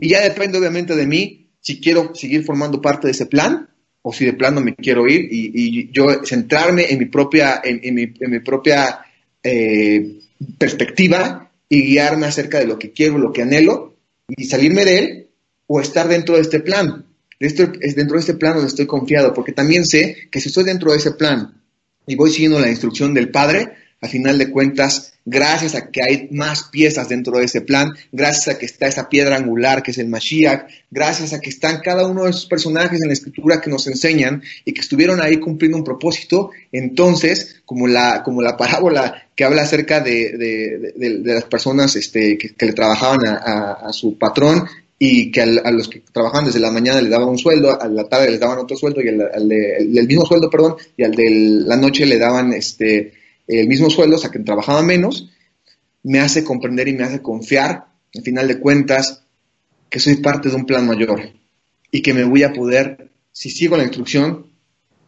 Y 0.00 0.08
ya 0.08 0.22
depende 0.22 0.58
obviamente 0.58 0.96
de 0.96 1.06
mí 1.06 1.50
si 1.60 1.80
quiero 1.80 2.14
seguir 2.14 2.44
formando 2.44 2.80
parte 2.80 3.06
de 3.06 3.12
ese 3.12 3.26
plan 3.26 3.68
o 4.02 4.12
si 4.12 4.24
de 4.24 4.32
plano 4.32 4.62
me 4.62 4.74
quiero 4.74 5.06
ir 5.06 5.28
y, 5.30 5.90
yo 5.92 6.24
centrarme 6.24 6.86
en 6.90 6.98
mi 6.98 7.04
propia, 7.04 7.60
en, 7.62 7.94
mi, 7.94 8.40
propia 8.40 9.00
eh, 9.42 10.20
perspectiva 10.56 11.52
y 11.68 11.82
guiarme 11.82 12.26
acerca 12.26 12.58
de 12.58 12.66
lo 12.66 12.78
que 12.78 12.92
quiero, 12.92 13.18
lo 13.18 13.32
que 13.32 13.42
anhelo 13.42 13.94
y 14.28 14.44
salirme 14.44 14.84
de 14.86 14.98
él 14.98 15.28
o 15.66 15.80
estar 15.80 16.08
dentro 16.08 16.36
de 16.36 16.40
este 16.40 16.60
plan. 16.60 17.04
Esto 17.38 17.70
es 17.80 17.94
dentro 17.94 18.16
de 18.16 18.20
este 18.20 18.34
plan 18.34 18.54
donde 18.54 18.68
estoy 18.68 18.86
confiado, 18.86 19.34
porque 19.34 19.52
también 19.52 19.86
sé 19.86 20.28
que 20.30 20.40
si 20.40 20.48
estoy 20.48 20.64
dentro 20.64 20.92
de 20.92 20.98
ese 20.98 21.12
plan 21.12 21.60
y 22.06 22.16
voy 22.16 22.30
siguiendo 22.30 22.58
la 22.58 22.70
instrucción 22.70 23.12
del 23.12 23.30
Padre, 23.30 23.72
al 24.00 24.08
final 24.08 24.38
de 24.38 24.50
cuentas 24.50 25.14
gracias 25.30 25.76
a 25.76 25.90
que 25.90 26.02
hay 26.02 26.28
más 26.32 26.64
piezas 26.64 27.08
dentro 27.08 27.38
de 27.38 27.44
ese 27.44 27.60
plan, 27.60 27.92
gracias 28.10 28.48
a 28.48 28.58
que 28.58 28.66
está 28.66 28.88
esa 28.88 29.08
piedra 29.08 29.36
angular 29.36 29.82
que 29.82 29.92
es 29.92 29.98
el 29.98 30.08
Mashiach, 30.08 30.68
gracias 30.90 31.32
a 31.32 31.40
que 31.40 31.50
están 31.50 31.80
cada 31.84 32.06
uno 32.08 32.24
de 32.24 32.30
esos 32.30 32.46
personajes 32.46 33.00
en 33.00 33.06
la 33.06 33.12
escritura 33.12 33.60
que 33.60 33.70
nos 33.70 33.86
enseñan 33.86 34.42
y 34.64 34.72
que 34.72 34.80
estuvieron 34.80 35.20
ahí 35.22 35.38
cumpliendo 35.38 35.78
un 35.78 35.84
propósito, 35.84 36.50
entonces, 36.72 37.62
como 37.64 37.86
la, 37.86 38.24
como 38.24 38.42
la 38.42 38.56
parábola 38.56 39.22
que 39.36 39.44
habla 39.44 39.62
acerca 39.62 40.00
de, 40.00 41.22
las 41.24 41.44
personas 41.44 41.94
este, 41.94 42.36
que, 42.36 42.66
le 42.66 42.72
trabajaban 42.72 43.20
a, 43.24 43.92
su 43.92 44.18
patrón 44.18 44.66
y 44.98 45.30
que 45.30 45.42
a 45.42 45.70
los 45.70 45.88
que 45.88 46.02
trabajaban 46.12 46.46
desde 46.46 46.58
la 46.58 46.72
mañana 46.72 47.00
les 47.00 47.10
daban 47.10 47.28
un 47.28 47.38
sueldo, 47.38 47.80
a 47.80 47.86
la 47.86 48.04
tarde 48.08 48.32
les 48.32 48.40
daban 48.40 48.58
otro 48.58 48.76
sueldo 48.76 49.00
y 49.00 49.08
al, 49.08 49.52
el 49.52 50.06
mismo 50.08 50.26
sueldo, 50.26 50.50
perdón, 50.50 50.74
y 50.96 51.04
al 51.04 51.14
de 51.14 51.30
la 51.64 51.76
noche 51.76 52.04
le 52.04 52.18
daban 52.18 52.52
este 52.52 53.19
el 53.58 53.68
mismo 53.68 53.90
sueldo, 53.90 54.16
o 54.16 54.18
sea, 54.18 54.30
que 54.30 54.38
trabajaba 54.38 54.82
menos, 54.82 55.30
me 56.02 56.20
hace 56.20 56.44
comprender 56.44 56.88
y 56.88 56.94
me 56.94 57.04
hace 57.04 57.20
confiar, 57.20 57.86
al 58.14 58.22
final 58.22 58.48
de 58.48 58.58
cuentas, 58.58 59.24
que 59.88 59.98
soy 59.98 60.16
parte 60.16 60.48
de 60.48 60.54
un 60.54 60.66
plan 60.66 60.86
mayor 60.86 61.32
y 61.90 62.02
que 62.02 62.14
me 62.14 62.24
voy 62.24 62.42
a 62.44 62.52
poder, 62.52 63.10
si 63.32 63.50
sigo 63.50 63.76
la 63.76 63.82
instrucción, 63.82 64.46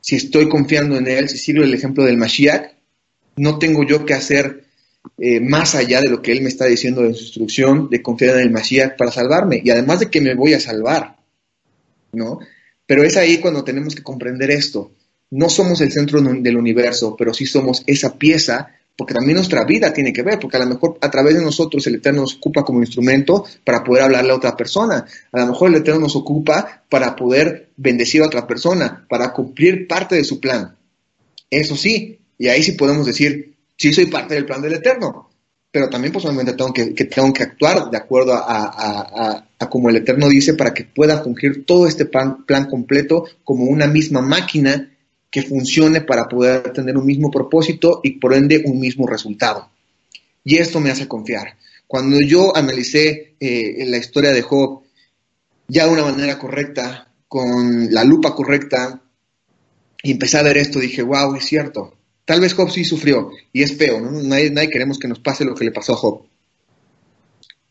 si 0.01 0.17
estoy 0.17 0.49
confiando 0.49 0.97
en 0.97 1.07
él, 1.07 1.29
si 1.29 1.39
sigo 1.39 1.63
el 1.63 1.73
ejemplo 1.73 2.05
del 2.05 2.17
Mashiach, 2.17 2.73
no 3.37 3.59
tengo 3.59 3.87
yo 3.87 4.05
que 4.05 4.15
hacer 4.15 4.65
eh, 5.19 5.41
más 5.41 5.75
allá 5.75 6.01
de 6.01 6.11
lo 6.11 6.21
que 6.21 6.33
él 6.33 6.43
me 6.43 6.49
está 6.49 6.67
diciendo 6.67 7.05
en 7.05 7.15
su 7.15 7.23
instrucción, 7.23 7.89
de 7.89 8.03
confiar 8.03 8.37
en 8.37 8.43
el 8.43 8.51
Mashiach 8.51 8.97
para 8.97 9.13
salvarme. 9.13 9.63
Y 9.65 9.71
además 9.71 10.01
de 10.01 10.11
que 10.11 10.21
me 10.21 10.35
voy 10.35 10.55
a 10.55 10.61
salvar, 10.61 11.17
¿no? 12.13 12.41
Pero 12.87 13.05
es 13.05 13.17
ahí 13.17 13.39
cuando 13.39 13.65
tenemos 13.65 13.95
que 13.95 14.03
comprender 14.03 14.51
esto 14.51 14.93
no 15.33 15.49
somos 15.49 15.81
el 15.81 15.91
centro 15.91 16.21
del 16.21 16.57
universo, 16.59 17.17
pero 17.17 17.33
sí 17.33 17.47
somos 17.47 17.83
esa 17.87 18.19
pieza, 18.19 18.69
porque 18.95 19.15
también 19.15 19.37
nuestra 19.37 19.65
vida 19.65 19.91
tiene 19.91 20.13
que 20.13 20.23
ver, 20.23 20.39
porque 20.39 20.59
a 20.59 20.61
lo 20.61 20.67
mejor 20.67 20.99
a 21.01 21.11
través 21.11 21.35
de 21.35 21.43
nosotros 21.43 21.87
el 21.87 21.95
Eterno 21.95 22.21
nos 22.21 22.37
ocupa 22.37 22.63
como 22.63 22.81
instrumento 22.81 23.47
para 23.65 23.83
poder 23.83 24.05
hablarle 24.05 24.33
a 24.33 24.37
otra 24.37 24.55
persona. 24.55 25.07
A 25.33 25.41
lo 25.41 25.47
mejor 25.47 25.71
el 25.71 25.77
Eterno 25.77 26.01
nos 26.01 26.17
ocupa 26.17 26.85
para 26.87 27.17
poder 27.17 27.71
bendecir 27.77 28.21
a 28.21 28.27
otra 28.27 28.47
persona, 28.47 29.07
para 29.09 29.33
cumplir 29.33 29.89
parte 29.89 30.17
de 30.17 30.25
su 30.25 30.39
plan. 30.39 30.77
Eso 31.49 31.77
sí, 31.77 32.19
y 32.37 32.49
ahí 32.49 32.63
sí 32.63 32.73
podemos 32.73 33.07
decir, 33.07 33.55
sí 33.79 33.91
soy 33.95 34.07
parte 34.07 34.35
del 34.35 34.45
plan 34.45 34.61
del 34.61 34.75
Eterno, 34.75 35.31
pero 35.71 35.89
también 35.89 36.13
posiblemente 36.13 36.53
tengo 36.53 36.75
que, 36.75 36.85
tengo 37.07 37.33
que 37.33 37.45
actuar 37.45 37.91
de 37.91 37.97
acuerdo 37.97 38.35
a, 38.35 39.47
como 39.71 39.89
el 39.89 39.97
Eterno 39.97 40.29
dice 40.29 40.53
para 40.53 40.75
que 40.75 40.85
pueda 40.85 41.23
cumplir 41.23 41.65
todo 41.65 41.87
este 41.87 42.05
plan, 42.05 42.45
plan 42.45 42.67
completo 42.67 43.25
como 43.45 43.65
una 43.65 43.87
misma 43.87 44.21
máquina 44.21 44.92
que 45.33 45.43
funcione 45.43 46.03
para 46.03 46.29
poder 46.29 46.75
tener 46.75 46.99
un 46.99 47.07
mismo 47.07 47.31
propósito 47.31 48.01
y 48.05 48.21
por 48.21 48.35
ende 48.35 48.63
un 48.67 48.79
mismo 48.79 49.07
resultado. 49.07 49.71
Y 50.45 50.59
esto 50.59 50.79
me 50.79 50.91
hace 50.91 51.09
confiar. 51.09 51.57
Cuando 51.87 52.21
yo 52.21 52.55
analicé 52.55 53.35
eh, 53.41 53.85
la 53.87 53.97
historia 53.97 54.31
de 54.31 54.43
Job 54.43 54.83
ya 55.69 55.87
de 55.87 55.93
una 55.93 56.03
manera 56.03 56.39
correcta, 56.39 57.11
con 57.29 57.91
la 57.91 58.05
lupa 58.05 58.35
correcta, 58.35 59.01
y 60.03 60.11
empecé 60.11 60.37
a 60.37 60.43
ver 60.43 60.59
esto, 60.59 60.79
dije, 60.79 61.01
wow, 61.01 61.35
es 61.35 61.47
cierto. 61.47 61.97
Tal 62.27 62.43
vez 62.43 62.53
Job 62.53 62.71
sí 62.71 62.85
sufrió, 62.85 63.31
y 63.55 63.63
es 63.63 63.79
feo, 63.79 64.03
¿no? 64.03 64.11
Nadie, 64.11 64.51
nadie 64.51 64.69
queremos 64.69 64.99
que 64.99 65.09
nos 65.09 65.21
pase 65.21 65.47
lo 65.47 65.55
que 65.55 65.65
le 65.65 65.73
pasó 65.73 65.95
a 65.95 65.97
Job. 65.97 66.27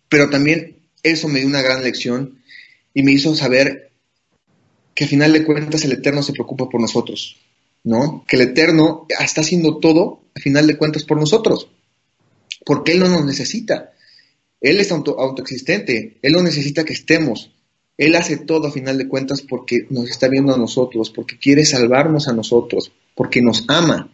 Pero 0.09 0.31
también 0.31 0.77
eso 1.03 1.27
me 1.27 1.39
dio 1.39 1.47
una 1.47 1.61
gran 1.61 1.83
lección 1.83 2.41
y 2.95 3.03
me 3.03 3.11
hizo 3.11 3.35
saber 3.35 3.91
que 4.95 5.03
al 5.03 5.09
final 5.11 5.31
de 5.33 5.43
cuentas 5.43 5.85
el 5.85 5.91
Eterno 5.91 6.23
se 6.23 6.33
preocupa 6.33 6.67
por 6.67 6.81
nosotros. 6.81 7.37
¿No? 7.83 8.23
Que 8.27 8.35
el 8.35 8.43
Eterno 8.43 9.07
está 9.19 9.41
haciendo 9.41 9.77
todo, 9.77 10.21
a 10.35 10.39
final 10.39 10.67
de 10.67 10.77
cuentas, 10.77 11.03
por 11.03 11.19
nosotros, 11.19 11.69
porque 12.65 12.93
Él 12.93 12.99
no 12.99 13.09
nos 13.09 13.25
necesita. 13.25 13.91
Él 14.59 14.79
es 14.79 14.91
auto, 14.91 15.19
autoexistente, 15.19 16.17
Él 16.21 16.33
no 16.33 16.43
necesita 16.43 16.85
que 16.85 16.93
estemos. 16.93 17.51
Él 17.97 18.15
hace 18.15 18.37
todo 18.37 18.67
a 18.67 18.71
final 18.71 18.97
de 18.97 19.07
cuentas 19.07 19.41
porque 19.41 19.85
nos 19.89 20.09
está 20.09 20.27
viendo 20.27 20.53
a 20.53 20.57
nosotros, 20.57 21.09
porque 21.09 21.37
quiere 21.37 21.65
salvarnos 21.65 22.27
a 22.27 22.33
nosotros, 22.33 22.91
porque 23.15 23.41
nos 23.41 23.65
ama, 23.67 24.11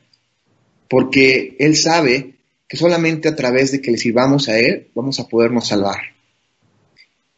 porque 0.89 1.55
Él 1.59 1.75
sabe 1.75 2.35
que 2.67 2.77
solamente 2.77 3.29
a 3.29 3.35
través 3.35 3.71
de 3.71 3.81
que 3.81 3.91
le 3.91 3.97
sirvamos 3.97 4.49
a 4.49 4.59
Él 4.59 4.87
vamos 4.93 5.19
a 5.19 5.27
podernos 5.27 5.67
salvar. 5.67 5.97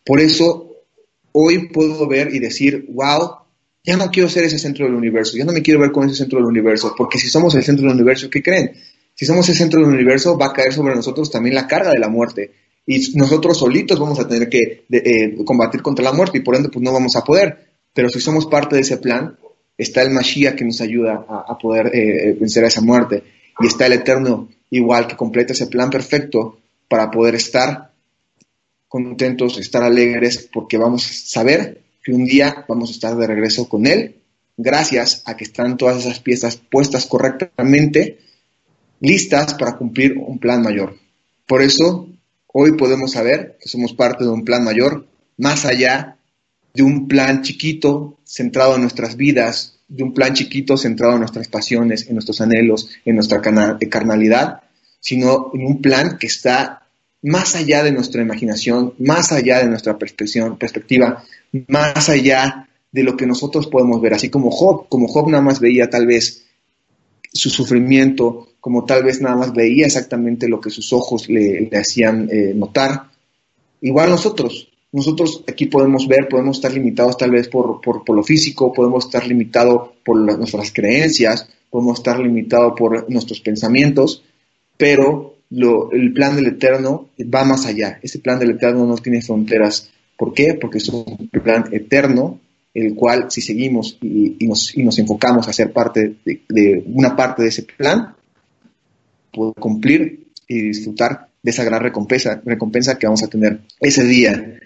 Por 0.05 0.19
eso 0.19 0.69
hoy 1.31 1.67
puedo 1.67 2.07
ver 2.07 2.33
y 2.33 2.39
decir, 2.39 2.85
wow, 2.89 3.38
ya 3.83 3.97
no 3.97 4.11
quiero 4.11 4.29
ser 4.29 4.43
ese 4.43 4.59
centro 4.59 4.85
del 4.85 4.95
universo, 4.95 5.37
ya 5.37 5.45
no 5.45 5.53
me 5.53 5.61
quiero 5.61 5.79
ver 5.79 5.91
con 5.91 6.07
ese 6.07 6.15
centro 6.15 6.39
del 6.39 6.47
universo, 6.47 6.93
porque 6.97 7.17
si 7.17 7.29
somos 7.29 7.55
el 7.55 7.63
centro 7.63 7.87
del 7.87 7.95
universo, 7.95 8.29
¿qué 8.29 8.43
creen? 8.43 8.73
Si 9.15 9.25
somos 9.25 9.47
el 9.49 9.55
centro 9.55 9.81
del 9.81 9.89
universo, 9.89 10.37
va 10.37 10.47
a 10.47 10.53
caer 10.53 10.73
sobre 10.73 10.95
nosotros 10.95 11.29
también 11.29 11.55
la 11.55 11.67
carga 11.67 11.91
de 11.91 11.99
la 11.99 12.07
muerte. 12.07 12.51
Y 12.85 13.17
nosotros 13.17 13.59
solitos 13.59 13.99
vamos 13.99 14.19
a 14.19 14.27
tener 14.27 14.47
que 14.47 14.85
eh, 14.89 15.35
combatir 15.43 15.81
contra 15.81 16.05
la 16.05 16.13
muerte 16.13 16.37
y 16.37 16.41
por 16.41 16.55
ende 16.55 16.69
pues 16.69 16.81
no 16.81 16.93
vamos 16.93 17.17
a 17.17 17.23
poder. 17.23 17.67
Pero 17.93 18.09
si 18.09 18.21
somos 18.21 18.45
parte 18.45 18.77
de 18.77 18.81
ese 18.81 18.97
plan, 18.97 19.37
está 19.77 20.01
el 20.03 20.11
Mashiach 20.11 20.55
que 20.55 20.63
nos 20.63 20.79
ayuda 20.79 21.25
a, 21.27 21.57
poder 21.57 21.91
eh, 21.93 22.35
vencer 22.39 22.63
a 22.63 22.67
esa 22.67 22.79
muerte. 22.79 23.23
Y 23.59 23.67
está 23.67 23.87
el 23.87 23.93
Eterno 23.93 24.47
igual 24.69 25.07
que 25.07 25.17
completa 25.17 25.53
ese 25.53 25.67
plan 25.67 25.89
perfecto 25.89 26.59
para 26.87 27.11
poder 27.11 27.35
estar 27.35 27.91
contentos, 28.87 29.57
estar 29.57 29.83
alegres, 29.83 30.49
porque 30.51 30.77
vamos 30.77 31.05
a 31.05 31.13
saber 31.13 31.81
que 32.09 32.15
un 32.15 32.25
día 32.25 32.65
vamos 32.67 32.89
a 32.89 32.93
estar 32.93 33.15
de 33.15 33.27
regreso 33.27 33.69
con 33.69 33.85
Él, 33.85 34.15
gracias 34.57 35.21
a 35.25 35.37
que 35.37 35.43
están 35.43 35.77
todas 35.77 35.99
esas 35.99 36.19
piezas 36.19 36.55
puestas 36.57 37.05
correctamente, 37.05 38.17
listas 38.99 39.53
para 39.53 39.77
cumplir 39.77 40.17
un 40.17 40.39
plan 40.39 40.63
mayor. 40.63 40.95
Por 41.45 41.61
eso, 41.61 42.09
hoy 42.47 42.71
podemos 42.71 43.11
saber 43.11 43.57
que 43.61 43.69
somos 43.69 43.93
parte 43.93 44.23
de 44.23 44.31
un 44.31 44.43
plan 44.43 44.63
mayor, 44.63 45.05
más 45.37 45.65
allá 45.65 46.17
de 46.73 46.81
un 46.81 47.07
plan 47.07 47.43
chiquito 47.43 48.17
centrado 48.23 48.73
en 48.73 48.81
nuestras 48.81 49.15
vidas, 49.15 49.79
de 49.87 50.03
un 50.03 50.15
plan 50.15 50.33
chiquito 50.33 50.77
centrado 50.77 51.13
en 51.13 51.19
nuestras 51.19 51.47
pasiones, 51.47 52.07
en 52.07 52.15
nuestros 52.15 52.41
anhelos, 52.41 52.89
en 53.05 53.15
nuestra 53.15 53.39
carnalidad, 53.39 54.61
sino 54.99 55.51
en 55.53 55.63
un 55.63 55.79
plan 55.79 56.17
que 56.17 56.25
está 56.25 56.87
más 57.21 57.55
allá 57.55 57.83
de 57.83 57.91
nuestra 57.91 58.21
imaginación, 58.23 58.93
más 58.97 59.31
allá 59.31 59.59
de 59.59 59.67
nuestra 59.67 59.97
perspectiva, 59.97 61.23
más 61.67 62.09
allá 62.09 62.67
de 62.91 63.03
lo 63.03 63.15
que 63.15 63.25
nosotros 63.25 63.67
podemos 63.67 64.01
ver, 64.01 64.13
así 64.13 64.29
como 64.29 64.51
Job, 64.51 64.87
como 64.89 65.07
Job 65.07 65.29
nada 65.29 65.43
más 65.43 65.59
veía 65.59 65.89
tal 65.89 66.07
vez 66.07 66.45
su 67.31 67.49
sufrimiento, 67.49 68.47
como 68.59 68.85
tal 68.85 69.03
vez 69.03 69.21
nada 69.21 69.35
más 69.35 69.53
veía 69.53 69.85
exactamente 69.85 70.49
lo 70.49 70.59
que 70.59 70.69
sus 70.69 70.91
ojos 70.93 71.29
le, 71.29 71.69
hacían 71.73 72.27
eh, 72.31 72.53
notar. 72.55 73.09
Igual 73.81 74.09
nosotros, 74.09 74.69
nosotros 74.91 75.43
aquí 75.47 75.67
podemos 75.67 76.07
ver, 76.07 76.27
podemos 76.27 76.57
estar 76.57 76.73
limitados 76.73 77.17
tal 77.17 77.31
vez 77.31 77.47
por, 77.47 77.79
por, 77.81 78.09
lo 78.15 78.23
físico, 78.23 78.73
podemos 78.73 79.05
estar 79.05 79.25
limitados 79.27 79.91
por 80.03 80.17
nuestras 80.17 80.73
creencias, 80.73 81.47
podemos 81.69 81.99
estar 81.99 82.19
limitados 82.19 82.73
por 82.77 83.09
nuestros 83.09 83.39
pensamientos, 83.39 84.23
pero 84.77 85.35
el 85.91 86.13
plan 86.13 86.35
del 86.35 86.47
Eterno 86.47 87.09
va 87.33 87.43
más 87.43 87.65
allá. 87.65 87.99
Ese 88.01 88.19
plan 88.19 88.39
del 88.39 88.51
Eterno 88.51 88.85
no 88.85 88.97
tiene 88.97 89.21
fronteras. 89.21 89.89
¿Por 90.19 90.33
qué? 90.33 90.55
Porque 90.55 90.79
es 90.79 90.89
un 90.89 91.29
plan 91.29 91.69
eterno, 91.71 92.41
el 92.73 92.93
cual 92.93 93.31
si 93.31 93.39
seguimos 93.39 93.97
y, 94.01 94.45
nos, 94.45 94.75
enfocamos 94.75 95.47
a 95.47 95.53
ser 95.53 95.71
parte 95.71 96.17
de, 96.25 96.83
una 96.87 97.15
parte 97.15 97.43
de 97.43 97.47
ese 97.47 97.63
plan, 97.63 98.17
podemos 99.31 99.55
cumplir 99.57 100.27
y 100.45 100.61
disfrutar 100.61 101.29
de 101.41 101.51
esa 101.51 101.63
gran 101.63 101.81
recompensa, 101.81 102.41
recompensa 102.43 102.97
que 102.97 103.07
vamos 103.07 103.23
a 103.23 103.27
tener 103.27 103.61
ese 103.79 104.03
día. 104.03 104.59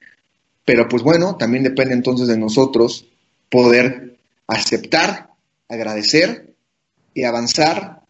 Pero 0.66 0.89
pues 0.89 1.04
bueno, 1.04 1.36
también 1.36 1.64
depende 1.64 1.93
entonces 1.93 2.28
de 2.28 2.38
nosotros 2.39 3.06
poder 3.51 4.18
aceptar, 4.47 5.30
agradecer 5.70 6.56
y 7.14 7.26
avanzar 7.26 8.01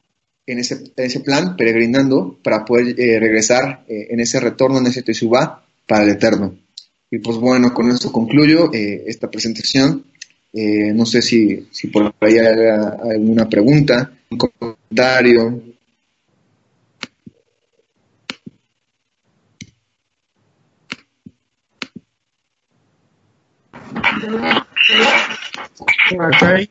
en 0.45 0.59
ese, 0.59 1.19
plan, 1.19 1.57
peregrinando, 1.57 2.39
para 2.41 2.63
poder 2.63 2.97
eh, 2.97 3.19
regresar 3.19 3.83
eh, 3.89 4.07
en 4.11 4.21
ese 4.21 4.39
retorno, 4.39 4.77
en 4.77 4.87
ese 4.87 5.01
Teshuvah, 5.01 5.65
para 5.85 6.03
el 6.03 6.11
eterno. 6.11 6.62
Y 7.14 7.20
pues 7.20 7.38
bueno, 7.38 7.72
con 7.76 7.91
esto 7.91 8.11
concluyo 8.11 8.74
eh, 8.74 9.03
esta 9.05 9.30
presentación. 9.30 10.03
no 10.51 11.05
sé 11.05 11.22
si, 11.22 11.68
si 11.70 11.88
por 11.89 12.11
ahí 12.20 12.39
hay 12.39 12.70
alguna 13.11 13.47
pregunta, 13.47 14.11
un 14.32 14.38
comentario. 14.39 15.61
Acá 26.20 26.55
hay 26.55 26.68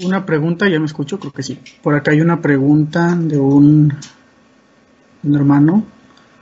una 0.00 0.26
pregunta, 0.26 0.68
ya 0.68 0.80
me 0.80 0.86
escucho, 0.86 1.20
creo 1.20 1.32
que 1.32 1.44
sí. 1.44 1.56
Por 1.84 1.94
acá 1.94 2.10
hay 2.10 2.20
una 2.20 2.42
pregunta 2.42 3.14
de 3.14 3.38
un, 3.38 3.94
un 5.22 5.36
hermano. 5.36 5.86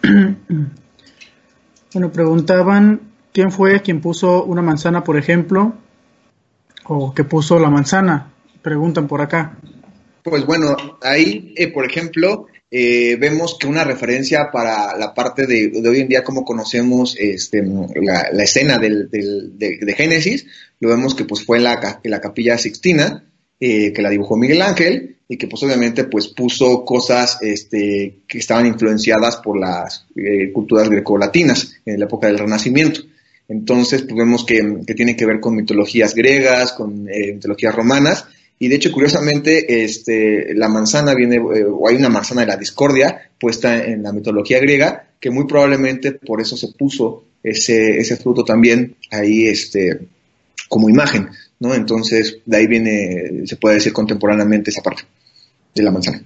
bueno, 1.93 2.11
preguntaban 2.11 3.15
quién 3.37 3.53
fue 3.53 3.83
quien 3.83 4.01
puso 4.01 4.45
una 4.45 4.63
manzana, 4.63 5.05
por 5.05 5.19
ejemplo, 5.19 5.75
o 6.85 7.13
que 7.13 7.23
puso 7.23 7.59
la 7.59 7.69
manzana. 7.69 8.33
Preguntan 8.63 9.07
por 9.07 9.21
acá. 9.21 9.59
Pues 10.23 10.47
bueno, 10.47 10.75
ahí, 11.03 11.53
eh, 11.55 11.71
por 11.71 11.85
ejemplo, 11.85 12.47
eh, 12.71 13.17
vemos 13.21 13.59
que 13.61 13.67
una 13.67 13.85
referencia 13.85 14.49
para 14.51 14.97
la 14.97 15.13
parte 15.13 15.47
de, 15.47 15.71
hoy 15.87 16.01
en 16.01 16.09
día, 16.09 16.25
como 16.25 16.47
conocemos 16.47 17.15
este, 17.19 17.63
la, 17.63 18.43
escena 18.43 18.79
del, 18.79 19.11
de, 19.11 19.95
Génesis, 19.95 20.47
lo 20.81 20.89
vemos 20.89 21.15
que 21.15 21.27
pues 21.27 21.45
fue 21.45 21.59
en 21.59 21.65
la, 21.65 22.01
la 22.05 22.21
capilla 22.23 22.57
Sixtina, 22.57 23.23
eh, 23.61 23.93
que 23.93 24.01
la 24.01 24.09
dibujó 24.09 24.39
Miguel 24.39 24.63
Ángel, 24.63 25.19
y 25.29 25.37
que 25.37 25.47
pues 25.47 25.63
obviamente 25.63 26.05
pues 26.05 26.29
puso 26.29 26.87
cosas 26.87 27.37
este, 27.43 28.21
que 28.27 28.39
estaban 28.39 28.65
influenciadas 28.65 29.37
por 29.37 29.61
las 29.61 30.07
eh, 30.17 30.51
culturas 30.55 30.89
grecolatinas 30.89 31.75
en 31.85 32.01
la 32.01 32.07
época 32.07 32.29
del 32.29 32.39
Renacimiento. 32.39 33.03
Entonces, 33.49 34.03
pues 34.03 34.17
vemos 34.17 34.45
que, 34.45 34.63
tiene 34.95 35.17
que 35.17 35.27
ver 35.27 35.41
con 35.41 35.55
mitologías 35.55 36.15
griegas, 36.15 36.73
con 36.73 37.05
mitologías 37.05 37.75
romanas, 37.75 38.27
y 38.59 38.69
de 38.69 38.77
hecho, 38.77 38.91
curiosamente, 38.91 39.85
este, 39.85 40.55
la 40.55 40.69
manzana 40.69 41.15
viene, 41.15 41.37
eh, 41.37 41.65
o 41.65 41.89
hay 41.89 41.97
una 41.97 42.09
manzana 42.09 42.41
de 42.41 42.47
la 42.47 42.57
discordia 42.57 43.31
puesta 43.39 43.85
en 43.85 44.03
la 44.03 44.13
mitología 44.13 44.59
griega, 44.59 45.09
que 45.21 45.31
muy 45.31 45.47
probablemente 45.47 46.13
por 46.13 46.41
eso 46.41 46.57
se 46.57 46.69
puso 46.69 47.25
ese, 47.43 47.99
ese 47.99 48.17
fruto 48.17 48.45
también 48.45 48.97
ahí 49.11 49.47
este, 49.47 50.01
como 50.69 50.89
imagen, 50.89 51.29
¿no? 51.61 51.75
Entonces, 51.75 52.39
de 52.47 52.57
ahí 52.57 52.67
viene, 52.67 53.47
se 53.47 53.57
puede 53.57 53.77
decir 53.77 53.93
contemporáneamente 53.93 54.71
esa 54.71 54.83
parte 54.83 55.03
de 55.75 55.83
la 55.83 55.91
manzana. 55.91 56.23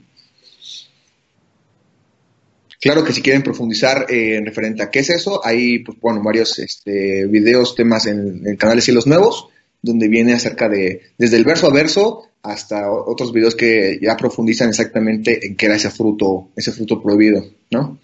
Claro 2.81 3.05
que 3.05 3.12
si 3.12 3.20
quieren 3.20 3.43
profundizar 3.43 4.07
eh, 4.09 4.37
en 4.37 4.47
referente 4.47 4.83
a 4.83 4.91
qué 4.91 5.01
es 5.01 5.11
eso, 5.11 5.45
hay, 5.45 5.81
pues, 5.81 6.01
bueno, 6.01 6.22
varios 6.22 6.59
este, 6.59 7.26
videos, 7.26 7.74
temas 7.74 8.07
en 8.07 8.43
el 8.47 8.57
canal 8.57 8.76
de 8.76 8.83
Cielos 8.83 9.07
Nuevos, 9.07 9.49
donde 9.83 10.09
viene 10.09 10.33
acerca 10.33 10.68
de, 10.68 11.03
desde 11.18 11.37
el 11.37 11.45
verso 11.45 11.66
a 11.66 11.72
verso 11.72 12.26
hasta 12.43 12.91
otros 12.91 13.35
videos 13.35 13.55
que 13.55 13.99
ya 14.01 14.16
profundizan 14.16 14.70
exactamente 14.70 15.47
en 15.47 15.57
qué 15.57 15.66
era 15.66 15.76
ese 15.76 15.91
fruto, 15.91 16.49
ese 16.57 16.72
fruto 16.72 17.03
prohibido, 17.03 17.45
¿no? 17.70 17.99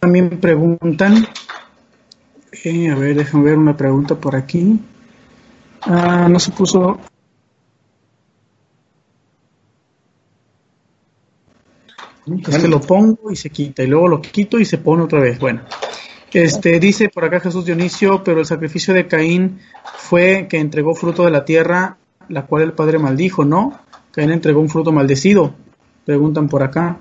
También 0.00 0.40
preguntan, 0.40 1.24
eh, 2.64 2.90
a 2.90 2.96
ver, 2.96 3.14
déjame 3.14 3.44
ver 3.44 3.58
una 3.58 3.76
pregunta 3.76 4.16
por 4.16 4.34
aquí. 4.34 4.80
Ah, 5.82 6.26
no 6.28 6.40
se 6.40 6.50
puso. 6.50 6.98
Entonces 12.26 12.68
lo 12.68 12.80
pongo 12.80 13.30
y 13.30 13.36
se 13.36 13.50
quita, 13.50 13.82
y 13.82 13.86
luego 13.86 14.08
lo 14.08 14.20
quito 14.20 14.58
y 14.58 14.64
se 14.64 14.78
pone 14.78 15.02
otra 15.02 15.20
vez. 15.20 15.38
Bueno, 15.38 15.62
este, 16.32 16.80
dice 16.80 17.08
por 17.08 17.24
acá 17.24 17.40
Jesús 17.40 17.64
Dionisio, 17.64 18.22
pero 18.24 18.40
el 18.40 18.46
sacrificio 18.46 18.94
de 18.94 19.06
Caín 19.06 19.58
fue 19.98 20.46
que 20.48 20.58
entregó 20.58 20.94
fruto 20.94 21.24
de 21.24 21.30
la 21.30 21.44
tierra, 21.44 21.98
la 22.28 22.46
cual 22.46 22.62
el 22.62 22.72
Padre 22.72 22.98
maldijo, 22.98 23.44
¿no? 23.44 23.80
Caín 24.12 24.30
entregó 24.30 24.60
un 24.60 24.68
fruto 24.68 24.92
maldecido, 24.92 25.54
preguntan 26.04 26.48
por 26.48 26.62
acá. 26.62 26.98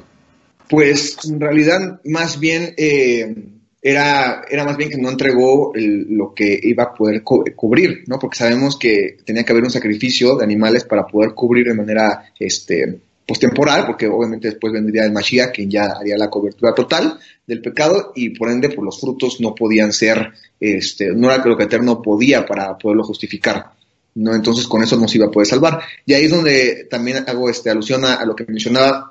Pues 0.70 1.18
en 1.26 1.40
realidad 1.40 2.02
más 2.06 2.40
bien 2.40 2.74
eh, 2.78 3.36
era, 3.82 4.44
era 4.50 4.64
más 4.64 4.78
bien 4.78 4.90
que 4.90 4.98
no 4.98 5.10
entregó 5.10 5.74
lo 5.76 6.34
que 6.34 6.60
iba 6.64 6.84
a 6.84 6.94
poder 6.94 7.24
cubrir, 7.24 8.04
¿no? 8.08 8.20
Porque 8.20 8.38
sabemos 8.38 8.78
que 8.78 9.18
tenía 9.26 9.44
que 9.44 9.52
haber 9.52 9.64
un 9.64 9.72
sacrificio 9.72 10.36
de 10.36 10.44
animales 10.44 10.84
para 10.84 11.06
poder 11.06 11.34
cubrir 11.34 11.68
de 11.68 11.74
manera 11.74 12.32
este, 12.40 13.00
pues 13.32 13.40
temporal, 13.40 13.86
porque 13.86 14.08
obviamente 14.08 14.50
después 14.50 14.74
vendría 14.74 15.06
el 15.06 15.14
Mashiach, 15.14 15.54
que 15.54 15.66
ya 15.66 15.86
haría 15.98 16.18
la 16.18 16.30
cobertura 16.30 16.76
total 16.76 17.18
del 17.48 17.62
pecado, 17.62 18.12
y 18.14 18.32
por 18.32 18.50
ende, 18.50 18.68
pues 18.68 18.82
los 18.84 19.00
frutos 19.00 19.40
no 19.40 19.56
podían 19.56 19.94
ser, 19.94 20.34
este, 20.60 21.14
no 21.16 21.32
era 21.32 21.42
lo 21.46 21.56
que 21.56 21.64
Eterno 21.64 22.02
podía 22.02 22.46
para 22.46 22.78
poderlo 22.78 23.06
justificar. 23.06 23.72
¿no? 24.16 24.36
Entonces 24.36 24.68
con 24.68 24.84
eso 24.84 24.98
nos 24.98 25.16
iba 25.16 25.28
a 25.28 25.32
poder 25.32 25.48
salvar. 25.48 25.80
Y 26.06 26.14
ahí 26.14 26.26
es 26.26 26.32
donde 26.32 26.88
también 26.90 27.24
hago 27.26 27.50
este, 27.50 27.70
alusión 27.70 28.04
a 28.04 28.26
lo 28.26 28.36
que 28.36 28.44
mencionaba 28.44 29.11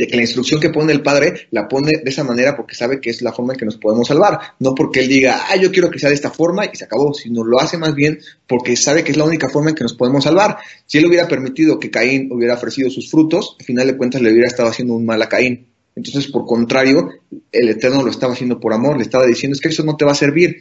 de 0.00 0.06
que 0.06 0.16
la 0.16 0.22
instrucción 0.22 0.58
que 0.60 0.70
pone 0.70 0.92
el 0.92 1.02
padre 1.02 1.46
la 1.50 1.68
pone 1.68 1.98
de 2.02 2.10
esa 2.10 2.24
manera 2.24 2.56
porque 2.56 2.74
sabe 2.74 3.00
que 3.02 3.10
es 3.10 3.20
la 3.20 3.32
forma 3.32 3.52
en 3.52 3.58
que 3.58 3.66
nos 3.66 3.76
podemos 3.76 4.08
salvar, 4.08 4.40
no 4.58 4.74
porque 4.74 5.00
él 5.00 5.08
diga, 5.08 5.44
ah, 5.48 5.56
yo 5.56 5.70
quiero 5.70 5.90
que 5.90 5.98
sea 5.98 6.08
de 6.08 6.14
esta 6.14 6.30
forma 6.30 6.64
y 6.64 6.74
se 6.74 6.84
acabó, 6.84 7.12
sino 7.12 7.44
lo 7.44 7.60
hace 7.60 7.76
más 7.76 7.94
bien 7.94 8.18
porque 8.46 8.76
sabe 8.76 9.04
que 9.04 9.10
es 9.12 9.18
la 9.18 9.24
única 9.24 9.50
forma 9.50 9.68
en 9.68 9.76
que 9.76 9.82
nos 9.82 9.92
podemos 9.92 10.24
salvar. 10.24 10.56
Si 10.86 10.96
él 10.96 11.04
hubiera 11.04 11.28
permitido 11.28 11.78
que 11.78 11.90
Caín 11.90 12.32
hubiera 12.32 12.54
ofrecido 12.54 12.88
sus 12.88 13.10
frutos, 13.10 13.56
al 13.60 13.66
final 13.66 13.86
de 13.88 13.96
cuentas 13.98 14.22
le 14.22 14.32
hubiera 14.32 14.48
estado 14.48 14.70
haciendo 14.70 14.94
un 14.94 15.04
mal 15.04 15.20
a 15.20 15.28
Caín. 15.28 15.66
Entonces, 15.94 16.28
por 16.28 16.46
contrario, 16.46 17.10
el 17.52 17.68
Eterno 17.68 18.02
lo 18.02 18.10
estaba 18.10 18.32
haciendo 18.32 18.58
por 18.58 18.72
amor, 18.72 18.96
le 18.96 19.02
estaba 19.02 19.26
diciendo, 19.26 19.54
es 19.54 19.60
que 19.60 19.68
eso 19.68 19.84
no 19.84 19.96
te 19.98 20.06
va 20.06 20.12
a 20.12 20.14
servir, 20.14 20.56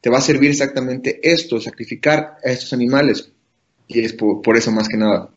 te 0.00 0.10
va 0.10 0.18
a 0.18 0.22
servir 0.22 0.50
exactamente 0.50 1.20
esto, 1.22 1.60
sacrificar 1.60 2.38
a 2.44 2.50
estos 2.50 2.72
animales. 2.72 3.30
Y 3.86 4.00
es 4.00 4.14
por 4.14 4.56
eso 4.56 4.72
más 4.72 4.88
que 4.88 4.96
nada. 4.96 5.30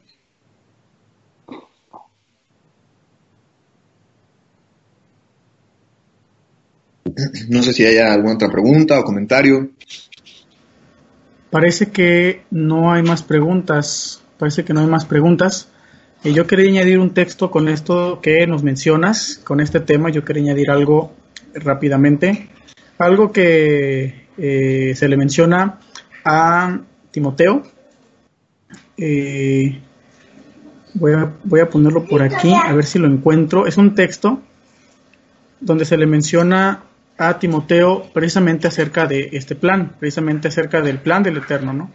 No 7.50 7.64
sé 7.64 7.74
si 7.74 7.86
hay 7.86 7.98
alguna 7.98 8.36
otra 8.36 8.50
pregunta 8.50 9.00
o 9.00 9.04
comentario. 9.04 9.72
Parece 11.50 11.90
que 11.90 12.44
no 12.52 12.92
hay 12.92 13.04
más 13.04 13.24
preguntas. 13.24 14.22
Parece 14.38 14.64
que 14.64 14.74
no 14.74 14.82
hay 14.82 14.88
más 14.88 15.06
preguntas. 15.06 15.70
Y 16.24 16.34
yo 16.34 16.48
quería 16.48 16.70
añadir 16.70 17.00
un 17.00 17.14
texto 17.14 17.50
con 17.50 17.70
esto 17.70 18.20
que 18.22 18.46
nos 18.46 18.64
mencionas, 18.64 19.40
con 19.44 19.60
este 19.62 19.80
tema. 19.80 20.10
Yo 20.10 20.26
quería 20.26 20.44
añadir 20.44 20.70
algo 20.70 21.14
rápidamente. 21.54 22.50
Algo 22.98 23.32
que 23.32 24.28
eh, 24.38 24.94
se 24.96 25.08
le 25.08 25.18
menciona 25.18 25.80
a 26.26 26.82
Timoteo. 27.12 27.64
Eh, 28.98 29.80
voy, 30.94 31.14
a, 31.14 31.34
voy 31.46 31.62
a 31.62 31.70
ponerlo 31.70 32.06
por 32.06 32.22
aquí, 32.22 32.54
a 32.54 32.74
ver 32.74 32.86
si 32.86 33.00
lo 33.00 33.08
encuentro. 33.08 33.66
Es 33.66 33.78
un 33.78 33.96
texto 33.96 34.42
donde 35.62 35.86
se 35.86 35.98
le 35.98 36.06
menciona 36.06 36.84
a 37.20 37.38
Timoteo 37.38 38.10
precisamente 38.14 38.70
acerca 38.70 39.06
de 39.06 39.30
este 39.34 39.54
plan, 39.54 39.94
precisamente 40.00 40.48
acerca 40.48 40.82
del 40.82 41.00
plan 41.00 41.22
del 41.22 41.36
Eterno, 41.36 41.74
¿no? 41.74 41.92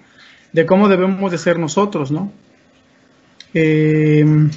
De 0.52 0.66
cómo 0.66 0.86
debemos 0.86 1.32
de 1.32 1.38
ser 1.38 1.58
nosotros, 1.58 2.12
¿no? 2.12 2.30
Em, 3.54 4.50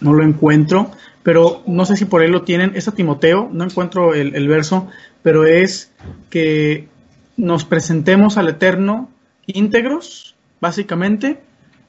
no 0.00 0.14
lo 0.14 0.22
encuentro, 0.22 0.92
pero 1.24 1.64
no 1.66 1.84
sé 1.84 1.96
si 1.96 2.04
por 2.04 2.22
ahí 2.22 2.28
lo 2.28 2.42
tienen. 2.42 2.76
Es 2.76 2.86
a 2.86 2.94
Timoteo, 2.94 3.50
no 3.52 3.64
encuentro 3.64 4.14
el, 4.14 4.46
verso, 4.46 4.86
pero 5.22 5.44
es 5.44 5.90
que 6.30 6.86
nos 7.36 7.64
presentemos 7.64 8.38
al 8.38 8.48
Eterno 8.48 9.10
íntegros, 9.46 10.36
básicamente, 10.60 11.40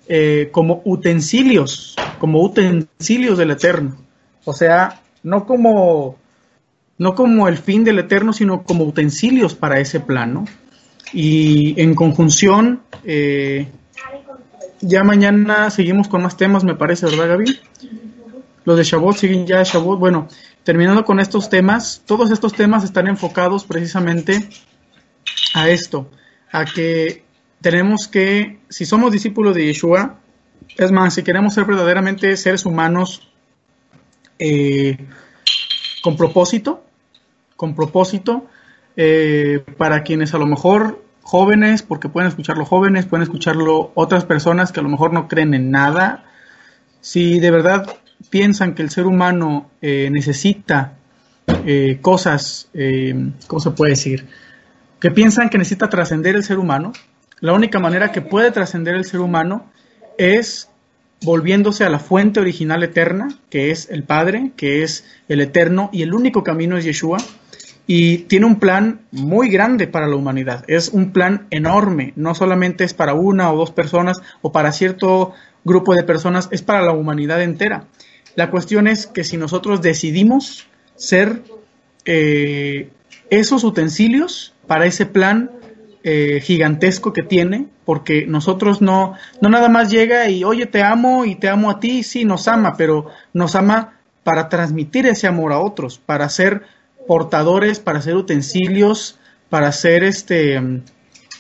eh, 0.07 0.49
como 0.51 0.82
utensilios, 0.86 1.95
como 2.17 2.41
utensilios 2.41 3.38
del 3.38 3.51
Eterno. 3.51 3.95
O 4.43 4.53
sea, 4.53 5.01
no 5.22 5.45
como 5.45 6.17
no 7.00 7.16
como 7.16 7.47
el 7.47 7.58
fin 7.58 7.84
del 7.84 7.97
eterno, 7.97 8.34
sino 8.34 8.64
como 8.64 8.84
utensilios 8.84 9.56
para 9.56 9.80
ese 9.80 10.02
plano. 10.02 10.45
Y 11.14 11.82
en 11.82 11.95
conjunción, 11.95 12.82
eh, 13.06 13.68
ya 14.82 15.04
mañana 15.04 15.72
seguimos 15.72 16.10
con 16.10 16.22
más 16.22 16.38
temas, 16.38 16.64
me 16.64 16.76
parece, 16.76 17.08
¿verdad, 17.08 17.30
Gaby? 17.30 17.60
Los 18.66 18.78
de 18.78 18.84
Shavuot 18.84 19.18
siguen 19.18 19.47
ya 19.47 19.64
Shavuot. 19.64 19.97
Bueno, 19.97 20.28
terminando 20.64 21.06
con 21.06 21.22
estos 21.22 21.50
temas, 21.50 22.04
todos 22.06 22.32
estos 22.32 22.54
temas 22.54 22.84
están 22.84 23.08
enfocados 23.08 23.64
precisamente 23.64 24.50
a 25.54 25.70
esto, 25.70 26.12
a 26.52 26.66
que 26.66 27.24
tenemos 27.62 28.10
que, 28.10 28.60
si 28.70 28.86
somos 28.86 29.14
discípulos 29.14 29.56
de 29.56 29.66
Yeshua, 29.66 30.20
es 30.78 30.91
más, 30.91 31.14
si 31.14 31.24
queremos 31.24 31.54
ser 31.54 31.64
verdaderamente 31.64 32.36
seres 32.36 32.66
humanos 32.66 33.32
eh, 34.38 34.97
con 36.04 36.18
propósito, 36.18 36.84
con 37.60 37.76
propósito 37.76 38.45
eh, 38.95 39.66
para 39.76 40.03
quienes 40.03 40.34
a 40.34 40.38
lo 40.38 40.45
mejor 40.45 41.03
jóvenes, 41.24 41.84
porque 41.84 42.07
pueden 42.07 42.30
escucharlo 42.30 42.64
jóvenes, 42.64 43.05
pueden 43.05 43.24
escucharlo 43.24 43.91
otras 43.95 44.24
personas 44.24 44.72
que 44.72 44.80
a 44.80 44.84
lo 44.84 44.88
mejor 44.88 45.12
no 45.12 45.28
creen 45.28 45.53
en 45.53 45.70
nada. 45.70 46.24
Si 47.01 47.41
de 47.41 47.51
verdad 47.51 47.97
piensan 48.30 48.76
que 48.76 48.82
el 48.82 48.89
ser 48.91 49.07
humano 49.07 49.70
eh, 49.82 50.07
necesita 50.10 50.93
eh, 51.66 51.97
cosas, 52.01 52.70
¿cómo 53.47 53.60
se 53.60 53.72
puede 53.72 53.91
decir? 53.91 54.26
Que 55.01 55.12
piensan 55.12 55.49
que 55.49 55.57
necesita 55.57 55.89
trascender 55.89 56.38
el 56.38 56.45
ser 56.45 56.60
humano, 56.60 56.93
la 57.41 57.51
única 57.51 57.80
manera 57.80 58.14
que 58.14 58.22
puede 58.22 58.51
trascender 58.51 58.95
el 58.95 59.03
ser 59.03 59.20
humano 59.20 59.70
es 60.18 60.70
volviéndose 61.24 61.84
a 61.84 61.89
la 61.89 61.99
fuente 61.99 62.39
original 62.39 62.84
eterna, 62.84 63.28
que 63.49 63.72
es 63.72 63.89
el 63.89 64.03
Padre, 64.03 64.53
que 64.55 64.84
es 64.84 65.03
el 65.28 65.41
eterno, 65.41 65.89
y 65.91 66.03
el 66.03 66.14
único 66.14 66.41
camino 66.41 66.78
es 66.78 66.86
Yeshua, 66.86 67.18
y 67.92 68.20
tiene 68.20 68.46
un 68.46 68.60
plan 68.60 69.02
muy 69.10 69.50
grande 69.50 69.88
para 69.88 70.06
la 70.06 70.16
humanidad. 70.16 70.64
Es 70.68 70.90
un 70.90 71.12
plan 71.12 71.48
enorme, 71.50 72.14
no 72.16 72.36
solamente 72.36 72.84
es 72.84 72.94
para 72.94 73.16
una 73.16 73.52
o 73.52 73.58
dos 73.58 73.72
personas 73.72 74.22
o 74.44 74.52
para 74.52 74.72
cierto 74.72 75.34
grupo 75.64 75.96
de 75.96 76.04
personas, 76.04 76.50
es 76.52 76.62
para 76.62 76.84
la 76.84 76.92
humanidad 76.92 77.42
entera. 77.42 77.88
La 78.36 78.52
cuestión 78.52 78.86
es 78.86 79.08
que 79.08 79.24
si 79.24 79.38
nosotros 79.38 79.82
decidimos 79.82 80.68
ser 80.98 81.42
eh, 82.06 82.92
esos 83.32 83.64
utensilios 83.64 84.54
para 84.68 84.86
ese 84.86 85.08
plan 85.08 85.50
eh, 86.04 86.42
gigantesco 86.44 87.12
que 87.12 87.24
tiene, 87.24 87.70
porque 87.86 88.28
nosotros 88.28 88.84
no, 88.84 89.16
no 89.42 89.50
nada 89.50 89.68
más 89.68 89.90
llega 89.90 90.30
y, 90.30 90.44
oye, 90.44 90.68
te 90.68 90.84
amo 90.84 91.26
y 91.26 91.34
te 91.34 91.50
amo 91.50 91.72
a 91.72 91.80
ti, 91.80 92.04
sí, 92.04 92.24
nos 92.24 92.48
ama, 92.48 92.78
pero 92.78 93.08
nos 93.34 93.56
ama 93.56 94.00
para 94.24 94.48
transmitir 94.48 95.08
ese 95.08 95.26
amor 95.26 95.54
a 95.54 95.60
otros, 95.60 95.98
para 95.98 96.30
ser 96.30 96.78
portadores, 97.10 97.80
para 97.80 98.03
ser 98.03 98.16
utensilios, 98.16 99.18
para 99.49 99.72
ser 99.72 100.03
este, 100.03 100.62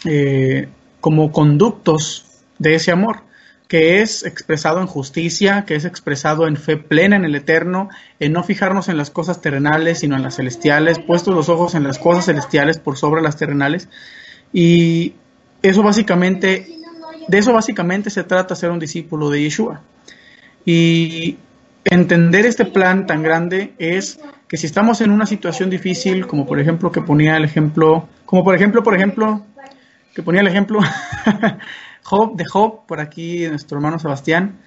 eh, 0.03 0.67
como 0.99 1.31
conductos 1.31 2.25
de 2.57 2.73
ese 2.73 2.91
amor 2.91 3.21
que 3.67 4.01
es 4.01 4.25
expresado 4.25 4.81
en 4.81 4.87
justicia, 4.87 5.65
que 5.67 5.75
es 5.75 5.85
expresado 5.85 6.47
en 6.47 6.57
fe 6.57 6.77
plena 6.77 7.17
en 7.17 7.23
el 7.23 7.35
eterno, 7.35 7.89
en 8.19 8.33
no 8.33 8.43
fijarnos 8.43 8.89
en 8.89 8.97
las 8.97 9.11
cosas 9.11 9.41
terrenales, 9.41 9.99
sino 9.99 10.15
en 10.15 10.23
las 10.23 10.37
celestiales, 10.37 10.97
puestos 10.97 11.35
los 11.35 11.49
ojos 11.49 11.75
en 11.75 11.83
las 11.83 11.99
cosas 11.99 12.25
celestiales 12.25 12.79
por 12.79 12.97
sobre 12.97 13.21
las 13.21 13.37
terrenales. 13.37 13.89
Y 14.51 15.13
eso 15.61 15.83
básicamente, 15.83 16.79
de 17.27 17.37
eso 17.37 17.53
básicamente 17.53 18.09
se 18.09 18.23
trata 18.23 18.55
ser 18.55 18.71
un 18.71 18.79
discípulo 18.79 19.29
de 19.29 19.43
Yeshua. 19.43 19.81
Y 20.65 21.37
entender 21.85 22.47
este 22.47 22.65
plan 22.65 23.05
tan 23.05 23.21
grande 23.21 23.75
es 23.77 24.19
que 24.49 24.57
si 24.57 24.65
estamos 24.65 24.99
en 25.01 25.11
una 25.11 25.27
situación 25.27 25.69
difícil, 25.69 26.25
como 26.25 26.47
por 26.47 26.59
ejemplo 26.59 26.91
que 26.91 27.01
ponía 27.01 27.37
el 27.37 27.45
ejemplo, 27.45 28.09
como 28.25 28.43
por 28.43 28.55
ejemplo, 28.55 28.81
por 28.81 28.95
ejemplo, 28.95 29.45
que 30.13 30.23
ponía 30.23 30.41
el 30.41 30.47
ejemplo 30.47 30.79
Job, 32.03 32.35
de 32.35 32.45
Job, 32.45 32.87
por 32.87 32.99
aquí 32.99 33.47
nuestro 33.47 33.77
hermano 33.77 33.99
Sebastián. 33.99 34.57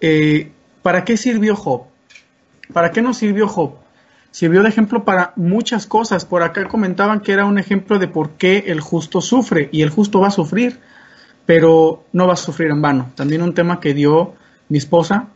Eh, 0.00 0.50
¿Para 0.80 1.04
qué 1.04 1.18
sirvió 1.18 1.54
Job? 1.56 1.82
¿Para 2.72 2.90
qué 2.90 3.02
nos 3.02 3.18
sirvió 3.18 3.48
Job? 3.48 3.74
Sirvió 4.30 4.62
de 4.62 4.70
ejemplo 4.70 5.04
para 5.04 5.34
muchas 5.36 5.86
cosas. 5.86 6.24
Por 6.24 6.42
acá 6.42 6.66
comentaban 6.66 7.20
que 7.20 7.32
era 7.32 7.44
un 7.44 7.58
ejemplo 7.58 7.98
de 7.98 8.08
por 8.08 8.30
qué 8.30 8.64
el 8.68 8.80
justo 8.80 9.20
sufre 9.20 9.68
y 9.72 9.82
el 9.82 9.90
justo 9.90 10.20
va 10.20 10.28
a 10.28 10.30
sufrir, 10.30 10.80
pero 11.44 12.04
no 12.14 12.26
va 12.26 12.32
a 12.32 12.36
sufrir 12.36 12.70
en 12.70 12.80
vano. 12.80 13.12
También 13.14 13.42
un 13.42 13.52
tema 13.52 13.78
que 13.78 13.92
dio 13.92 14.32
mi 14.70 14.78
esposa 14.78 15.28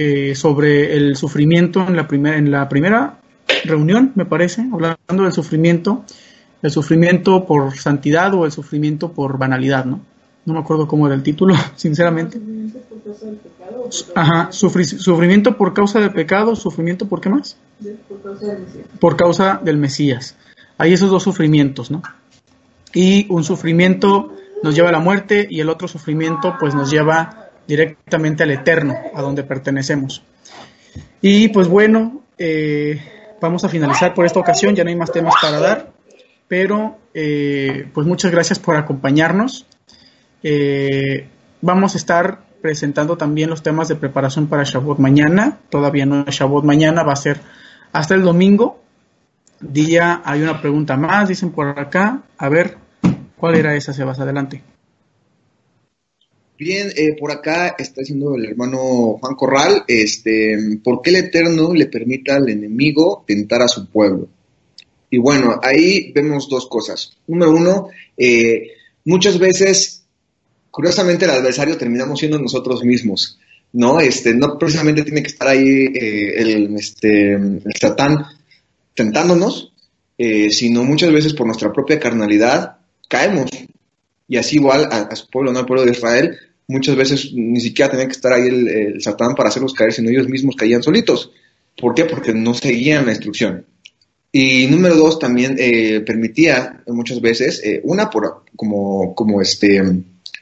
eh, 0.00 0.36
sobre 0.36 0.96
el 0.96 1.16
sufrimiento 1.16 1.84
en 1.84 1.96
la, 1.96 2.06
primera, 2.06 2.36
en 2.38 2.52
la 2.52 2.68
primera 2.68 3.18
reunión, 3.64 4.12
me 4.14 4.24
parece, 4.26 4.62
hablando 4.72 5.24
del 5.24 5.32
sufrimiento, 5.32 6.04
el 6.62 6.70
sufrimiento 6.70 7.44
por 7.44 7.76
santidad 7.76 8.32
o 8.34 8.44
el 8.44 8.52
sufrimiento 8.52 9.10
por 9.10 9.38
banalidad, 9.38 9.86
¿no? 9.86 10.00
no 10.44 10.54
me 10.54 10.60
acuerdo 10.60 10.86
cómo 10.86 11.08
era 11.08 11.16
el 11.16 11.24
título, 11.24 11.56
sinceramente. 11.74 12.40
Ajá, 14.14 14.52
sufrimiento 14.52 15.56
por 15.56 15.74
causa 15.74 15.98
del 15.98 16.12
pecado, 16.12 16.54
sufrimiento 16.54 17.08
por 17.08 17.20
qué 17.20 17.30
más? 17.30 17.56
Por 18.08 18.22
causa 18.22 18.46
del 18.46 18.58
Mesías. 18.60 18.86
Por 19.00 19.16
causa 19.16 19.60
del 19.64 19.78
Mesías. 19.78 20.36
Hay 20.78 20.92
esos 20.92 21.10
dos 21.10 21.24
sufrimientos, 21.24 21.90
¿no? 21.90 22.02
Y 22.94 23.26
un 23.30 23.42
sufrimiento 23.42 24.32
nos 24.62 24.76
lleva 24.76 24.90
a 24.90 24.92
la 24.92 25.00
muerte 25.00 25.48
y 25.50 25.58
el 25.58 25.68
otro 25.68 25.88
sufrimiento 25.88 26.54
pues 26.60 26.72
nos 26.76 26.88
lleva 26.88 27.47
directamente 27.68 28.42
al 28.42 28.50
eterno, 28.50 28.96
a 29.14 29.20
donde 29.20 29.44
pertenecemos. 29.44 30.22
Y 31.20 31.48
pues 31.48 31.68
bueno, 31.68 32.22
eh, 32.38 32.98
vamos 33.40 33.62
a 33.64 33.68
finalizar 33.68 34.14
por 34.14 34.24
esta 34.24 34.40
ocasión, 34.40 34.74
ya 34.74 34.82
no 34.82 34.90
hay 34.90 34.96
más 34.96 35.12
temas 35.12 35.34
para 35.40 35.60
dar, 35.60 35.92
pero 36.48 36.96
eh, 37.12 37.86
pues 37.92 38.06
muchas 38.06 38.32
gracias 38.32 38.58
por 38.58 38.76
acompañarnos. 38.76 39.66
Eh, 40.42 41.28
vamos 41.60 41.94
a 41.94 41.98
estar 41.98 42.40
presentando 42.62 43.16
también 43.18 43.50
los 43.50 43.62
temas 43.62 43.88
de 43.88 43.96
preparación 43.96 44.46
para 44.46 44.64
Shavuot 44.64 44.98
mañana. 44.98 45.58
Todavía 45.68 46.06
no 46.06 46.24
es 46.26 46.34
Shavuot 46.34 46.64
mañana, 46.64 47.02
va 47.02 47.12
a 47.12 47.16
ser 47.16 47.40
hasta 47.92 48.14
el 48.14 48.22
domingo. 48.22 48.80
Día, 49.60 50.22
hay 50.24 50.40
una 50.40 50.60
pregunta 50.60 50.96
más, 50.96 51.28
dicen 51.28 51.50
por 51.50 51.78
acá. 51.78 52.22
A 52.38 52.48
ver, 52.48 52.78
¿cuál 53.36 53.56
era 53.56 53.74
esa, 53.74 53.92
Sebas? 53.92 54.20
Adelante. 54.20 54.62
Bien, 56.58 56.90
eh, 56.96 57.14
por 57.16 57.30
acá 57.30 57.76
está 57.78 58.00
diciendo 58.00 58.34
el 58.34 58.46
hermano 58.46 59.18
Juan 59.20 59.36
Corral, 59.36 59.84
este, 59.86 60.58
¿por 60.82 61.00
qué 61.00 61.10
el 61.10 61.16
Eterno 61.16 61.72
le 61.72 61.86
permita 61.86 62.34
al 62.34 62.48
enemigo 62.48 63.22
tentar 63.24 63.62
a 63.62 63.68
su 63.68 63.88
pueblo? 63.88 64.28
Y 65.08 65.18
bueno, 65.18 65.60
ahí 65.62 66.10
vemos 66.12 66.48
dos 66.48 66.66
cosas. 66.68 67.16
Número 67.28 67.52
uno, 67.52 67.88
eh, 68.16 68.72
muchas 69.04 69.38
veces 69.38 70.02
curiosamente 70.70 71.26
el 71.26 71.30
adversario 71.30 71.78
terminamos 71.78 72.18
siendo 72.18 72.40
nosotros 72.40 72.82
mismos, 72.82 73.38
¿no? 73.72 74.00
Este, 74.00 74.34
no 74.34 74.58
precisamente 74.58 75.04
tiene 75.04 75.22
que 75.22 75.28
estar 75.28 75.46
ahí 75.46 75.86
eh, 75.94 76.40
el, 76.40 76.74
este, 76.74 77.34
el 77.34 77.74
satán 77.80 78.24
tentándonos, 78.94 79.72
eh, 80.18 80.50
sino 80.50 80.82
muchas 80.82 81.12
veces 81.12 81.34
por 81.34 81.46
nuestra 81.46 81.72
propia 81.72 82.00
carnalidad 82.00 82.78
caemos. 83.08 83.48
Y 84.26 84.36
así 84.36 84.56
igual 84.56 84.88
a, 84.90 85.14
su 85.14 85.30
pueblo, 85.30 85.52
¿no? 85.52 85.60
Al 85.60 85.66
pueblo 85.66 85.84
de 85.84 85.92
Israel, 85.92 86.38
muchas 86.68 86.94
veces 86.94 87.32
ni 87.34 87.60
siquiera 87.60 87.90
tenía 87.90 88.06
que 88.06 88.12
estar 88.12 88.32
ahí 88.32 88.46
el, 88.46 89.02
satán 89.02 89.34
para 89.34 89.48
hacerlos 89.48 89.74
caer, 89.74 89.92
sino 89.92 90.10
ellos 90.10 90.28
mismos 90.28 90.54
caían 90.54 90.82
solitos. 90.82 91.32
¿Por 91.76 91.94
qué? 91.94 92.04
Porque 92.04 92.32
no 92.32 92.54
seguían 92.54 93.06
la 93.06 93.12
instrucción. 93.12 93.66
Y 94.30 94.66
número 94.66 94.94
dos, 94.94 95.18
también 95.18 95.56
eh, 95.58 96.00
permitía 96.00 96.82
muchas 96.86 97.20
veces, 97.20 97.62
una 97.82 98.10
por 98.10 98.44
como, 98.54 99.14
como 99.14 99.40
este 99.40 99.82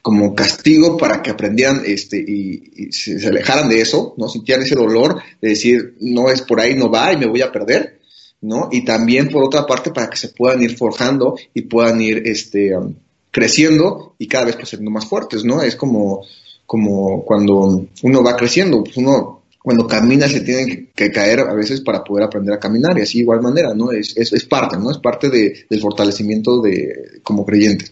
como 0.06 0.36
castigo 0.36 0.96
para 0.96 1.20
que 1.20 1.30
aprendieran 1.30 1.82
este, 1.84 2.18
y, 2.18 2.92
se, 2.92 3.26
alejaran 3.26 3.68
de 3.68 3.80
eso, 3.80 4.14
¿no? 4.16 4.28
Sintieran 4.28 4.64
ese 4.64 4.76
dolor 4.76 5.20
de 5.42 5.48
decir, 5.48 5.96
no 5.98 6.30
es 6.30 6.42
por 6.42 6.60
ahí, 6.60 6.76
no 6.76 6.88
va 6.88 7.12
y 7.12 7.16
me 7.16 7.26
voy 7.26 7.42
a 7.42 7.50
perder, 7.50 7.98
¿no? 8.40 8.68
Y 8.70 8.84
también, 8.84 9.28
por 9.30 9.42
otra 9.42 9.66
parte, 9.66 9.90
para 9.90 10.08
que 10.08 10.16
se 10.16 10.28
puedan 10.28 10.62
ir 10.62 10.76
forjando 10.76 11.36
y 11.52 11.62
puedan 11.62 12.00
ir 12.00 12.22
este, 12.24 12.76
um, 12.76 12.94
creciendo 13.36 14.14
y 14.16 14.28
cada 14.28 14.46
vez 14.46 14.56
pues, 14.56 14.70
siendo 14.70 14.90
más 14.90 15.04
fuertes, 15.04 15.44
¿no? 15.44 15.60
Es 15.60 15.76
como, 15.76 16.24
como 16.64 17.22
cuando 17.22 17.86
uno 18.02 18.24
va 18.24 18.34
creciendo, 18.34 18.82
pues 18.82 18.96
uno 18.96 19.42
cuando 19.62 19.86
camina 19.86 20.26
se 20.26 20.40
tiene 20.40 20.88
que, 20.94 21.12
caer 21.12 21.40
a 21.40 21.52
veces 21.52 21.82
para 21.82 22.02
poder 22.02 22.24
aprender 22.24 22.54
a 22.54 22.58
caminar 22.58 22.96
y 22.96 23.02
así 23.02 23.18
igual 23.18 23.42
manera, 23.42 23.74
¿no? 23.74 23.92
Es, 23.92 24.16
es, 24.16 24.32
es 24.32 24.46
parte, 24.46 24.78
¿no? 24.78 24.90
Es 24.90 24.96
parte 24.96 25.28
de, 25.28 25.66
del 25.68 25.80
fortalecimiento 25.82 26.62
de 26.62 27.20
como 27.22 27.44
creyente. 27.44 27.90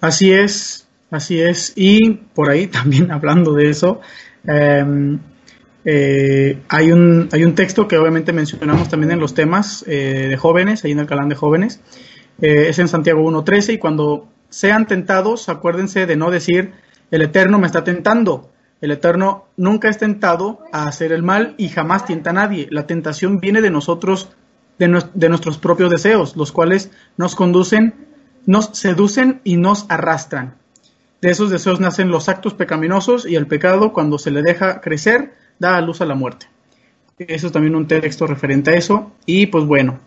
Así 0.00 0.32
es, 0.32 0.88
así 1.08 1.40
es. 1.40 1.72
Y 1.76 2.14
por 2.34 2.50
ahí 2.50 2.66
también 2.78 3.12
hablando 3.12 3.52
de 3.52 3.70
eso, 3.70 4.00
em, 4.44 5.20
eh, 5.90 6.60
hay, 6.68 6.92
un, 6.92 7.30
hay 7.32 7.44
un 7.44 7.54
texto 7.54 7.88
que 7.88 7.96
obviamente 7.96 8.34
mencionamos 8.34 8.90
también 8.90 9.12
en 9.12 9.20
los 9.20 9.32
temas 9.32 9.86
eh, 9.86 10.26
de 10.28 10.36
jóvenes, 10.36 10.84
ahí 10.84 10.92
en 10.92 10.98
el 10.98 11.06
canal 11.06 11.30
de 11.30 11.34
jóvenes. 11.34 11.80
Eh, 12.42 12.66
es 12.68 12.78
en 12.78 12.88
Santiago 12.88 13.22
1.13 13.22 13.72
y 13.72 13.78
cuando 13.78 14.28
sean 14.50 14.86
tentados, 14.86 15.48
acuérdense 15.48 16.04
de 16.04 16.16
no 16.16 16.30
decir, 16.30 16.72
el 17.10 17.22
Eterno 17.22 17.58
me 17.58 17.66
está 17.66 17.84
tentando. 17.84 18.50
El 18.82 18.90
Eterno 18.90 19.46
nunca 19.56 19.88
es 19.88 19.96
tentado 19.96 20.58
a 20.72 20.88
hacer 20.88 21.10
el 21.10 21.22
mal 21.22 21.54
y 21.56 21.70
jamás 21.70 22.04
tienta 22.04 22.30
a 22.30 22.34
nadie. 22.34 22.68
La 22.70 22.86
tentación 22.86 23.40
viene 23.40 23.62
de 23.62 23.70
nosotros, 23.70 24.28
de, 24.78 25.02
de 25.14 25.28
nuestros 25.30 25.56
propios 25.56 25.88
deseos, 25.90 26.36
los 26.36 26.52
cuales 26.52 26.90
nos 27.16 27.34
conducen 27.34 27.94
nos 28.44 28.70
seducen 28.72 29.40
y 29.42 29.56
nos 29.56 29.86
arrastran. 29.88 30.54
De 31.20 31.30
esos 31.30 31.50
deseos 31.50 31.80
nacen 31.80 32.10
los 32.10 32.28
actos 32.28 32.54
pecaminosos 32.54 33.26
y 33.26 33.36
el 33.36 33.46
pecado, 33.46 33.92
cuando 33.92 34.18
se 34.18 34.30
le 34.30 34.42
deja 34.42 34.80
crecer, 34.80 35.34
da 35.58 35.76
a 35.76 35.80
luz 35.80 36.00
a 36.00 36.06
la 36.06 36.14
muerte. 36.14 36.46
Eso 37.18 37.48
es 37.48 37.52
también 37.52 37.74
un 37.74 37.86
texto 37.86 38.26
referente 38.26 38.70
a 38.70 38.74
eso. 38.74 39.12
Y 39.26 39.46
pues 39.46 39.64
bueno, 39.64 39.98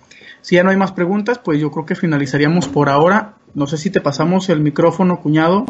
si 0.41 0.56
ya 0.56 0.64
no 0.64 0.70
hay 0.70 0.78
más 0.78 0.91
preguntas, 0.91 1.39
pues 1.39 1.60
yo 1.60 1.72
creo 1.72 1.86
que 1.86 1.95
finalizaríamos 1.95 2.68
por 2.68 2.89
ahora. 2.89 3.36
No 3.54 3.68
sé 3.68 3.78
si 3.78 3.89
te 3.89 4.02
pasamos 4.02 4.49
el 4.49 4.62
micrófono, 4.62 5.20
cuñado. 5.20 5.60